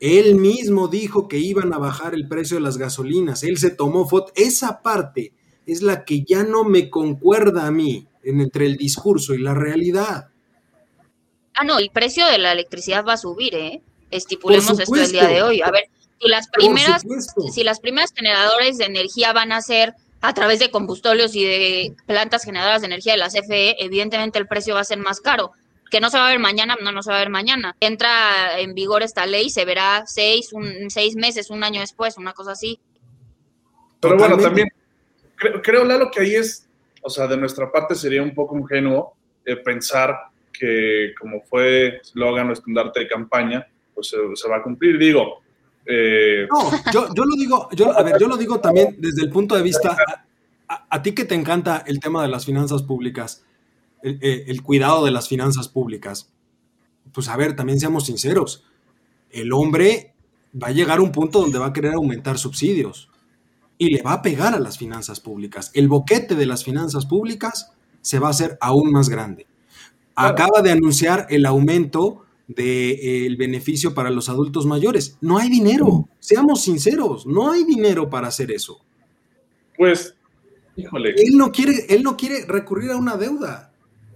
Él 0.00 0.36
mismo 0.36 0.88
dijo 0.88 1.28
que 1.28 1.38
iban 1.38 1.72
a 1.74 1.78
bajar 1.78 2.14
el 2.14 2.26
precio 2.26 2.56
de 2.56 2.62
las 2.62 2.78
gasolinas. 2.78 3.42
Él 3.42 3.58
se 3.58 3.70
tomó 3.70 4.08
foto. 4.08 4.32
Esa 4.34 4.82
parte 4.82 5.32
es 5.66 5.82
la 5.82 6.04
que 6.04 6.22
ya 6.22 6.42
no 6.42 6.64
me 6.64 6.88
concuerda 6.88 7.66
a 7.66 7.70
mí 7.70 8.06
entre 8.22 8.66
el 8.66 8.76
discurso 8.76 9.34
y 9.34 9.38
la 9.38 9.54
realidad. 9.54 10.28
Ah, 11.54 11.64
no, 11.64 11.78
el 11.78 11.90
precio 11.90 12.26
de 12.26 12.38
la 12.38 12.52
electricidad 12.52 13.04
va 13.04 13.14
a 13.14 13.18
subir, 13.18 13.54
¿eh? 13.54 13.82
Estipulemos 14.10 14.78
esto 14.78 14.94
el 14.94 15.12
día 15.12 15.26
de 15.26 15.42
hoy. 15.42 15.60
A 15.60 15.70
ver, 15.70 15.84
si 16.18 16.28
las 16.28 16.48
primeras, 16.48 17.02
si 17.52 17.62
las 17.62 17.80
primeras 17.80 18.12
generadores 18.14 18.78
de 18.78 18.86
energía 18.86 19.32
van 19.32 19.52
a 19.52 19.60
ser 19.60 19.94
a 20.22 20.34
través 20.34 20.58
de 20.58 20.70
combustibles 20.70 21.34
y 21.34 21.44
de 21.44 21.94
plantas 22.06 22.44
generadoras 22.44 22.80
de 22.80 22.86
energía 22.86 23.12
de 23.12 23.18
la 23.18 23.28
CFE, 23.28 23.84
evidentemente 23.84 24.38
el 24.38 24.46
precio 24.46 24.74
va 24.74 24.80
a 24.80 24.84
ser 24.84 24.98
más 24.98 25.20
caro 25.20 25.52
que 25.90 26.00
no 26.00 26.10
se 26.10 26.18
va 26.18 26.26
a 26.26 26.30
ver 26.30 26.38
mañana, 26.38 26.76
no, 26.80 26.92
no 26.92 27.02
se 27.02 27.10
va 27.10 27.16
a 27.16 27.20
ver 27.20 27.30
mañana. 27.30 27.76
Entra 27.80 28.58
en 28.60 28.74
vigor 28.74 29.02
esta 29.02 29.26
ley, 29.26 29.50
se 29.50 29.64
verá 29.64 30.04
seis, 30.06 30.52
un, 30.52 30.88
seis 30.88 31.16
meses, 31.16 31.50
un 31.50 31.64
año 31.64 31.80
después, 31.80 32.16
una 32.16 32.32
cosa 32.32 32.52
así. 32.52 32.80
Pero 34.00 34.16
bueno, 34.16 34.38
también 34.38 34.68
creo, 35.36 35.60
creo, 35.60 35.84
Lalo, 35.84 36.10
que 36.10 36.20
ahí 36.20 36.34
es, 36.34 36.68
o 37.02 37.10
sea, 37.10 37.26
de 37.26 37.36
nuestra 37.36 37.70
parte 37.70 37.94
sería 37.94 38.22
un 38.22 38.34
poco 38.34 38.56
ingenuo 38.56 39.14
eh, 39.44 39.56
pensar 39.56 40.16
que 40.52 41.12
como 41.18 41.40
fue 41.42 42.00
eslogan 42.02 42.50
o 42.50 42.52
estandarte 42.52 43.00
de 43.00 43.08
campaña, 43.08 43.66
pues 43.94 44.08
se, 44.08 44.48
va 44.48 44.58
a 44.58 44.62
cumplir. 44.62 44.98
Digo, 44.98 45.40
eh, 45.86 46.46
No, 46.50 46.70
yo, 46.92 47.08
yo, 47.14 47.24
lo 47.24 47.36
digo, 47.36 47.68
yo, 47.72 47.98
a 47.98 48.02
ver, 48.02 48.18
yo 48.18 48.28
lo 48.28 48.36
digo 48.36 48.60
también 48.60 48.96
desde 48.98 49.22
el 49.22 49.30
punto 49.30 49.56
de 49.56 49.62
vista, 49.62 49.96
a, 50.68 51.02
ti 51.02 51.12
que 51.12 51.24
te 51.24 51.34
encanta 51.34 51.82
el 51.86 51.98
tema 51.98 52.22
de 52.22 52.28
las 52.28 52.44
finanzas 52.44 52.82
públicas, 52.82 53.44
eh, 54.02 54.44
el, 54.46 54.62
cuidado 54.62 55.04
de 55.04 55.10
las 55.10 55.28
finanzas 55.28 55.68
públicas. 55.68 56.32
Pues 57.12 57.28
a 57.28 57.36
ver, 57.36 57.56
también 57.56 57.80
seamos 57.80 58.06
sinceros, 58.06 58.64
el 59.30 59.52
hombre 59.52 60.14
va 60.60 60.68
a 60.68 60.72
llegar 60.72 60.98
a 60.98 61.02
un 61.02 61.12
punto 61.12 61.40
donde 61.40 61.58
va 61.58 61.66
a 61.66 61.72
querer 61.72 61.94
aumentar 61.94 62.38
subsidios 62.38 63.08
y 63.78 63.90
le 63.90 64.02
va 64.02 64.14
a 64.14 64.22
pegar 64.22 64.54
a 64.54 64.60
las 64.60 64.78
finanzas 64.78 65.20
públicas. 65.20 65.70
El 65.74 65.88
boquete 65.88 66.34
de 66.34 66.46
las 66.46 66.64
finanzas 66.64 67.06
públicas 67.06 67.72
se 68.02 68.18
va 68.18 68.28
a 68.28 68.30
hacer 68.30 68.58
aún 68.60 68.90
más 68.92 69.08
grande. 69.08 69.46
Acaba 70.14 70.60
de 70.62 70.72
anunciar 70.72 71.26
el 71.30 71.46
aumento 71.46 72.24
del 72.46 73.36
beneficio 73.36 73.94
para 73.94 74.10
los 74.10 74.28
adultos 74.28 74.66
mayores. 74.66 75.16
No 75.20 75.38
hay 75.38 75.48
dinero, 75.48 76.08
seamos 76.18 76.62
sinceros, 76.62 77.26
no 77.26 77.50
hay 77.50 77.64
dinero 77.64 78.10
para 78.10 78.28
hacer 78.28 78.50
eso. 78.50 78.84
Pues, 79.76 80.14
híjole. 80.76 81.14
Él 81.16 81.36
no 81.36 81.52
quiere, 81.52 81.86
él 81.88 82.02
no 82.02 82.16
quiere 82.16 82.44
recurrir 82.46 82.90
a 82.90 82.96
una 82.96 83.16
deuda. 83.16 83.69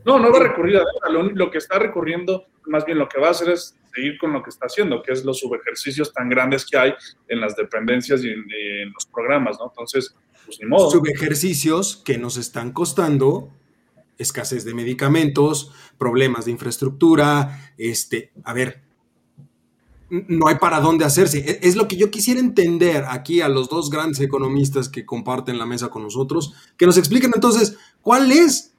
No, 0.04 0.18
no 0.18 0.30
va 0.30 0.38
a 0.38 0.42
recurrir 0.42 0.76
a 0.76 1.10
lo, 1.10 1.22
lo, 1.22 1.50
que 1.50 1.58
está 1.58 1.78
recurriendo, 1.78 2.46
más 2.66 2.84
bien 2.84 2.98
lo 2.98 3.08
que 3.08 3.20
va 3.20 3.28
a 3.28 3.30
hacer 3.30 3.50
es 3.50 3.74
seguir 3.94 4.18
con 4.18 4.32
lo 4.32 4.42
que 4.42 4.50
está 4.50 4.66
haciendo, 4.66 5.02
que 5.02 5.12
es 5.12 5.24
los 5.24 5.38
subejercicios 5.38 6.12
tan 6.12 6.28
grandes 6.28 6.66
que 6.66 6.76
hay 6.76 6.94
en 7.28 7.40
las 7.40 7.56
dependencias 7.56 8.22
y 8.22 8.28
en, 8.28 8.44
los 8.92 9.06
programas, 9.06 9.56
¿no? 9.58 9.66
Entonces, 9.68 10.14
pues 10.44 10.58
ni 10.60 10.66
modo. 10.66 10.90
Subejercicios 10.90 12.02
que 12.04 12.18
nos 12.18 12.36
están 12.36 12.72
costando 12.72 13.50
escasez 14.18 14.64
de 14.64 14.74
medicamentos, 14.74 15.72
problemas 15.98 16.44
de 16.44 16.52
infraestructura, 16.52 17.72
este, 17.78 18.30
a 18.44 18.52
ver, 18.52 18.82
no 20.10 20.46
hay 20.46 20.56
para 20.56 20.80
dónde 20.80 21.04
hacerse. 21.04 21.38
E, 21.38 21.66
es 21.66 21.76
lo 21.76 21.88
que 21.88 21.96
yo 21.96 22.10
quisiera 22.10 22.40
entender 22.40 23.04
aquí 23.08 23.40
a 23.40 23.48
los 23.48 23.68
dos 23.68 23.90
grandes 23.90 24.20
economistas 24.20 24.88
que 24.88 25.06
comparten 25.06 25.58
la 25.58 25.66
mesa 25.66 25.88
con 25.88 26.02
nosotros, 26.02 26.54
que 26.76 26.86
nos 26.86 26.98
expliquen 26.98 27.32
entonces 27.34 27.76
cuál 28.02 28.30
es 28.30 28.73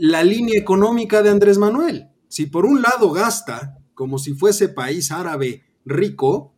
la 0.00 0.22
línea 0.22 0.58
económica 0.58 1.22
de 1.22 1.30
Andrés 1.30 1.58
Manuel. 1.58 2.08
Si 2.28 2.46
por 2.46 2.66
un 2.66 2.82
lado 2.82 3.10
gasta 3.10 3.78
como 3.94 4.18
si 4.18 4.34
fuese 4.34 4.68
país 4.68 5.10
árabe 5.10 5.62
rico 5.84 6.52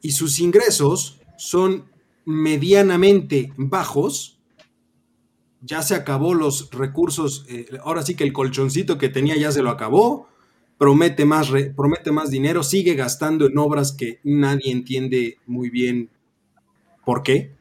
y 0.00 0.12
sus 0.12 0.40
ingresos 0.40 1.20
son 1.36 1.86
medianamente 2.24 3.52
bajos, 3.56 4.38
ya 5.60 5.82
se 5.82 5.94
acabó 5.94 6.34
los 6.34 6.70
recursos, 6.70 7.46
eh, 7.48 7.66
ahora 7.82 8.02
sí 8.02 8.14
que 8.14 8.24
el 8.24 8.32
colchoncito 8.32 8.98
que 8.98 9.08
tenía 9.08 9.36
ya 9.36 9.50
se 9.50 9.62
lo 9.62 9.70
acabó, 9.70 10.28
promete 10.76 11.24
más, 11.24 11.48
promete 11.74 12.12
más 12.12 12.30
dinero, 12.30 12.62
sigue 12.62 12.94
gastando 12.94 13.46
en 13.46 13.56
obras 13.56 13.92
que 13.92 14.20
nadie 14.24 14.72
entiende 14.72 15.38
muy 15.46 15.70
bien 15.70 16.10
por 17.04 17.22
qué. 17.22 17.52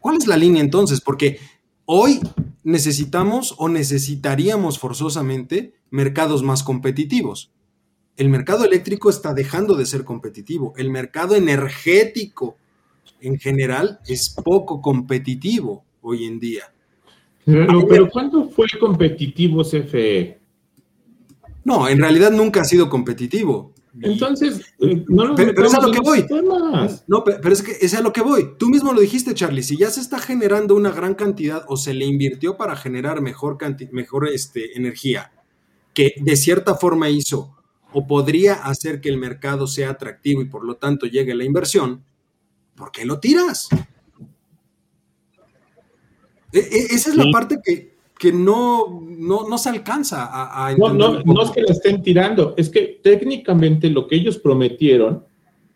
¿Cuál 0.00 0.16
es 0.16 0.26
la 0.26 0.36
línea 0.36 0.62
entonces? 0.62 1.00
Porque 1.00 1.38
hoy 1.86 2.20
necesitamos 2.62 3.54
o 3.58 3.68
necesitaríamos 3.68 4.78
forzosamente 4.78 5.72
mercados 5.90 6.42
más 6.42 6.62
competitivos. 6.62 7.50
El 8.16 8.28
mercado 8.28 8.64
eléctrico 8.64 9.08
está 9.08 9.34
dejando 9.34 9.74
de 9.74 9.86
ser 9.86 10.04
competitivo. 10.04 10.74
El 10.76 10.90
mercado 10.90 11.34
energético 11.34 12.56
en 13.20 13.38
general 13.38 14.00
es 14.06 14.30
poco 14.30 14.80
competitivo 14.80 15.84
hoy 16.02 16.24
en 16.24 16.38
día. 16.38 16.64
Pero, 17.44 18.08
¿cuándo 18.10 18.48
fue 18.48 18.66
competitivo 18.80 19.62
CFE? 19.62 20.38
No, 21.64 21.88
en 21.88 22.00
realidad 22.00 22.32
nunca 22.32 22.62
ha 22.62 22.64
sido 22.64 22.88
competitivo. 22.88 23.72
Entonces, 24.02 24.60
eh, 24.80 25.04
no 25.08 25.34
pero, 25.34 25.66
es 25.66 25.74
a 25.74 25.80
lo 25.80 25.90
que 25.90 26.00
voy. 26.00 26.26
No, 27.06 27.24
pero 27.24 27.52
es 27.52 27.62
que 27.62 27.76
es 27.80 27.94
a 27.94 28.00
lo 28.00 28.12
que 28.12 28.20
voy. 28.20 28.50
Tú 28.58 28.68
mismo 28.68 28.92
lo 28.92 29.00
dijiste, 29.00 29.34
Charlie. 29.34 29.62
Si 29.62 29.76
ya 29.76 29.90
se 29.90 30.00
está 30.00 30.18
generando 30.18 30.74
una 30.74 30.90
gran 30.90 31.14
cantidad 31.14 31.64
o 31.68 31.76
se 31.76 31.94
le 31.94 32.04
invirtió 32.04 32.56
para 32.56 32.76
generar 32.76 33.20
mejor, 33.22 33.58
mejor 33.92 34.28
este, 34.28 34.76
energía, 34.76 35.32
que 35.94 36.14
de 36.20 36.36
cierta 36.36 36.74
forma 36.74 37.08
hizo 37.08 37.56
o 37.92 38.06
podría 38.06 38.54
hacer 38.54 39.00
que 39.00 39.08
el 39.08 39.16
mercado 39.16 39.66
sea 39.66 39.90
atractivo 39.90 40.42
y 40.42 40.46
por 40.46 40.64
lo 40.64 40.76
tanto 40.76 41.06
llegue 41.06 41.34
la 41.34 41.44
inversión, 41.44 42.04
¿por 42.74 42.92
qué 42.92 43.06
lo 43.06 43.18
tiras? 43.20 43.68
E, 46.52 46.58
e, 46.58 46.86
esa 46.94 47.10
es 47.10 47.16
la 47.16 47.30
parte 47.32 47.58
que, 47.64 47.95
que 48.18 48.32
no, 48.32 49.02
no, 49.18 49.58
se 49.58 49.68
alcanza 49.68 50.30
a, 50.32 50.70
entender. 50.70 50.96
No, 50.96 51.22
no, 51.22 51.22
no 51.24 51.42
es 51.42 51.50
que 51.50 51.62
la 51.62 51.72
estén 51.72 52.02
tirando, 52.02 52.54
es 52.56 52.70
que 52.70 53.00
técnicamente 53.02 53.90
lo 53.90 54.06
que 54.06 54.16
ellos 54.16 54.38
prometieron, 54.38 55.22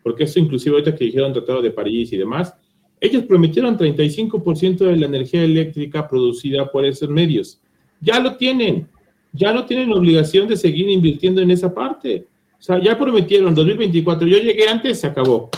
porque 0.01 0.23
eso 0.23 0.39
inclusive 0.39 0.75
ahorita 0.75 0.95
que 0.95 1.05
dijeron 1.05 1.33
Tratado 1.33 1.61
de 1.61 1.71
París 1.71 2.11
y 2.11 2.17
demás, 2.17 2.53
ellos 2.99 3.23
prometieron 3.23 3.77
35% 3.77 4.77
de 4.77 4.95
la 4.95 5.05
energía 5.05 5.43
eléctrica 5.43 6.07
producida 6.07 6.71
por 6.71 6.85
esos 6.85 7.09
medios. 7.09 7.59
Ya 7.99 8.19
lo 8.19 8.35
tienen, 8.35 8.87
ya 9.33 9.53
no 9.53 9.65
tienen 9.65 9.91
obligación 9.91 10.47
de 10.47 10.57
seguir 10.57 10.89
invirtiendo 10.89 11.41
en 11.41 11.51
esa 11.51 11.73
parte. 11.73 12.27
O 12.59 12.61
sea, 12.61 12.81
ya 12.81 12.97
prometieron 12.97 13.53
2024, 13.53 14.27
yo 14.27 14.37
llegué 14.37 14.67
antes, 14.67 14.99
se 14.99 15.07
acabó. 15.07 15.49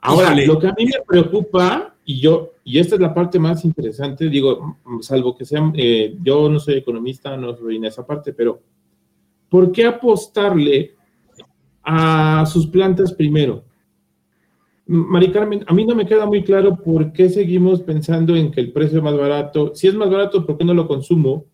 Ahora, 0.00 0.34
lo 0.34 0.58
que 0.58 0.68
a 0.68 0.74
mí 0.76 0.86
me 0.86 1.02
preocupa 1.06 1.95
y 2.08 2.20
yo, 2.20 2.52
y 2.62 2.78
esta 2.78 2.94
es 2.94 3.00
la 3.00 3.12
parte 3.12 3.36
más 3.40 3.64
interesante, 3.64 4.28
digo, 4.28 4.76
salvo 5.00 5.36
que 5.36 5.44
sean, 5.44 5.72
eh, 5.76 6.16
yo 6.22 6.48
no 6.48 6.60
soy 6.60 6.74
economista, 6.74 7.36
no 7.36 7.56
soy 7.56 7.76
en 7.76 7.86
esa 7.86 8.06
parte, 8.06 8.32
pero 8.32 8.62
¿por 9.48 9.72
qué 9.72 9.86
apostarle 9.86 10.94
a 11.82 12.46
sus 12.46 12.68
plantas 12.68 13.12
primero? 13.12 13.64
Mari 14.86 15.32
Carmen, 15.32 15.64
a 15.66 15.74
mí 15.74 15.84
no 15.84 15.96
me 15.96 16.06
queda 16.06 16.26
muy 16.26 16.44
claro 16.44 16.76
por 16.76 17.12
qué 17.12 17.28
seguimos 17.28 17.82
pensando 17.82 18.36
en 18.36 18.52
que 18.52 18.60
el 18.60 18.72
precio 18.72 18.98
es 18.98 19.04
más 19.04 19.16
barato. 19.16 19.74
Si 19.74 19.88
es 19.88 19.94
más 19.96 20.08
barato, 20.08 20.46
¿por 20.46 20.56
qué 20.56 20.64
no 20.64 20.74
lo 20.74 20.86
consumo? 20.86 21.46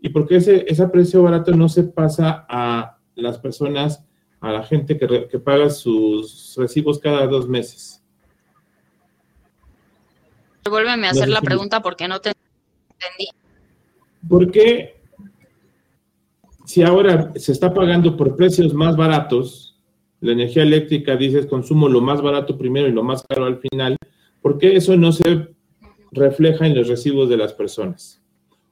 ¿Y 0.00 0.10
por 0.10 0.28
qué 0.28 0.36
ese, 0.36 0.64
ese 0.68 0.86
precio 0.86 1.24
barato 1.24 1.50
no 1.56 1.68
se 1.68 1.82
pasa 1.82 2.46
a 2.48 2.98
las 3.16 3.36
personas, 3.38 4.04
a 4.38 4.52
la 4.52 4.62
gente 4.62 4.96
que, 4.96 5.26
que 5.28 5.40
paga 5.40 5.70
sus 5.70 6.54
recibos 6.56 7.00
cada 7.00 7.26
dos 7.26 7.48
meses? 7.48 8.01
Vuélveme 10.68 11.08
a 11.08 11.10
hacer 11.10 11.28
la 11.28 11.40
pregunta 11.40 11.80
porque 11.80 12.08
no 12.08 12.20
te 12.20 12.32
entendí. 12.98 13.28
¿Por 14.28 14.50
qué 14.50 15.02
si 16.64 16.82
ahora 16.82 17.32
se 17.36 17.52
está 17.52 17.74
pagando 17.74 18.16
por 18.16 18.36
precios 18.36 18.72
más 18.72 18.96
baratos, 18.96 19.76
la 20.20 20.32
energía 20.32 20.62
eléctrica, 20.62 21.16
dices, 21.16 21.46
consumo 21.46 21.88
lo 21.88 22.00
más 22.00 22.22
barato 22.22 22.56
primero 22.56 22.88
y 22.88 22.92
lo 22.92 23.02
más 23.02 23.24
caro 23.28 23.44
al 23.44 23.58
final, 23.58 23.96
¿por 24.40 24.56
qué 24.56 24.76
eso 24.76 24.96
no 24.96 25.12
se 25.12 25.54
refleja 26.12 26.66
en 26.66 26.74
los 26.74 26.88
recibos 26.88 27.28
de 27.28 27.36
las 27.36 27.52
personas? 27.52 28.22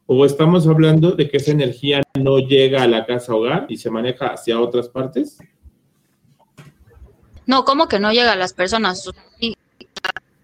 ¿O 0.07 0.24
estamos 0.24 0.66
hablando 0.66 1.12
de 1.12 1.28
que 1.28 1.36
esa 1.36 1.51
energía 1.51 2.03
no 2.18 2.38
llega 2.38 2.82
a 2.82 2.88
la 2.88 3.05
casa 3.05 3.34
hogar 3.34 3.66
y 3.68 3.76
se 3.76 3.91
maneja 3.91 4.28
hacia 4.28 4.61
otras 4.61 4.88
partes? 4.88 5.38
No, 7.47 7.64
¿cómo 7.64 7.88
que 7.88 7.99
no 7.99 8.12
llega 8.12 8.32
a 8.32 8.36
las 8.36 8.55
personas? 8.55 9.11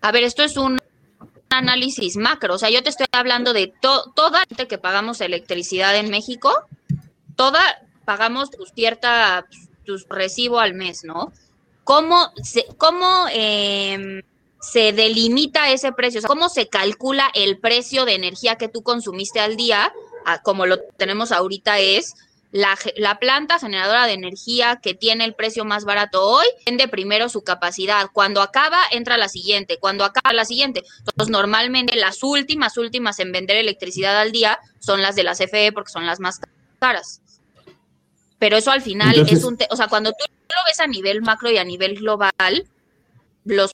A 0.01 0.13
ver, 0.13 0.25
esto 0.25 0.43
es 0.43 0.57
un 0.57 0.79
análisis 1.51 2.17
macro. 2.17 2.55
O 2.55 2.59
sea, 2.59 2.71
yo 2.71 2.83
te 2.83 2.91
estoy 2.91 3.07
hablando 3.13 3.53
de 3.53 3.73
toda 3.81 4.31
la 4.31 4.45
gente 4.49 4.69
que 4.69 4.79
pagamos 4.79 5.21
electricidad 5.21 5.97
en 5.97 6.11
México, 6.11 6.53
toda 7.37 7.61
pagamos 8.05 8.51
tu 8.51 8.65
cierta 8.67 9.47
recibo 10.09 10.59
al 10.59 10.75
mes, 10.75 11.05
¿no? 11.05 11.33
¿Cómo 11.85 12.33
se, 12.43 12.67
cómo, 12.77 13.27
em, 13.31 14.23
se 14.61 14.93
delimita 14.93 15.71
ese 15.71 15.93
precio? 15.93 16.19
O 16.19 16.23
sea, 16.23 16.29
¿Cómo 16.29 16.49
se 16.49 16.69
calcula 16.69 17.31
el 17.35 17.59
precio 17.59 18.05
de 18.05 18.15
energía 18.15 18.57
que 18.57 18.69
tú 18.69 18.83
consumiste 18.83 19.41
al 19.41 19.57
día? 19.57 19.93
Ah, 20.25 20.43
como 20.43 20.67
lo 20.67 20.81
tenemos 20.97 21.31
ahorita 21.31 21.79
es 21.79 22.15
la, 22.53 23.19
planta 23.19 23.59
generadora 23.59 24.07
de 24.07 24.13
energía 24.13 24.81
que 24.83 24.95
tiene 24.95 25.25
el 25.25 25.35
precio 25.35 25.65
más 25.65 25.85
barato 25.85 26.25
hoy 26.25 26.47
vende 26.65 26.89
primero 26.89 27.29
su 27.29 27.43
capacidad. 27.43 28.09
Cuando 28.13 28.41
acaba, 28.41 28.83
entra 28.91 29.17
la 29.17 29.29
siguiente. 29.29 29.79
Cuando 29.79 30.05
acaba 30.05 30.33
la 30.33 30.45
siguiente. 30.45 30.83
Entonces, 31.01 31.31
normalmente 31.31 31.97
las 31.97 32.23
últimas, 32.23 32.77
últimas 32.79 33.19
en 33.19 33.33
vender 33.33 33.57
electricidad 33.57 34.19
al 34.19 34.33
día 34.33 34.59
son 34.79 35.03
las 35.03 35.17
de 35.17 35.25
la 35.25 35.35
CFE 35.35 35.73
porque 35.73 35.91
son 35.91 36.07
las 36.07 36.21
más 36.21 36.41
caras. 36.79 37.21
Pero 38.39 38.57
eso 38.57 38.71
al 38.71 38.83
final 38.83 39.27
es 39.29 39.45
un... 39.45 39.59
o 39.71 39.77
sea, 39.77 39.89
cuando 39.89 40.13
tú 40.13 40.25
lo 40.29 40.65
ves 40.67 40.81
a 40.81 40.87
nivel 40.87 41.23
macro 41.23 41.51
y 41.51 41.59
a 41.59 41.65
nivel 41.65 41.97
global, 41.97 42.67
los... 43.45 43.73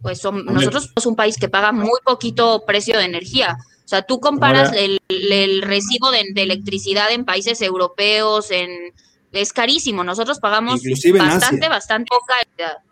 Pues 0.00 0.20
son, 0.20 0.44
nosotros 0.44 0.84
somos 0.84 1.06
un 1.06 1.16
país 1.16 1.36
que 1.38 1.48
paga 1.48 1.72
muy 1.72 1.98
poquito 2.04 2.64
precio 2.64 2.96
de 2.98 3.04
energía. 3.04 3.58
O 3.88 3.90
sea, 3.90 4.02
tú 4.02 4.20
comparas 4.20 4.70
el, 4.74 5.62
recibo 5.62 6.10
de, 6.10 6.20
electricidad 6.36 7.10
en 7.10 7.24
países 7.24 7.62
europeos, 7.62 8.50
en 8.50 8.92
es 9.32 9.50
carísimo. 9.54 10.04
Nosotros 10.04 10.40
pagamos 10.40 10.82
bastante, 11.14 11.70
bastante 11.70 12.10
poca. 12.10 12.82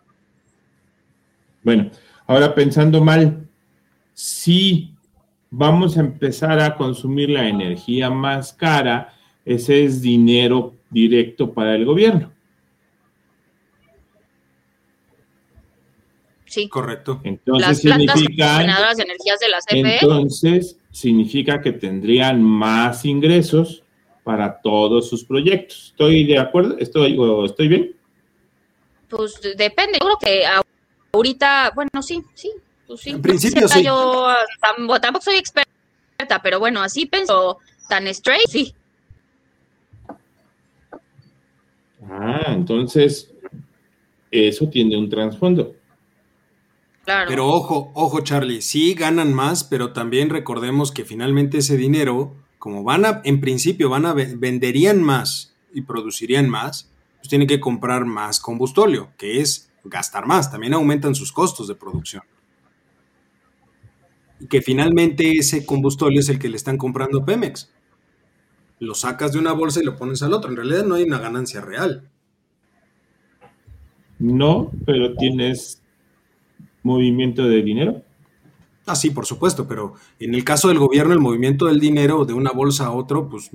Bueno, 1.61 1.91
ahora 2.25 2.55
pensando 2.55 3.03
mal, 3.03 3.47
si 4.15 4.95
vamos 5.51 5.97
a 5.97 5.99
empezar 5.99 6.59
a 6.59 6.75
consumir 6.75 7.29
la 7.29 7.47
energía 7.47 8.09
más 8.09 8.51
cara, 8.51 9.13
ese 9.45 9.85
es 9.85 10.01
dinero 10.01 10.73
directo 10.89 11.53
para 11.53 11.75
el 11.75 11.85
gobierno. 11.85 12.33
Sí. 16.47 16.69
Correcto. 16.69 17.21
Entonces 17.23 17.67
Las 17.67 17.81
plantas 17.81 18.19
generadoras 18.19 18.97
de 18.97 19.03
energías 19.03 19.39
de 19.39 19.49
la 19.49 19.59
CFE. 19.59 19.99
Entonces, 20.01 20.79
significa 20.97 21.61
que 21.61 21.73
tendrían 21.73 22.41
más 22.41 23.05
ingresos 23.05 23.83
para 24.23 24.59
todos 24.59 25.07
sus 25.07 25.23
proyectos. 25.23 25.89
¿Estoy 25.91 26.25
de 26.25 26.39
acuerdo? 26.39 26.75
¿Estoy, 26.79 27.15
estoy 27.45 27.67
bien? 27.67 27.95
Pues 29.07 29.39
depende. 29.55 29.99
Yo 30.01 30.05
creo 30.05 30.17
que 30.19 30.43
ahorita, 31.13 31.71
bueno, 31.75 32.01
sí, 32.01 32.23
sí. 32.33 32.51
Pues 32.87 33.01
sí. 33.01 33.11
En 33.11 33.21
principio 33.21 33.67
sí. 33.67 33.83
Yo 33.83 34.27
tampoco 34.99 35.23
soy 35.23 35.35
experta, 35.35 36.41
pero 36.41 36.59
bueno, 36.59 36.81
así 36.81 37.05
pienso 37.05 37.59
tan 37.87 38.07
straight, 38.07 38.47
sí. 38.49 38.73
Ah, 42.09 42.53
entonces 42.53 43.31
eso 44.31 44.67
tiene 44.67 44.97
un 44.97 45.09
trasfondo. 45.09 45.75
Pero 47.07 47.47
ojo, 47.47 47.91
ojo 47.93 48.19
Charlie, 48.19 48.61
sí 48.61 48.93
ganan 48.93 49.33
más, 49.33 49.63
pero 49.63 49.93
también 49.93 50.29
recordemos 50.29 50.91
que 50.91 51.05
finalmente 51.05 51.59
ese 51.59 51.77
dinero, 51.77 52.35
como 52.59 52.83
van 52.83 53.05
a, 53.05 53.21
en 53.23 53.39
principio 53.39 53.89
van 53.89 54.05
a 54.05 54.13
venderían 54.13 55.01
más 55.01 55.55
y 55.73 55.83
producirían 55.83 56.49
más, 56.49 56.91
pues 57.19 57.29
tienen 57.29 57.47
que 57.47 57.61
comprar 57.61 58.03
más 58.03 58.41
combustóleo, 58.41 59.13
que 59.17 59.39
es 59.39 59.71
gastar 59.85 60.25
más, 60.25 60.51
también 60.51 60.73
aumentan 60.73 61.15
sus 61.15 61.31
costos 61.31 61.69
de 61.69 61.75
producción. 61.75 62.23
Y 64.41 64.47
que 64.47 64.61
finalmente 64.61 65.31
ese 65.31 65.65
combustóleo 65.65 66.19
es 66.19 66.27
el 66.27 66.39
que 66.39 66.49
le 66.49 66.57
están 66.57 66.77
comprando 66.77 67.23
Pemex. 67.23 67.71
Lo 68.79 68.95
sacas 68.95 69.31
de 69.31 69.39
una 69.39 69.53
bolsa 69.53 69.79
y 69.79 69.85
lo 69.85 69.95
pones 69.95 70.21
al 70.23 70.33
otro. 70.33 70.49
En 70.49 70.57
realidad 70.57 70.83
no 70.83 70.95
hay 70.95 71.03
una 71.03 71.19
ganancia 71.19 71.61
real. 71.61 72.09
No, 74.19 74.71
pero 74.85 75.15
tienes 75.15 75.81
movimiento 76.87 77.43
de 77.43 77.61
dinero? 77.61 78.01
Ah, 78.85 78.95
sí, 78.95 79.11
por 79.11 79.25
supuesto, 79.25 79.67
pero 79.67 79.95
en 80.19 80.33
el 80.33 80.43
caso 80.43 80.69
del 80.69 80.79
gobierno, 80.79 81.13
el 81.13 81.19
movimiento 81.19 81.65
del 81.65 81.79
dinero 81.79 82.25
de 82.25 82.33
una 82.33 82.51
bolsa 82.51 82.85
a 82.85 82.91
otro, 82.91 83.29
pues 83.29 83.51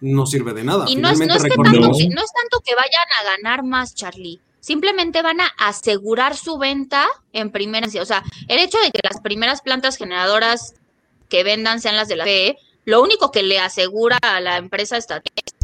no 0.00 0.26
sirve 0.26 0.52
de 0.52 0.64
nada. 0.64 0.84
Y 0.88 0.96
no 0.96 1.08
es, 1.08 1.18
tanto, 1.18 1.38
que 1.38 2.74
vayan 2.74 3.06
a 3.20 3.36
ganar 3.36 3.64
más, 3.64 3.94
Charlie. 3.94 4.40
Simplemente 4.60 5.22
van 5.22 5.40
a 5.40 5.46
asegurar 5.58 6.36
su 6.36 6.58
venta 6.58 7.06
en 7.32 7.50
primera. 7.50 7.86
O 7.86 8.04
sea, 8.04 8.22
el 8.48 8.58
hecho 8.58 8.78
de 8.78 8.90
que 8.90 9.00
las 9.02 9.20
primeras 9.20 9.62
plantas 9.62 9.96
generadoras 9.96 10.74
que 11.28 11.42
vendan 11.42 11.80
sean 11.80 11.96
las 11.96 12.08
de 12.08 12.16
la 12.16 12.24
FE, 12.24 12.58
lo 12.84 13.02
único 13.02 13.30
que 13.30 13.42
le 13.42 13.58
asegura 13.58 14.18
a 14.22 14.40
la 14.40 14.58
empresa 14.58 14.98
estatal 14.98 15.32
es 15.36 15.54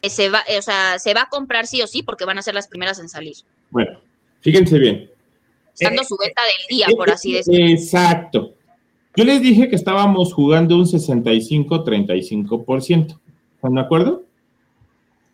que 0.00 0.10
se 0.10 0.30
va, 0.30 0.44
o 0.56 0.62
sea, 0.62 0.98
se 0.98 1.14
va 1.14 1.22
a 1.22 1.28
comprar 1.28 1.66
sí 1.66 1.82
o 1.82 1.86
sí 1.86 2.02
porque 2.02 2.24
van 2.24 2.38
a 2.38 2.42
ser 2.42 2.54
las 2.54 2.68
primeras 2.68 2.98
en 2.98 3.08
salir. 3.08 3.34
Bueno, 3.70 3.98
fíjense 4.40 4.78
bien, 4.78 5.10
dando 5.80 6.02
eh, 6.02 6.04
su 6.04 6.16
venta 6.16 6.42
del 6.42 6.76
día, 6.76 6.86
por 6.96 7.10
así 7.10 7.32
decirlo. 7.32 7.66
Exacto. 7.66 8.54
Yo 9.16 9.24
les 9.24 9.40
dije 9.40 9.68
que 9.68 9.76
estábamos 9.76 10.32
jugando 10.32 10.76
un 10.76 10.86
65-35%. 10.86 13.18
¿Están 13.56 13.74
de 13.74 13.80
acuerdo? 13.80 14.24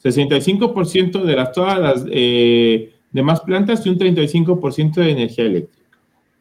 65% 0.03 1.23
de 1.23 1.37
las, 1.37 1.53
todas 1.53 1.79
las 1.79 2.05
eh, 2.11 2.93
demás 3.11 3.41
plantas 3.41 3.85
y 3.85 3.89
un 3.89 3.99
35% 3.99 4.95
de 4.95 5.11
energía 5.11 5.45
eléctrica. 5.45 5.87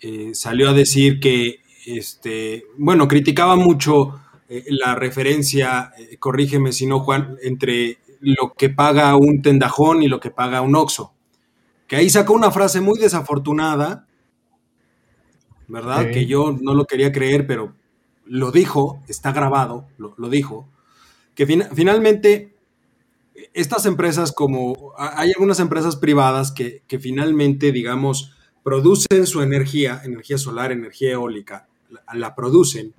eh, 0.00 0.30
salió 0.34 0.70
a 0.70 0.74
decir 0.74 1.20
que, 1.20 1.61
este, 1.86 2.64
bueno, 2.76 3.08
criticaba 3.08 3.56
mucho 3.56 4.20
eh, 4.48 4.64
la 4.68 4.94
referencia, 4.94 5.92
eh, 5.98 6.16
corrígeme 6.18 6.72
si 6.72 6.86
no, 6.86 7.00
Juan, 7.00 7.38
entre 7.42 7.98
lo 8.20 8.52
que 8.52 8.68
paga 8.68 9.16
un 9.16 9.42
tendajón 9.42 10.02
y 10.02 10.08
lo 10.08 10.20
que 10.20 10.30
paga 10.30 10.60
un 10.60 10.76
oxo. 10.76 11.12
Que 11.86 11.96
ahí 11.96 12.08
sacó 12.10 12.34
una 12.34 12.50
frase 12.50 12.80
muy 12.80 12.98
desafortunada, 12.98 14.06
¿verdad? 15.68 16.10
Que 16.10 16.26
yo 16.26 16.56
no 16.60 16.74
lo 16.74 16.84
quería 16.84 17.12
creer, 17.12 17.46
pero 17.46 17.74
lo 18.24 18.52
dijo, 18.52 19.02
está 19.08 19.32
grabado, 19.32 19.88
lo, 19.98 20.28
dijo, 20.28 20.68
que 21.34 21.46
finalmente 21.46 22.54
estas 23.52 23.86
empresas 23.86 24.32
como, 24.32 24.92
hay 24.96 25.32
algunas 25.32 25.60
empresas 25.60 25.96
privadas 25.96 26.52
que, 26.52 26.82
que, 26.86 26.98
finalmente, 26.98 27.72
digamos, 27.72 28.32
producen 28.62 29.26
su 29.26 29.42
energía, 29.42 30.00
energía 30.04 30.38
solar, 30.38 30.72
energía 30.72 31.12
eólica, 31.12 31.68
la, 32.12 32.34
producen 32.34 32.94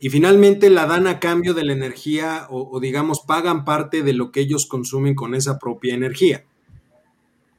y 0.00 0.10
finalmente 0.10 0.70
la 0.70 0.86
dan 0.86 1.06
a 1.06 1.20
cambio 1.20 1.54
de 1.54 1.64
la 1.64 1.72
energía 1.72 2.46
o, 2.50 2.78
digamos 2.80 3.20
pagan 3.20 3.64
parte 3.64 4.02
de 4.02 4.12
lo 4.12 4.30
que 4.30 4.40
ellos 4.40 4.66
consumen 4.66 5.14
con 5.14 5.34
esa 5.34 5.58
propia 5.58 5.94
energía. 5.94 6.44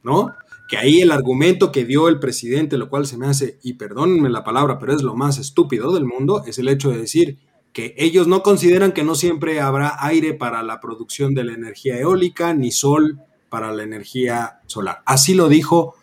¿No? 0.01 0.33
Que 0.69 0.77
ahí 0.77 1.01
el 1.01 1.11
argumento 1.11 1.71
que 1.71 1.83
dio 1.83 2.07
el 2.07 2.19
presidente, 2.19 2.77
lo 2.77 2.89
cual 2.89 3.05
se 3.05 3.17
me 3.17 3.27
hace, 3.27 3.59
y 3.63 3.73
perdónenme 3.73 4.29
la 4.29 4.45
palabra, 4.45 4.79
pero 4.79 4.93
es 4.93 5.01
lo 5.01 5.15
más 5.15 5.37
estúpido 5.37 5.93
del 5.93 6.05
mundo, 6.05 6.43
es 6.45 6.57
el 6.59 6.69
hecho 6.69 6.91
de 6.91 6.99
decir 6.99 7.37
que 7.73 7.95
ellos 7.97 8.27
no 8.27 8.41
consideran 8.43 8.93
que 8.93 9.03
no 9.03 9.15
siempre 9.15 9.59
habrá 9.59 9.97
aire 9.99 10.33
para 10.33 10.63
la 10.63 10.79
producción 10.79 11.33
de 11.33 11.43
la 11.43 11.53
energía 11.53 11.99
eólica 11.99 12.53
ni 12.53 12.71
sol 12.71 13.19
para 13.49 13.73
la 13.73 13.83
energía 13.83 14.61
solar. 14.67 15.01
Así 15.05 15.33
lo 15.33 15.49
dijo, 15.49 15.95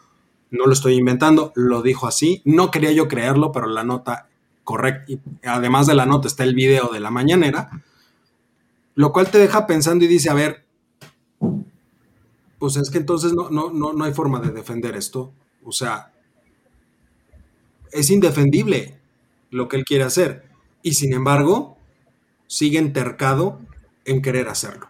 no 0.50 0.66
lo 0.66 0.72
estoy 0.72 0.94
inventando, 0.94 1.52
lo 1.54 1.82
dijo 1.82 2.06
así. 2.06 2.42
No 2.44 2.70
quería 2.70 2.92
yo 2.92 3.08
creerlo, 3.08 3.52
pero 3.52 3.66
la 3.66 3.84
nota 3.84 4.28
correcto, 4.66 5.12
y 5.12 5.20
además 5.44 5.86
de 5.86 5.94
la 5.94 6.04
nota 6.04 6.26
está 6.26 6.42
el 6.42 6.54
video 6.54 6.88
de 6.88 6.98
la 6.98 7.12
mañanera, 7.12 7.84
lo 8.96 9.12
cual 9.12 9.30
te 9.30 9.38
deja 9.38 9.66
pensando 9.66 10.04
y 10.04 10.08
dice, 10.08 10.28
a 10.28 10.34
ver, 10.34 10.64
pues 12.58 12.76
es 12.76 12.90
que 12.90 12.98
entonces 12.98 13.32
no, 13.32 13.48
no, 13.48 13.70
no, 13.70 13.92
no 13.92 14.04
hay 14.04 14.12
forma 14.12 14.40
de 14.40 14.50
defender 14.50 14.96
esto. 14.96 15.32
O 15.64 15.70
sea, 15.70 16.12
es 17.92 18.10
indefendible 18.10 18.98
lo 19.50 19.68
que 19.68 19.76
él 19.76 19.84
quiere 19.84 20.04
hacer. 20.04 20.44
Y 20.82 20.94
sin 20.94 21.12
embargo, 21.12 21.78
sigue 22.48 22.78
entercado 22.78 23.60
en 24.04 24.20
querer 24.20 24.48
hacerlo. 24.48 24.88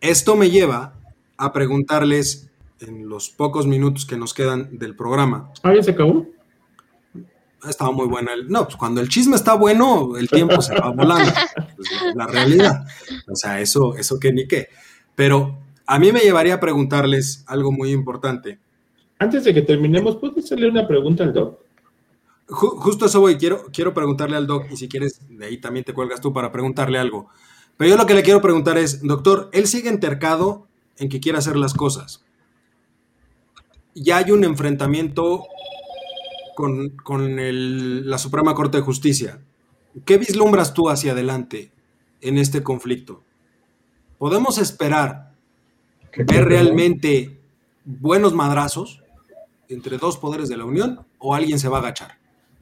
Esto 0.00 0.36
me 0.36 0.50
lleva 0.50 0.94
a 1.36 1.52
preguntarles 1.52 2.48
en 2.78 3.08
los 3.08 3.30
pocos 3.30 3.66
minutos 3.66 4.06
que 4.06 4.16
nos 4.16 4.34
quedan 4.34 4.78
del 4.78 4.94
programa. 4.94 5.50
¿Ah, 5.64 5.74
ya 5.74 5.82
se 5.82 5.90
acabó? 5.90 6.26
Ha 7.66 7.70
estado 7.70 7.92
muy 7.92 8.06
buena. 8.06 8.32
El, 8.32 8.48
no, 8.48 8.64
pues 8.64 8.76
cuando 8.76 9.00
el 9.00 9.08
chisme 9.08 9.36
está 9.36 9.54
bueno, 9.54 10.16
el 10.16 10.28
tiempo 10.28 10.60
se 10.62 10.74
va 10.74 10.90
volando. 10.90 11.32
Pues, 11.76 11.88
la 12.14 12.26
realidad. 12.26 12.86
O 13.28 13.36
sea, 13.36 13.60
eso, 13.60 13.94
eso 13.96 14.18
que 14.18 14.32
ni 14.32 14.46
qué. 14.46 14.68
Pero 15.14 15.58
a 15.86 15.98
mí 15.98 16.12
me 16.12 16.20
llevaría 16.20 16.54
a 16.54 16.60
preguntarles 16.60 17.44
algo 17.46 17.72
muy 17.72 17.92
importante. 17.92 18.58
Antes 19.18 19.44
de 19.44 19.54
que 19.54 19.62
terminemos, 19.62 20.16
¿puedes 20.16 20.44
hacerle 20.44 20.68
una 20.70 20.86
pregunta 20.86 21.24
al 21.24 21.32
doc? 21.32 21.58
justo 22.48 23.06
eso 23.06 23.20
voy, 23.20 23.38
quiero, 23.38 23.64
quiero 23.72 23.92
preguntarle 23.92 24.36
al 24.36 24.46
doc, 24.46 24.66
y 24.70 24.76
si 24.76 24.88
quieres, 24.88 25.20
de 25.28 25.46
ahí 25.46 25.58
también 25.58 25.84
te 25.84 25.92
cuelgas 25.92 26.20
tú 26.20 26.32
para 26.32 26.52
preguntarle 26.52 26.98
algo. 26.98 27.28
Pero 27.76 27.90
yo 27.90 27.96
lo 27.96 28.06
que 28.06 28.14
le 28.14 28.22
quiero 28.22 28.40
preguntar 28.40 28.78
es, 28.78 29.02
doctor, 29.02 29.50
él 29.52 29.66
sigue 29.66 29.88
entercado 29.88 30.66
en 30.96 31.08
que 31.08 31.20
quiere 31.20 31.38
hacer 31.38 31.56
las 31.56 31.74
cosas. 31.74 32.24
Ya 33.94 34.18
hay 34.18 34.30
un 34.30 34.44
enfrentamiento 34.44 35.46
con, 36.56 37.36
la 38.08 38.18
Suprema 38.18 38.54
Corte 38.54 38.78
de 38.78 38.82
Justicia. 38.82 39.38
¿Qué 40.04 40.18
vislumbras 40.18 40.74
tú 40.74 40.88
hacia 40.88 41.12
adelante 41.12 41.70
en 42.20 42.38
este 42.38 42.62
conflicto? 42.62 43.22
¿Podemos 44.18 44.58
esperar 44.58 45.32
ver 46.16 46.44
realmente 46.46 47.38
buenos 47.84 48.34
madrazos 48.34 49.02
entre 49.68 49.98
dos 49.98 50.16
poderes 50.16 50.48
de 50.48 50.56
la 50.56 50.64
Unión 50.64 51.00
o 51.18 51.34
alguien 51.34 51.58
se 51.58 51.68
va 51.68 51.76
a 51.76 51.80
agachar? 51.80 52.18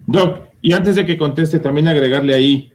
Doc, 0.07 0.49
y 0.61 0.73
antes 0.73 0.97
de 0.97 1.07
que 1.07 1.17
conteste, 1.17 1.61
también 1.61 1.87
agregarle 1.87 2.35
ahí, 2.35 2.73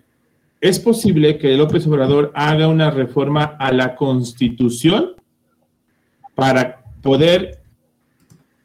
¿es 0.62 0.80
posible 0.80 1.38
que 1.38 1.58
López 1.58 1.86
Obrador 1.86 2.32
haga 2.34 2.70
una 2.70 2.92
reforma 2.92 3.58
a 3.60 3.74
la 3.74 3.96
Constitución 3.96 5.16
para 6.34 6.82
poder 7.02 7.59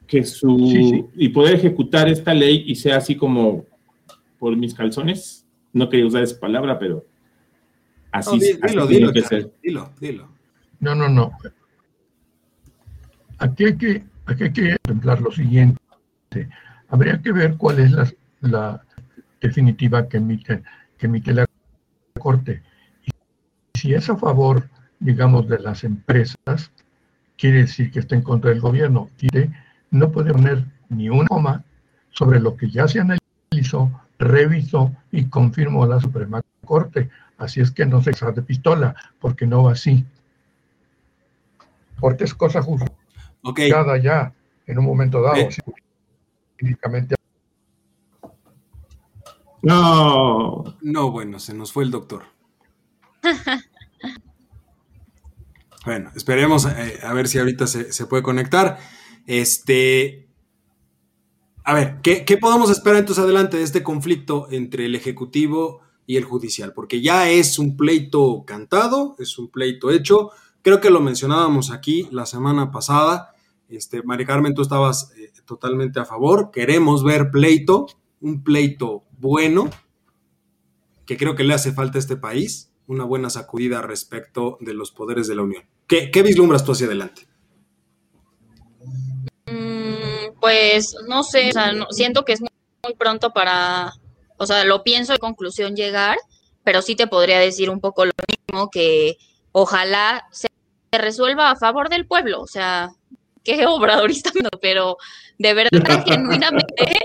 que 0.06 0.24
su 0.24 1.10
y 1.14 1.28
poder 1.30 1.56
ejecutar 1.56 2.08
esta 2.08 2.34
ley 2.34 2.64
y 2.66 2.74
sea 2.74 2.98
así 2.98 3.16
como 3.16 3.64
por 4.38 4.56
mis 4.56 4.74
calzones. 4.74 5.46
No 5.72 5.88
quería 5.88 6.06
usar 6.06 6.22
esa 6.22 6.38
palabra, 6.38 6.78
pero 6.78 7.04
así, 8.12 8.38
dilo, 8.38 8.86
dilo, 8.86 9.12
que 9.12 9.22
ser. 9.22 9.50
Dilo, 9.62 9.90
dilo. 10.00 10.28
No, 10.80 10.94
no, 10.94 11.08
no. 11.08 11.32
Aquí 13.38 13.64
hay 13.64 13.76
que, 13.76 14.04
aquí 14.26 14.44
hay 14.44 14.52
que 14.52 14.76
contemplar 14.82 15.20
lo 15.20 15.32
siguiente. 15.32 15.80
Habría 16.88 17.20
que 17.20 17.32
ver 17.32 17.56
cuál 17.56 17.80
es 17.80 17.90
la, 17.90 18.12
la 18.40 18.84
definitiva 19.40 20.08
que 20.08 20.18
emite, 20.18 20.62
que 20.96 21.06
emite 21.06 21.32
la 21.32 21.46
Corte. 22.18 22.62
Y 23.04 23.10
si 23.78 23.94
es 23.94 24.08
a 24.08 24.16
favor, 24.16 24.68
digamos, 25.00 25.48
de 25.48 25.58
las 25.58 25.84
empresas, 25.84 26.70
quiere 27.36 27.58
decir 27.62 27.90
que 27.90 27.98
está 27.98 28.14
en 28.14 28.22
contra 28.22 28.50
del 28.50 28.60
gobierno. 28.60 29.10
Quiere 29.18 29.50
no 29.94 30.10
puede 30.10 30.32
poner 30.32 30.64
ni 30.88 31.08
una 31.08 31.28
coma 31.28 31.64
sobre 32.10 32.40
lo 32.40 32.56
que 32.56 32.68
ya 32.68 32.88
se 32.88 33.00
analizó, 33.00 33.90
revisó 34.18 34.92
y 35.12 35.26
confirmó 35.26 35.86
la 35.86 36.00
Suprema 36.00 36.42
Corte. 36.64 37.10
Así 37.38 37.60
es 37.60 37.70
que 37.70 37.86
no 37.86 38.02
se 38.02 38.10
de 38.10 38.42
pistola, 38.42 38.94
porque 39.20 39.46
no 39.46 39.64
va 39.64 39.72
así. 39.72 40.04
Porque 42.00 42.24
es 42.24 42.34
cosa 42.34 42.60
justa. 42.60 42.92
Okay. 43.42 43.70
ya, 44.02 44.32
en 44.66 44.78
un 44.78 44.84
momento 44.84 45.22
dado, 45.22 45.36
eh. 45.36 45.48
No. 49.62 50.76
No, 50.80 51.10
bueno, 51.10 51.38
se 51.38 51.54
nos 51.54 51.72
fue 51.72 51.84
el 51.84 51.90
doctor. 51.90 52.24
bueno, 55.84 56.10
esperemos 56.14 56.66
eh, 56.66 56.98
a 57.02 57.12
ver 57.12 57.28
si 57.28 57.38
ahorita 57.38 57.66
se, 57.66 57.92
se 57.92 58.06
puede 58.06 58.22
conectar. 58.22 58.78
Este, 59.26 60.28
a 61.64 61.72
ver, 61.72 62.00
¿qué, 62.02 62.36
podemos 62.38 62.70
esperar 62.70 62.98
entonces 62.98 63.24
adelante 63.24 63.56
de 63.56 63.62
este 63.62 63.82
conflicto 63.82 64.48
entre 64.50 64.86
el 64.86 64.94
Ejecutivo 64.94 65.80
y 66.06 66.16
el 66.16 66.24
Judicial? 66.24 66.74
Porque 66.74 67.00
ya 67.00 67.30
es 67.30 67.58
un 67.58 67.76
pleito 67.76 68.44
cantado, 68.46 69.16
es 69.18 69.38
un 69.38 69.48
pleito 69.48 69.90
hecho. 69.90 70.30
Creo 70.60 70.80
que 70.80 70.90
lo 70.90 71.00
mencionábamos 71.00 71.70
aquí 71.70 72.06
la 72.10 72.26
semana 72.26 72.70
pasada. 72.70 73.34
Este, 73.70 74.02
Mari 74.02 74.26
Carmen, 74.26 74.54
tú 74.54 74.60
estabas 74.60 75.12
eh, 75.16 75.32
totalmente 75.46 76.00
a 76.00 76.04
favor. 76.04 76.50
Queremos 76.52 77.02
ver 77.02 77.30
pleito, 77.30 77.86
un 78.20 78.44
pleito 78.44 79.04
bueno, 79.18 79.70
que 81.06 81.16
creo 81.16 81.34
que 81.34 81.44
le 81.44 81.54
hace 81.54 81.72
falta 81.72 81.96
a 81.96 82.00
este 82.00 82.16
país, 82.16 82.72
una 82.86 83.04
buena 83.04 83.30
sacudida 83.30 83.80
respecto 83.80 84.58
de 84.60 84.74
los 84.74 84.90
poderes 84.90 85.28
de 85.28 85.34
la 85.34 85.42
Unión. 85.42 85.64
¿Qué, 85.86 86.10
qué 86.10 86.22
vislumbras 86.22 86.64
tú 86.64 86.72
hacia 86.72 86.86
adelante? 86.86 87.26
Pues 90.44 90.94
no 91.08 91.22
sé, 91.22 91.48
o 91.48 91.52
sea, 91.52 91.72
siento 91.88 92.26
que 92.26 92.34
es 92.34 92.42
muy, 92.42 92.50
pronto 92.98 93.32
para, 93.32 93.94
o 94.36 94.44
sea, 94.44 94.62
lo 94.64 94.82
pienso 94.82 95.14
de 95.14 95.18
conclusión 95.18 95.74
llegar, 95.74 96.18
pero 96.62 96.82
sí 96.82 96.94
te 96.96 97.06
podría 97.06 97.38
decir 97.38 97.70
un 97.70 97.80
poco 97.80 98.04
lo 98.04 98.12
mismo, 98.28 98.68
que 98.68 99.16
ojalá 99.52 100.28
se 100.32 100.48
resuelva 100.92 101.50
a 101.50 101.56
favor 101.56 101.88
del 101.88 102.06
pueblo, 102.06 102.42
o 102.42 102.46
sea, 102.46 102.90
qué 103.42 103.64
obradorista, 103.66 104.32
pero 104.60 104.98
de 105.38 105.54
verdad, 105.54 106.04
genuinamente, 106.06 106.98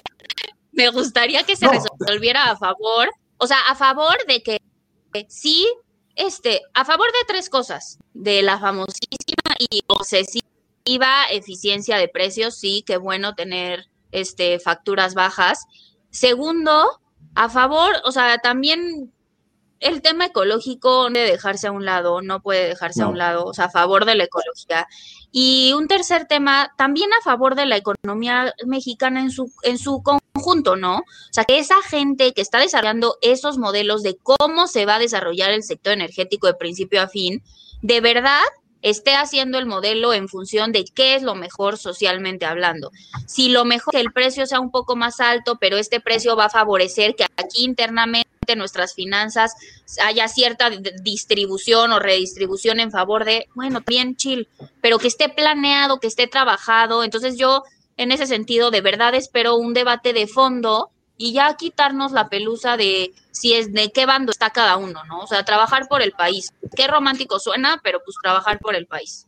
me 0.74 0.90
gustaría 0.90 1.44
que 1.44 1.56
se 1.56 1.70
resolviera 1.70 2.52
a 2.52 2.58
favor, 2.58 3.10
o 3.38 3.48
sea, 3.48 3.62
a 3.70 3.76
favor 3.76 4.18
de 4.28 4.44
que 4.44 4.60
sí, 5.30 5.66
este, 6.18 6.60
a 6.74 6.84
favor 6.84 7.08
de 7.08 7.26
tres 7.26 7.50
cosas, 7.50 8.00
de 8.14 8.42
la 8.42 8.60
famosísima 8.60 9.56
y 9.60 9.82
obsesiva 9.88 10.49
eficiencia 11.32 11.98
de 11.98 12.08
precios, 12.08 12.56
sí, 12.56 12.84
qué 12.86 12.98
bueno 12.98 13.36
tener 13.36 13.88
este, 14.12 14.60
facturas 14.60 15.14
bajas. 15.14 15.66
Segundo, 16.10 17.00
a 17.36 17.50
favor, 17.50 17.94
o 18.06 18.12
sea, 18.12 18.38
también 18.40 19.12
el 19.80 20.02
tema 20.02 20.26
ecológico 20.26 21.10
no 21.10 21.14
puede 21.14 21.32
dejarse 21.32 21.68
a 21.68 21.72
un 21.72 21.86
lado, 21.86 22.22
no 22.22 22.42
puede 22.42 22.68
dejarse 22.68 23.02
a 23.02 23.08
un 23.08 23.18
lado, 23.18 23.46
o 23.46 23.54
sea, 23.54 23.66
a 23.66 23.70
favor 23.70 24.06
de 24.06 24.16
la 24.16 24.26
ecología. 24.26 24.88
Y 25.32 25.74
un 25.74 25.88
tercer 25.88 26.26
tema, 26.26 26.72
también 26.78 27.10
a 27.14 27.24
favor 27.24 27.56
de 27.56 27.66
la 27.66 27.78
economía 27.78 28.54
mexicana 28.66 29.22
en 29.22 29.32
su, 29.32 29.52
en 29.64 29.78
su 29.78 30.02
conjunto, 30.02 30.76
¿no? 30.76 30.98
O 30.98 31.32
sea, 31.32 31.46
que 31.46 31.60
esa 31.60 31.82
gente 31.84 32.34
que 32.34 32.42
está 32.42 32.60
desarrollando 32.60 33.18
esos 33.22 33.58
modelos 33.58 34.04
de 34.04 34.18
cómo 34.18 34.68
se 34.68 34.86
va 34.86 34.96
a 34.96 35.00
desarrollar 35.00 35.52
el 35.52 35.64
sector 35.64 35.94
energético 35.94 36.48
de 36.48 36.56
principio 36.56 37.02
a 37.02 37.08
fin, 37.08 37.44
de 37.82 38.02
verdad 38.02 38.42
esté 38.82 39.16
haciendo 39.16 39.58
el 39.58 39.66
modelo 39.66 40.14
en 40.14 40.28
función 40.28 40.72
de 40.72 40.86
qué 40.86 41.16
es 41.16 41.24
lo 41.24 41.36
mejor 41.36 41.78
socialmente 41.78 42.46
hablando. 42.46 42.92
Si 43.26 43.50
lo 43.50 43.66
mejor 43.66 43.96
es 43.96 44.00
que 44.00 44.06
el 44.06 44.14
precio 44.14 44.46
sea 44.46 44.60
un 44.60 44.72
poco 44.72 44.96
más 44.96 45.20
alto, 45.20 45.58
pero 45.60 45.78
este 45.78 46.00
precio 46.00 46.36
va 46.36 46.46
a 46.46 46.50
favorecer 46.50 47.16
que 47.16 47.26
aquí 47.38 47.64
internamente 47.64 48.30
nuestras 48.56 48.94
finanzas 48.94 49.54
haya 50.04 50.28
cierta 50.28 50.70
distribución 51.04 51.92
o 51.92 52.00
redistribución 52.00 52.80
en 52.80 52.92
favor 52.92 53.26
de, 53.26 53.48
bueno, 53.54 53.82
bien 53.86 54.16
chill, 54.16 54.48
pero 54.82 54.98
que 54.98 55.08
esté 55.08 55.30
planeado, 55.30 56.00
que 56.00 56.08
esté 56.08 56.28
trabajado. 56.28 57.04
Entonces 57.04 57.38
yo, 57.38 57.64
en 57.98 58.12
ese 58.12 58.26
sentido, 58.26 58.72
de 58.72 58.82
verdad 58.82 59.14
espero 59.14 59.56
un 59.56 59.74
debate 59.74 60.14
de 60.14 60.28
fondo 60.28 60.90
y 61.22 61.34
ya 61.34 61.53
quitarnos 61.55 62.13
la 62.13 62.30
pelusa 62.30 62.78
de 62.78 63.13
si 63.32 63.53
es 63.53 63.74
de 63.74 63.91
qué 63.91 64.05
bando 64.05 64.32
está 64.32 64.51
cada 64.51 64.78
uno, 64.78 65.03
¿no? 65.03 65.20
O 65.20 65.28
sea, 65.28 65.43
trabajar 65.43 65.89
por 65.89 66.01
el 66.01 66.13
país. 66.13 66.53
Qué 66.78 66.88
romántico 66.88 67.39
suena, 67.39 67.82
pero 67.84 67.99
pues 68.05 68.15
trabajar 68.24 68.57
por 68.59 68.74
el 68.74 68.88
país. 68.88 69.28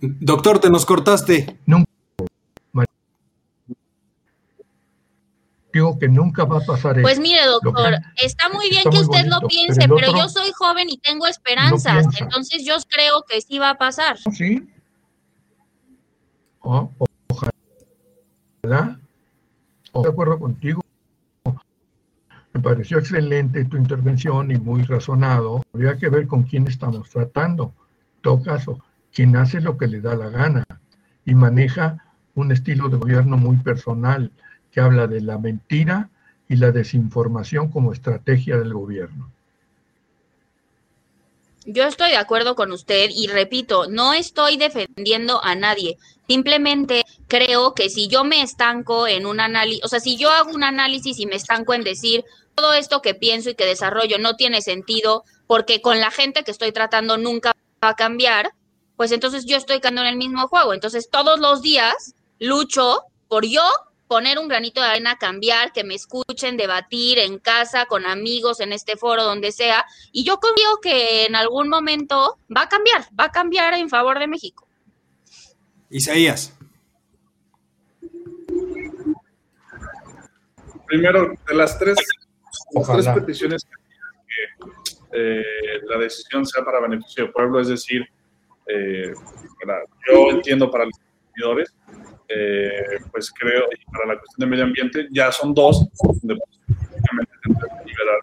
Doctor, 0.00 0.60
te 0.60 0.70
nos 0.70 0.86
cortaste. 0.86 1.58
Nunca. 1.66 1.84
Digo 5.74 5.98
que 5.98 6.08
nunca 6.08 6.44
va 6.44 6.56
a 6.56 6.60
pasar 6.60 6.92
eso. 6.96 7.02
Pues 7.02 7.20
mire, 7.20 7.44
doctor, 7.44 7.98
está 8.16 8.48
muy 8.48 8.70
bien 8.70 8.84
que 8.90 8.98
usted 8.98 9.26
lo 9.26 9.46
piense, 9.46 9.86
pero, 9.86 10.16
yo 10.16 10.28
soy 10.30 10.50
joven 10.52 10.88
y 10.88 10.96
tengo 10.96 11.26
esperanzas, 11.26 12.06
entonces 12.18 12.64
yo 12.64 12.76
creo 12.88 13.24
que 13.28 13.42
sí 13.42 13.58
va 13.58 13.70
a 13.70 13.78
pasar. 13.78 14.16
Sí. 14.32 14.66
Oh, 16.60 16.90
ojalá 18.62 18.99
de 19.94 20.08
acuerdo 20.08 20.38
contigo. 20.38 20.80
Me 22.52 22.60
pareció 22.60 22.98
excelente 22.98 23.64
tu 23.64 23.76
intervención 23.76 24.50
y 24.50 24.56
muy 24.56 24.82
razonado. 24.82 25.62
Habría 25.72 25.96
que 25.96 26.08
ver 26.08 26.26
con 26.26 26.42
quién 26.42 26.66
estamos 26.66 27.08
tratando. 27.10 27.72
En 28.16 28.22
todo 28.22 28.42
caso, 28.42 28.78
quien 29.12 29.36
hace 29.36 29.60
lo 29.60 29.78
que 29.78 29.86
le 29.86 30.00
da 30.00 30.14
la 30.14 30.28
gana 30.28 30.64
y 31.24 31.34
maneja 31.34 32.04
un 32.34 32.52
estilo 32.52 32.88
de 32.88 32.96
gobierno 32.96 33.36
muy 33.36 33.56
personal 33.56 34.32
que 34.72 34.80
habla 34.80 35.06
de 35.06 35.20
la 35.20 35.38
mentira 35.38 36.10
y 36.48 36.56
la 36.56 36.72
desinformación 36.72 37.70
como 37.70 37.92
estrategia 37.92 38.56
del 38.58 38.74
gobierno. 38.74 39.30
Yo 41.66 41.84
estoy 41.84 42.10
de 42.10 42.16
acuerdo 42.16 42.54
con 42.54 42.72
usted 42.72 43.10
y 43.14 43.26
repito, 43.26 43.86
no 43.88 44.14
estoy 44.14 44.56
defendiendo 44.56 45.44
a 45.44 45.54
nadie. 45.54 45.98
Simplemente 46.30 47.04
creo 47.26 47.74
que 47.74 47.90
si 47.90 48.06
yo 48.06 48.22
me 48.22 48.40
estanco 48.40 49.08
en 49.08 49.26
un 49.26 49.40
análisis, 49.40 49.82
o 49.82 49.88
sea, 49.88 49.98
si 49.98 50.16
yo 50.16 50.30
hago 50.30 50.52
un 50.52 50.62
análisis 50.62 51.18
y 51.18 51.26
me 51.26 51.34
estanco 51.34 51.74
en 51.74 51.82
decir 51.82 52.24
todo 52.54 52.72
esto 52.72 53.02
que 53.02 53.16
pienso 53.16 53.50
y 53.50 53.56
que 53.56 53.66
desarrollo 53.66 54.16
no 54.20 54.36
tiene 54.36 54.62
sentido 54.62 55.24
porque 55.48 55.80
con 55.80 55.98
la 55.98 56.12
gente 56.12 56.44
que 56.44 56.52
estoy 56.52 56.70
tratando 56.70 57.18
nunca 57.18 57.50
va 57.82 57.88
a 57.88 57.96
cambiar, 57.96 58.52
pues 58.94 59.10
entonces 59.10 59.44
yo 59.44 59.56
estoy 59.56 59.80
quedando 59.80 60.02
en 60.02 60.06
el 60.06 60.16
mismo 60.16 60.46
juego. 60.46 60.72
Entonces 60.72 61.10
todos 61.10 61.40
los 61.40 61.62
días 61.62 62.14
lucho 62.38 63.02
por 63.26 63.44
yo 63.44 63.68
poner 64.06 64.38
un 64.38 64.46
granito 64.46 64.80
de 64.80 64.86
arena, 64.86 65.18
cambiar, 65.18 65.72
que 65.72 65.82
me 65.82 65.96
escuchen, 65.96 66.56
debatir 66.56 67.18
en 67.18 67.40
casa, 67.40 67.86
con 67.86 68.06
amigos, 68.06 68.60
en 68.60 68.72
este 68.72 68.96
foro, 68.96 69.24
donde 69.24 69.50
sea. 69.50 69.84
Y 70.12 70.22
yo 70.22 70.38
confío 70.38 70.78
que 70.80 71.24
en 71.24 71.34
algún 71.34 71.68
momento 71.68 72.36
va 72.56 72.62
a 72.62 72.68
cambiar, 72.68 73.08
va 73.18 73.24
a 73.24 73.32
cambiar 73.32 73.74
en 73.74 73.88
favor 73.88 74.20
de 74.20 74.28
México. 74.28 74.69
Isaías. 75.90 76.56
Primero, 80.86 81.34
de 81.48 81.54
las 81.54 81.78
tres, 81.78 81.96
tres 82.72 83.08
peticiones 83.08 83.64
que 83.64 83.80
eh, 85.12 85.44
la 85.88 85.98
decisión 85.98 86.46
sea 86.46 86.64
para 86.64 86.80
beneficio 86.80 87.24
del 87.24 87.32
pueblo, 87.32 87.60
es 87.60 87.68
decir, 87.68 88.04
eh, 88.66 89.12
yo 90.08 90.30
entiendo 90.30 90.70
para 90.70 90.84
los 90.84 90.94
consumidores, 90.98 91.74
eh, 92.28 92.98
pues 93.10 93.32
creo, 93.32 93.64
y 93.76 93.84
para 93.90 94.06
la 94.06 94.18
cuestión 94.18 94.38
de 94.38 94.46
medio 94.46 94.64
ambiente, 94.64 95.08
ya 95.10 95.32
son 95.32 95.52
dos, 95.52 95.88
donde 96.22 96.38
liberar 97.84 98.20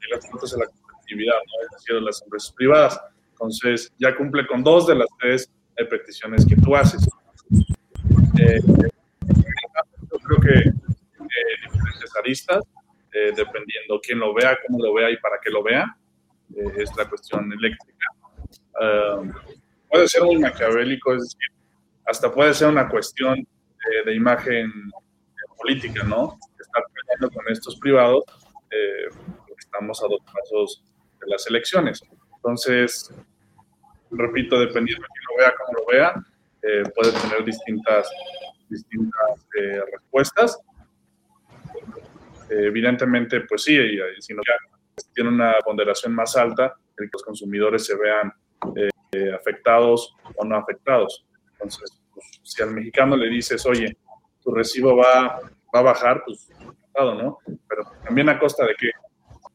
y 0.00 0.10
las 0.10 0.24
otras 0.32 0.52
de 0.52 0.58
la 0.58 0.66
competitividad, 0.66 1.34
¿no? 1.34 1.64
es 1.64 1.70
decir, 1.72 2.02
las 2.02 2.22
empresas 2.22 2.52
privadas. 2.52 3.00
Entonces, 3.32 3.92
ya 3.98 4.16
cumple 4.16 4.46
con 4.46 4.62
dos 4.62 4.86
de 4.86 4.94
las 4.94 5.08
tres 5.18 5.50
eh, 5.76 5.84
peticiones 5.84 6.46
que 6.46 6.56
tú 6.56 6.74
haces. 6.74 7.06
Eh, 8.38 8.60
yo 8.62 10.18
creo 10.18 10.40
que 10.40 10.68
eh, 10.68 11.54
diferentes 11.72 12.16
aristas, 12.16 12.62
dependiendo 13.12 14.00
quién 14.02 14.18
lo 14.20 14.32
vea, 14.32 14.56
cómo 14.66 14.82
lo 14.82 14.94
vea 14.94 15.10
y 15.10 15.16
para 15.16 15.38
qué 15.42 15.50
lo 15.50 15.62
vea, 15.62 15.96
es 16.76 16.90
la 16.96 17.08
cuestión 17.08 17.52
eléctrica. 17.52 18.06
Ah, 18.80 19.22
puede 19.90 20.08
ser 20.08 20.22
muy 20.22 20.38
maquiavélico, 20.38 21.14
es 21.14 21.22
decir, 21.22 21.50
hasta 22.06 22.32
puede 22.32 22.54
ser 22.54 22.68
una 22.68 22.88
cuestión 22.88 23.46
de, 24.04 24.14
imagen 24.14 24.70
política, 25.56 26.02
¿no? 26.04 26.38
Estar 26.58 26.82
peleando 26.94 27.30
con 27.30 27.44
estos 27.52 27.76
privados, 27.78 28.24
eh, 28.70 29.08
estamos 29.58 30.02
a 30.02 30.08
dos 30.08 30.20
pasos 30.32 30.82
de 31.20 31.26
las 31.28 31.46
elecciones. 31.46 32.02
Entonces, 32.36 33.12
repito, 34.10 34.58
dependiendo 34.58 35.02
de 35.02 35.08
quién 35.08 35.24
lo 35.28 35.36
vea, 35.38 35.54
cómo 35.56 35.78
lo 35.78 35.86
vea, 35.86 36.14
eh, 36.62 36.82
puede 36.94 37.12
tener 37.12 37.44
distintas, 37.44 38.10
distintas 38.68 39.46
eh, 39.58 39.80
respuestas. 39.92 40.58
evidentemente, 42.48 43.42
pues 43.42 43.62
sí, 43.62 43.76
si 44.18 44.34
no 44.34 44.42
tiene 45.14 45.30
una 45.30 45.54
ponderación 45.64 46.12
más 46.14 46.36
alta, 46.36 46.74
el 46.96 47.06
que 47.06 47.10
los 47.12 47.22
consumidores 47.22 47.86
se 47.86 47.96
vean 47.96 48.32
afectados 49.34 50.14
o 50.36 50.44
no 50.44 50.56
afectados. 50.56 51.24
Entonces, 51.52 52.00
pues, 52.12 52.26
si 52.42 52.62
al 52.62 52.72
mexicano 52.72 53.16
le 53.16 53.28
dices, 53.28 53.64
oye, 53.66 53.96
tu 54.42 54.52
recibo 54.52 54.96
va, 54.96 55.40
va 55.74 55.78
a 55.78 55.82
bajar, 55.82 56.22
pues 56.24 56.48
¿no? 56.94 57.38
Pero 57.68 57.84
también 58.04 58.28
a 58.28 58.38
costa 58.38 58.64
de 58.66 58.74
que 58.74 58.90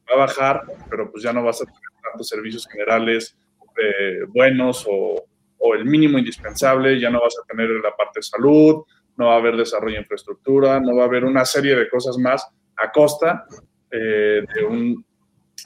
va 0.09 0.15
a 0.15 0.25
bajar, 0.25 0.63
pero 0.89 1.11
pues 1.11 1.23
ya 1.23 1.33
no 1.33 1.43
vas 1.43 1.61
a 1.61 1.65
tener 1.65 1.81
tantos 2.03 2.27
servicios 2.27 2.67
generales 2.67 3.37
eh, 3.81 4.25
buenos 4.27 4.85
o, 4.89 5.25
el 5.73 5.83
mínimo 5.83 6.19
indispensable, 6.19 6.99
ya 6.99 7.09
no 7.09 7.19
vas 7.19 7.35
a 7.41 7.47
tener 7.47 7.67
la 7.71 7.89
parte 7.95 8.19
de 8.19 8.23
salud, 8.23 8.83
no 9.17 9.27
va 9.27 9.33
a 9.33 9.37
haber 9.37 9.55
desarrollo 9.55 9.95
de 9.95 10.01
infraestructura, 10.01 10.79
no 10.79 10.95
va 10.95 11.03
a 11.03 11.05
haber 11.07 11.25
una 11.25 11.43
serie 11.43 11.75
de 11.75 11.89
cosas 11.89 12.19
más 12.19 12.47
a 12.77 12.91
costa 12.91 13.47
eh, 13.89 14.45
de, 14.53 14.63
un, 14.63 15.03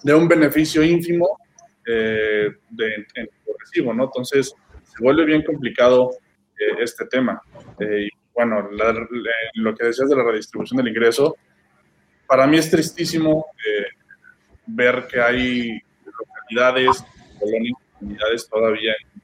de 0.04 0.14
un 0.14 0.26
beneficio 0.26 0.82
ínfimo 0.84 1.38
eh, 1.86 2.50
de, 2.70 2.96
en 3.16 3.28
tu 3.28 3.52
recibo, 3.60 3.94
¿no? 3.94 4.06
Entonces 4.06 4.56
se 4.84 5.04
vuelve 5.04 5.26
bien 5.26 5.44
complicado 5.44 6.12
este 6.80 7.06
tema. 7.06 7.42
Eh, 7.80 8.08
y 8.08 8.10
bueno, 8.34 8.70
lo 9.56 9.76
que 9.76 9.86
decías 9.86 10.10
de 10.10 10.16
la 10.16 10.24
redistribución 10.24 10.78
del 10.78 10.90
ingreso, 10.90 11.36
para 12.28 12.46
mí 12.48 12.58
es 12.58 12.70
tristísimo 12.70 13.48
eh, 13.58 13.86
ver 14.68 15.08
que 15.10 15.20
hay 15.20 15.82
localidades, 16.06 17.04
comunidades 18.00 18.48
todavía 18.48 18.94
en 18.94 19.22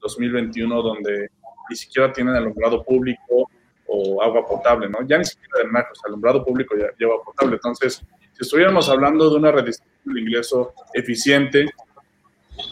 2021 0.00 0.82
donde 0.82 1.28
ni 1.70 1.76
siquiera 1.76 2.12
tienen 2.12 2.34
alumbrado 2.34 2.82
público 2.82 3.50
o 3.86 4.22
agua 4.22 4.46
potable, 4.46 4.88
¿no? 4.88 5.06
Ya 5.06 5.18
ni 5.18 5.24
siquiera 5.24 5.58
de 5.58 5.78
o 5.78 6.06
alumbrado 6.06 6.44
público 6.44 6.76
ya 6.76 6.88
lleva 6.98 7.22
potable. 7.24 7.54
Entonces, 7.56 8.02
si 8.32 8.42
estuviéramos 8.42 8.88
hablando 8.88 9.30
de 9.30 9.36
una 9.36 9.52
redistribución 9.52 10.14
del 10.14 10.22
ingreso 10.24 10.74
eficiente, 10.92 11.66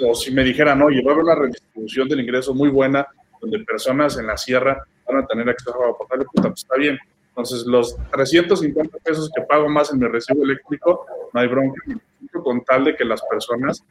o 0.05 0.15
si 0.15 0.31
me 0.31 0.43
dijeran, 0.43 0.81
a 0.81 0.85
haber 0.85 1.19
una 1.19 1.35
redistribución 1.35 2.09
del 2.09 2.21
ingreso 2.21 2.55
muy 2.55 2.69
buena, 2.69 3.07
donde 3.41 3.59
personas 3.61 4.19
en 4.19 4.27
la 4.27 4.37
sierra 4.37 4.85
van 5.07 5.23
a 5.23 5.27
tener 5.27 5.49
acceso 5.49 5.73
a 5.73 5.85
agua 5.85 5.99
potable, 5.99 6.25
pues 6.33 6.47
está 6.55 6.77
bien. 6.77 6.99
Entonces, 7.29 7.65
los 7.67 7.97
350 8.13 8.99
pesos 8.99 9.31
que 9.35 9.43
pago 9.43 9.69
más 9.69 9.93
en 9.93 9.99
mi 9.99 10.07
recibo 10.07 10.45
eléctrico, 10.45 11.07
no 11.33 11.41
hay 11.41 11.49
bronca, 11.49 11.83
con 12.45 12.63
tal 12.65 12.85
de 12.85 12.95
que 12.95 13.05
las 13.05 13.23
personas 13.23 13.83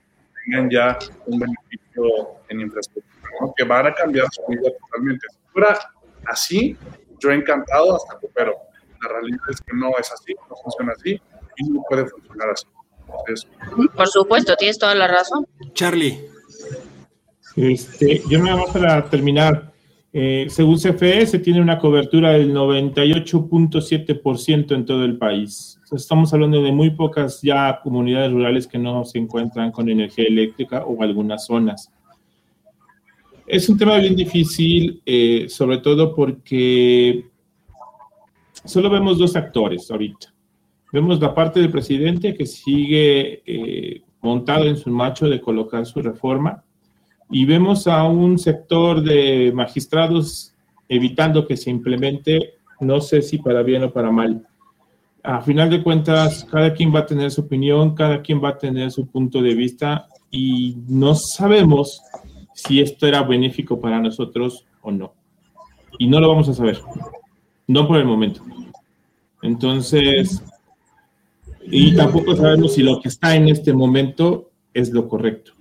tengan 0.46 0.70
ya 0.70 0.98
un 1.26 1.40
beneficio 1.40 2.04
en 2.50 2.62
infraestructura, 2.62 3.54
que 3.56 3.64
van 3.64 3.88
a 3.88 3.94
cambiar 3.94 4.28
su 4.32 4.42
vida 4.48 4.70
totalmente. 4.80 5.26
Si 5.30 5.52
fuera 5.52 5.80
así, 6.26 6.78
yo 7.20 7.32
he 7.32 7.36
encantado 7.36 7.96
hasta 7.96 8.20
que, 8.20 8.28
pero 8.34 8.56
la 9.02 9.10
realidad 9.10 9.40
es 9.50 9.62
que 9.62 9.76
no 9.76 9.92
es 10.00 10.12
así, 10.12 10.34
no 10.50 10.56
funciona 10.64 10.94
así 10.94 11.22
y 11.58 11.70
no 11.70 11.84
puede 11.88 12.06
funcionar 12.08 12.50
así. 12.50 12.66
Por 13.96 14.08
supuesto, 14.08 14.56
tienes 14.56 14.78
toda 14.78 14.96
la 14.96 15.08
razón. 15.08 15.46
Charlie. 15.74 16.30
Este, 17.56 18.22
yo 18.30 18.40
nada 18.40 18.58
más 18.58 18.72
para 18.72 19.10
terminar, 19.10 19.71
Eh, 20.14 20.48
según 20.50 20.78
CFE, 20.78 21.26
se 21.26 21.40
tiene 21.40 21.62
una 21.62 21.80
cobertura 21.80 22.32
del 22.32 22.54
98.7% 22.54 24.76
en 24.76 24.86
todo 24.86 25.06
el 25.06 25.18
país. 25.18 25.80
Estamos 25.90 26.34
hablando 26.34 26.62
de 26.62 26.74
muy 26.74 26.90
pocas 26.90 27.42
ya 27.42 27.80
comunidades 27.82 28.30
rurales 28.32 28.68
que 28.68 28.78
no 28.78 29.06
se 29.06 29.20
encuentran 29.20 29.72
con 29.72 29.88
energía 29.90 30.26
eléctrica 30.26 30.84
o 30.84 31.02
algunas 31.02 31.46
zonas. 31.46 31.90
Es 33.48 33.70
un 33.70 33.78
tema 33.78 33.98
bien 33.98 34.14
difícil, 34.16 35.02
eh, 35.06 35.46
sobre 35.48 35.78
todo 35.78 36.14
porque 36.14 37.30
solo 38.66 38.90
vemos 38.90 39.18
dos 39.18 39.38
actores 39.38 39.90
ahorita. 39.90 40.34
Vemos 40.92 41.22
la 41.22 41.34
parte 41.34 41.62
del 41.62 41.72
presidente 41.72 42.34
que 42.34 42.46
sigue 42.46 43.44
eh, 43.46 44.02
montado 44.22 44.66
en 44.66 44.76
su 44.76 44.90
macho 44.90 45.30
de 45.30 45.40
colocar 45.40 45.86
su 45.86 46.02
reforma 46.02 46.66
y 47.32 47.46
vemos 47.46 47.88
a 47.88 48.04
un 48.04 48.38
sector 48.38 49.02
de 49.02 49.52
magistrados 49.56 50.54
evitando 50.90 51.48
que 51.48 51.56
se 51.56 51.70
implemente, 51.70 52.56
no 52.82 53.00
sé 53.00 53.22
si 53.22 53.38
para 53.38 53.64
bien 53.64 53.84
o 53.84 53.94
para 53.94 54.12
mal. 54.12 54.46
A 55.24 55.42
final 55.42 55.70
de 55.70 55.82
cuentas, 55.82 56.46
cada 56.52 56.74
quien 56.74 56.94
va 56.94 57.00
a 57.00 57.06
tener 57.06 57.32
su 57.32 57.42
opinión, 57.42 57.96
cada 57.96 58.22
quien 58.22 58.44
va 58.44 58.50
a 58.50 58.58
tener 58.58 58.92
su 58.92 59.08
punto 59.08 59.42
de 59.42 59.56
vista 59.56 60.08
y 60.30 60.76
no 60.88 61.16
sabemos 61.16 62.02
si 62.54 62.82
esto 62.82 63.08
era 63.08 63.24
benéfico 63.24 63.80
para 63.80 64.02
nosotros 64.02 64.66
o 64.82 64.92
no. 64.92 65.14
Y 65.98 66.08
no 66.08 66.20
lo 66.20 66.28
vamos 66.28 66.50
a 66.50 66.54
saber, 66.54 66.82
no 67.68 67.88
por 67.88 67.98
el 67.98 68.06
momento. 68.06 68.42
Entonces, 69.42 70.44
y 71.64 71.96
tampoco 71.96 72.36
sabemos 72.36 72.74
si 72.74 72.84
lo 72.84 73.00
que 73.00 73.08
está 73.08 73.36
en 73.36 73.48
este 73.48 73.74
momento 73.74 74.50
es 74.74 74.92
lo 74.92 75.08
correcto. 75.08 75.54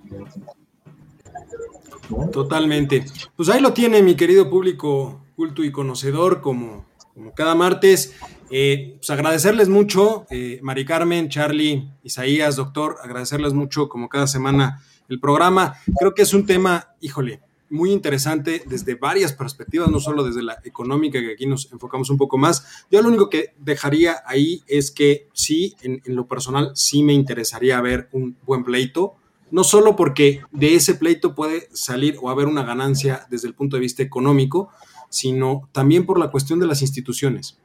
Totalmente. 2.32 3.04
Pues 3.36 3.48
ahí 3.48 3.60
lo 3.60 3.72
tiene 3.72 4.02
mi 4.02 4.14
querido 4.14 4.50
público 4.50 5.20
culto 5.36 5.64
y 5.64 5.72
conocedor, 5.72 6.40
como, 6.40 6.86
como 7.14 7.32
cada 7.32 7.54
martes. 7.54 8.14
Eh, 8.50 8.96
pues 8.96 9.08
agradecerles 9.10 9.68
mucho, 9.68 10.26
eh, 10.30 10.58
Mari 10.62 10.84
Carmen, 10.84 11.28
Charlie, 11.28 11.88
Isaías, 12.02 12.56
doctor, 12.56 12.96
agradecerles 13.02 13.54
mucho 13.54 13.88
como 13.88 14.08
cada 14.08 14.26
semana 14.26 14.82
el 15.08 15.20
programa. 15.20 15.76
Creo 15.98 16.14
que 16.14 16.22
es 16.22 16.34
un 16.34 16.46
tema, 16.46 16.94
híjole, 17.00 17.40
muy 17.70 17.92
interesante 17.92 18.64
desde 18.66 18.96
varias 18.96 19.32
perspectivas, 19.32 19.88
no 19.88 20.00
solo 20.00 20.24
desde 20.24 20.42
la 20.42 20.58
económica, 20.64 21.20
que 21.20 21.32
aquí 21.32 21.46
nos 21.46 21.72
enfocamos 21.72 22.10
un 22.10 22.18
poco 22.18 22.36
más. 22.36 22.84
Yo 22.90 23.00
lo 23.00 23.08
único 23.08 23.30
que 23.30 23.54
dejaría 23.58 24.22
ahí 24.26 24.62
es 24.66 24.90
que 24.90 25.28
sí, 25.32 25.76
en, 25.80 26.02
en 26.04 26.16
lo 26.16 26.26
personal, 26.26 26.72
sí 26.74 27.02
me 27.04 27.14
interesaría 27.14 27.80
ver 27.80 28.08
un 28.12 28.36
buen 28.44 28.64
pleito 28.64 29.19
no 29.50 29.64
solo 29.64 29.96
porque 29.96 30.40
de 30.52 30.74
ese 30.74 30.94
pleito 30.94 31.34
puede 31.34 31.68
salir 31.72 32.16
o 32.20 32.30
haber 32.30 32.46
una 32.46 32.62
ganancia 32.62 33.26
desde 33.30 33.48
el 33.48 33.54
punto 33.54 33.76
de 33.76 33.80
vista 33.80 34.02
económico, 34.02 34.70
sino 35.08 35.68
también 35.72 36.06
por 36.06 36.18
la 36.18 36.30
cuestión 36.30 36.60
de 36.60 36.66
las 36.66 36.82
instituciones. 36.82 37.58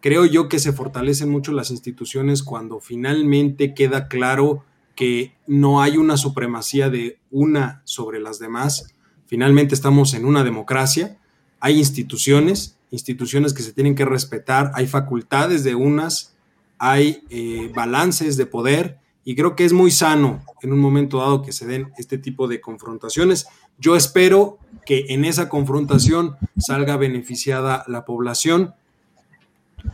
Creo 0.00 0.24
yo 0.24 0.48
que 0.48 0.58
se 0.58 0.72
fortalecen 0.72 1.28
mucho 1.28 1.52
las 1.52 1.70
instituciones 1.70 2.42
cuando 2.42 2.80
finalmente 2.80 3.74
queda 3.74 4.08
claro 4.08 4.64
que 4.94 5.34
no 5.46 5.80
hay 5.80 5.96
una 5.96 6.16
supremacía 6.16 6.90
de 6.90 7.18
una 7.30 7.82
sobre 7.84 8.20
las 8.20 8.38
demás. 8.38 8.94
Finalmente 9.26 9.74
estamos 9.74 10.14
en 10.14 10.24
una 10.24 10.44
democracia, 10.44 11.18
hay 11.60 11.78
instituciones, 11.78 12.78
instituciones 12.90 13.54
que 13.54 13.62
se 13.62 13.72
tienen 13.72 13.94
que 13.94 14.04
respetar, 14.04 14.72
hay 14.74 14.86
facultades 14.86 15.64
de 15.64 15.74
unas, 15.74 16.34
hay 16.78 17.22
eh, 17.30 17.70
balances 17.74 18.36
de 18.36 18.46
poder 18.46 18.98
y 19.24 19.36
creo 19.36 19.54
que 19.54 19.64
es 19.64 19.72
muy 19.72 19.90
sano 19.90 20.42
en 20.62 20.72
un 20.72 20.80
momento 20.80 21.18
dado 21.18 21.42
que 21.42 21.52
se 21.52 21.66
den 21.66 21.92
este 21.96 22.18
tipo 22.18 22.48
de 22.48 22.60
confrontaciones. 22.60 23.46
Yo 23.78 23.96
espero 23.96 24.58
que 24.84 25.06
en 25.10 25.24
esa 25.24 25.48
confrontación 25.48 26.36
salga 26.58 26.96
beneficiada 26.96 27.84
la 27.86 28.04
población. 28.04 28.74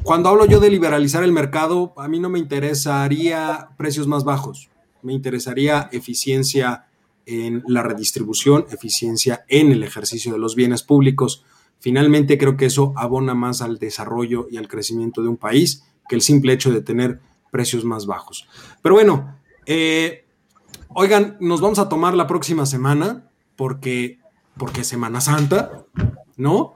Cuando 0.02 0.28
hablo 0.28 0.46
yo 0.46 0.60
de 0.60 0.70
liberalizar 0.70 1.22
el 1.22 1.32
mercado, 1.32 1.92
a 1.96 2.08
mí 2.08 2.20
no 2.20 2.28
me 2.30 2.38
interesaría 2.38 3.70
precios 3.76 4.06
más 4.06 4.24
bajos, 4.24 4.70
me 5.02 5.12
interesaría 5.12 5.88
eficiencia 5.92 6.86
en 7.26 7.62
la 7.66 7.82
redistribución, 7.82 8.64
eficiencia 8.70 9.44
en 9.48 9.72
el 9.72 9.82
ejercicio 9.82 10.32
de 10.32 10.38
los 10.38 10.54
bienes 10.54 10.82
públicos. 10.82 11.44
Finalmente 11.78 12.38
creo 12.38 12.56
que 12.56 12.66
eso 12.66 12.94
abona 12.96 13.34
más 13.34 13.60
al 13.60 13.78
desarrollo 13.78 14.48
y 14.50 14.56
al 14.56 14.68
crecimiento 14.68 15.22
de 15.22 15.28
un 15.28 15.36
país 15.36 15.84
que 16.08 16.16
el 16.16 16.22
simple 16.22 16.54
hecho 16.54 16.72
de 16.72 16.80
tener 16.80 17.20
precios 17.50 17.84
más 17.84 18.06
bajos. 18.06 18.48
Pero 18.82 18.94
bueno, 18.94 19.38
eh, 19.66 20.24
oigan, 20.88 21.36
nos 21.40 21.60
vamos 21.60 21.78
a 21.78 21.88
tomar 21.88 22.14
la 22.14 22.26
próxima 22.26 22.66
semana 22.66 23.30
porque, 23.56 24.18
porque 24.56 24.84
Semana 24.84 25.20
Santa, 25.20 25.84
¿no? 26.36 26.74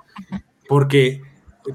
Porque, 0.69 1.23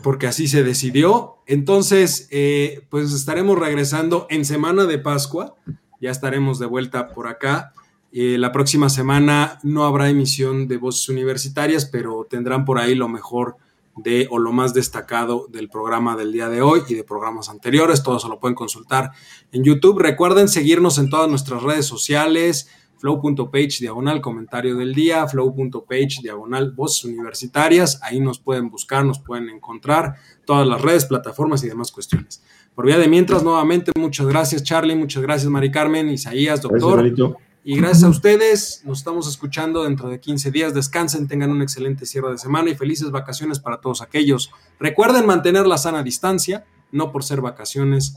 porque 0.04 0.28
así 0.28 0.48
se 0.48 0.64
decidió. 0.64 1.38
Entonces, 1.46 2.28
eh, 2.32 2.86
pues 2.90 3.14
estaremos 3.14 3.58
regresando 3.58 4.28
en 4.30 4.46
Semana 4.46 4.86
de 4.86 5.00
Pascua. 5.00 5.56
Ya 6.02 6.12
estaremos 6.12 6.60
de 6.60 6.66
vuelta 6.66 7.10
por 7.10 7.28
acá. 7.28 7.74
Eh, 8.12 8.38
la 8.38 8.52
próxima 8.52 8.90
semana 8.90 9.60
no 9.64 9.86
habrá 9.86 10.10
emisión 10.10 10.68
de 10.68 10.78
voces 10.78 11.10
universitarias, 11.10 11.86
pero 11.86 12.26
tendrán 12.30 12.66
por 12.66 12.80
ahí 12.80 12.96
lo 12.96 13.08
mejor 13.08 13.58
de 13.98 14.28
o 14.32 14.40
lo 14.40 14.52
más 14.52 14.74
destacado 14.74 15.48
del 15.50 15.70
programa 15.70 16.16
del 16.16 16.32
día 16.32 16.50
de 16.50 16.62
hoy 16.62 16.82
y 16.88 16.94
de 16.94 17.04
programas 17.04 17.50
anteriores. 17.50 18.04
Todo 18.04 18.20
se 18.20 18.30
lo 18.30 18.40
pueden 18.40 18.56
consultar 18.56 19.12
en 19.52 19.64
YouTube. 19.64 20.00
Recuerden 20.00 20.48
seguirnos 20.48 20.98
en 20.98 21.10
todas 21.10 21.30
nuestras 21.30 21.64
redes 21.64 21.86
sociales, 21.86 22.70
flow.page 22.98 23.78
diagonal 23.80 24.22
comentario 24.22 24.76
del 24.76 24.94
día, 24.94 25.28
flow.page 25.28 26.22
diagonal 26.22 26.72
voces 26.72 27.06
universitarias. 27.06 28.00
Ahí 28.04 28.20
nos 28.20 28.40
pueden 28.40 28.70
buscar, 28.70 29.06
nos 29.06 29.20
pueden 29.20 29.50
encontrar 29.50 30.16
todas 30.46 30.68
las 30.68 30.82
redes, 30.82 31.06
plataformas 31.06 31.64
y 31.64 31.68
demás 31.68 31.92
cuestiones. 31.92 32.44
Por 32.76 32.86
vía 32.86 33.00
de 33.00 33.08
mientras, 33.08 33.44
nuevamente, 33.44 33.92
muchas 33.98 34.28
gracias 34.28 34.64
Charlie, 34.64 34.96
muchas 34.96 35.24
gracias 35.24 35.50
Mari 35.50 35.72
Carmen, 35.72 36.10
Isaías, 36.10 36.62
doctor. 36.62 37.38
Y 37.64 37.76
gracias 37.76 38.04
a 38.04 38.10
ustedes, 38.10 38.82
nos 38.86 39.00
estamos 39.00 39.28
escuchando 39.28 39.84
dentro 39.84 40.10
de 40.10 40.20
15 40.20 40.52
días. 40.52 40.74
Descansen, 40.74 41.28
tengan 41.28 41.52
un 41.52 41.62
excelente 41.62 42.06
cierre 42.06 42.32
de 42.32 42.38
semana 42.38 42.70
y 42.70 42.76
felices 42.76 43.12
vacaciones 43.12 43.60
para 43.60 43.82
todos 43.82 44.02
aquellos. 44.02 44.52
Recuerden 44.80 45.26
mantener 45.26 45.68
la 45.68 45.78
sana 45.78 46.02
distancia, 46.02 46.66
no 46.92 47.12
por 47.12 47.24
ser 47.24 47.42
vacaciones 47.42 48.16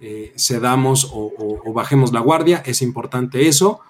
eh, 0.00 0.32
cedamos 0.36 1.10
o, 1.12 1.72
bajemos 1.72 2.12
la 2.12 2.20
guardia, 2.20 2.62
es 2.66 2.82
importante 2.82 3.48
eso. 3.48 3.80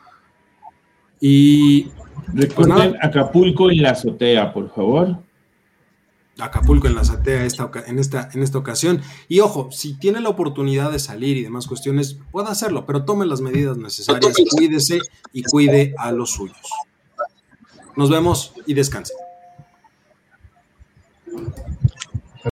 Y 1.21 1.85
pues 1.85 2.49
recuerden 2.49 2.97
Acapulco 3.01 3.71
en 3.71 3.83
la 3.83 3.91
azotea, 3.91 4.53
por 4.53 4.75
favor. 4.75 5.19
Acapulco 6.39 6.87
en 6.87 6.95
la 6.95 7.03
azotea 7.03 7.45
esta, 7.45 7.71
en, 7.87 7.99
esta, 7.99 8.31
en 8.33 8.43
esta 8.43 8.59
ocasión. 8.59 9.03
Y 9.29 9.41
ojo, 9.41 9.71
si 9.71 9.95
tiene 9.95 10.21
la 10.21 10.31
oportunidad 10.31 10.91
de 10.91 10.99
salir 10.99 11.37
y 11.37 11.43
demás 11.43 11.67
cuestiones, 11.67 12.19
puede 12.31 12.49
hacerlo, 12.49 12.87
pero 12.87 13.05
tome 13.05 13.27
las 13.27 13.41
medidas 13.41 13.77
necesarias, 13.77 14.35
cuídese 14.51 14.99
y 15.33 15.43
cuide 15.43 15.95
a 15.99 16.11
los 16.13 16.31
suyos. 16.31 16.57
Nos 17.97 18.09
vemos 18.11 18.55
y 18.67 18.75
descanse. 18.75 19.13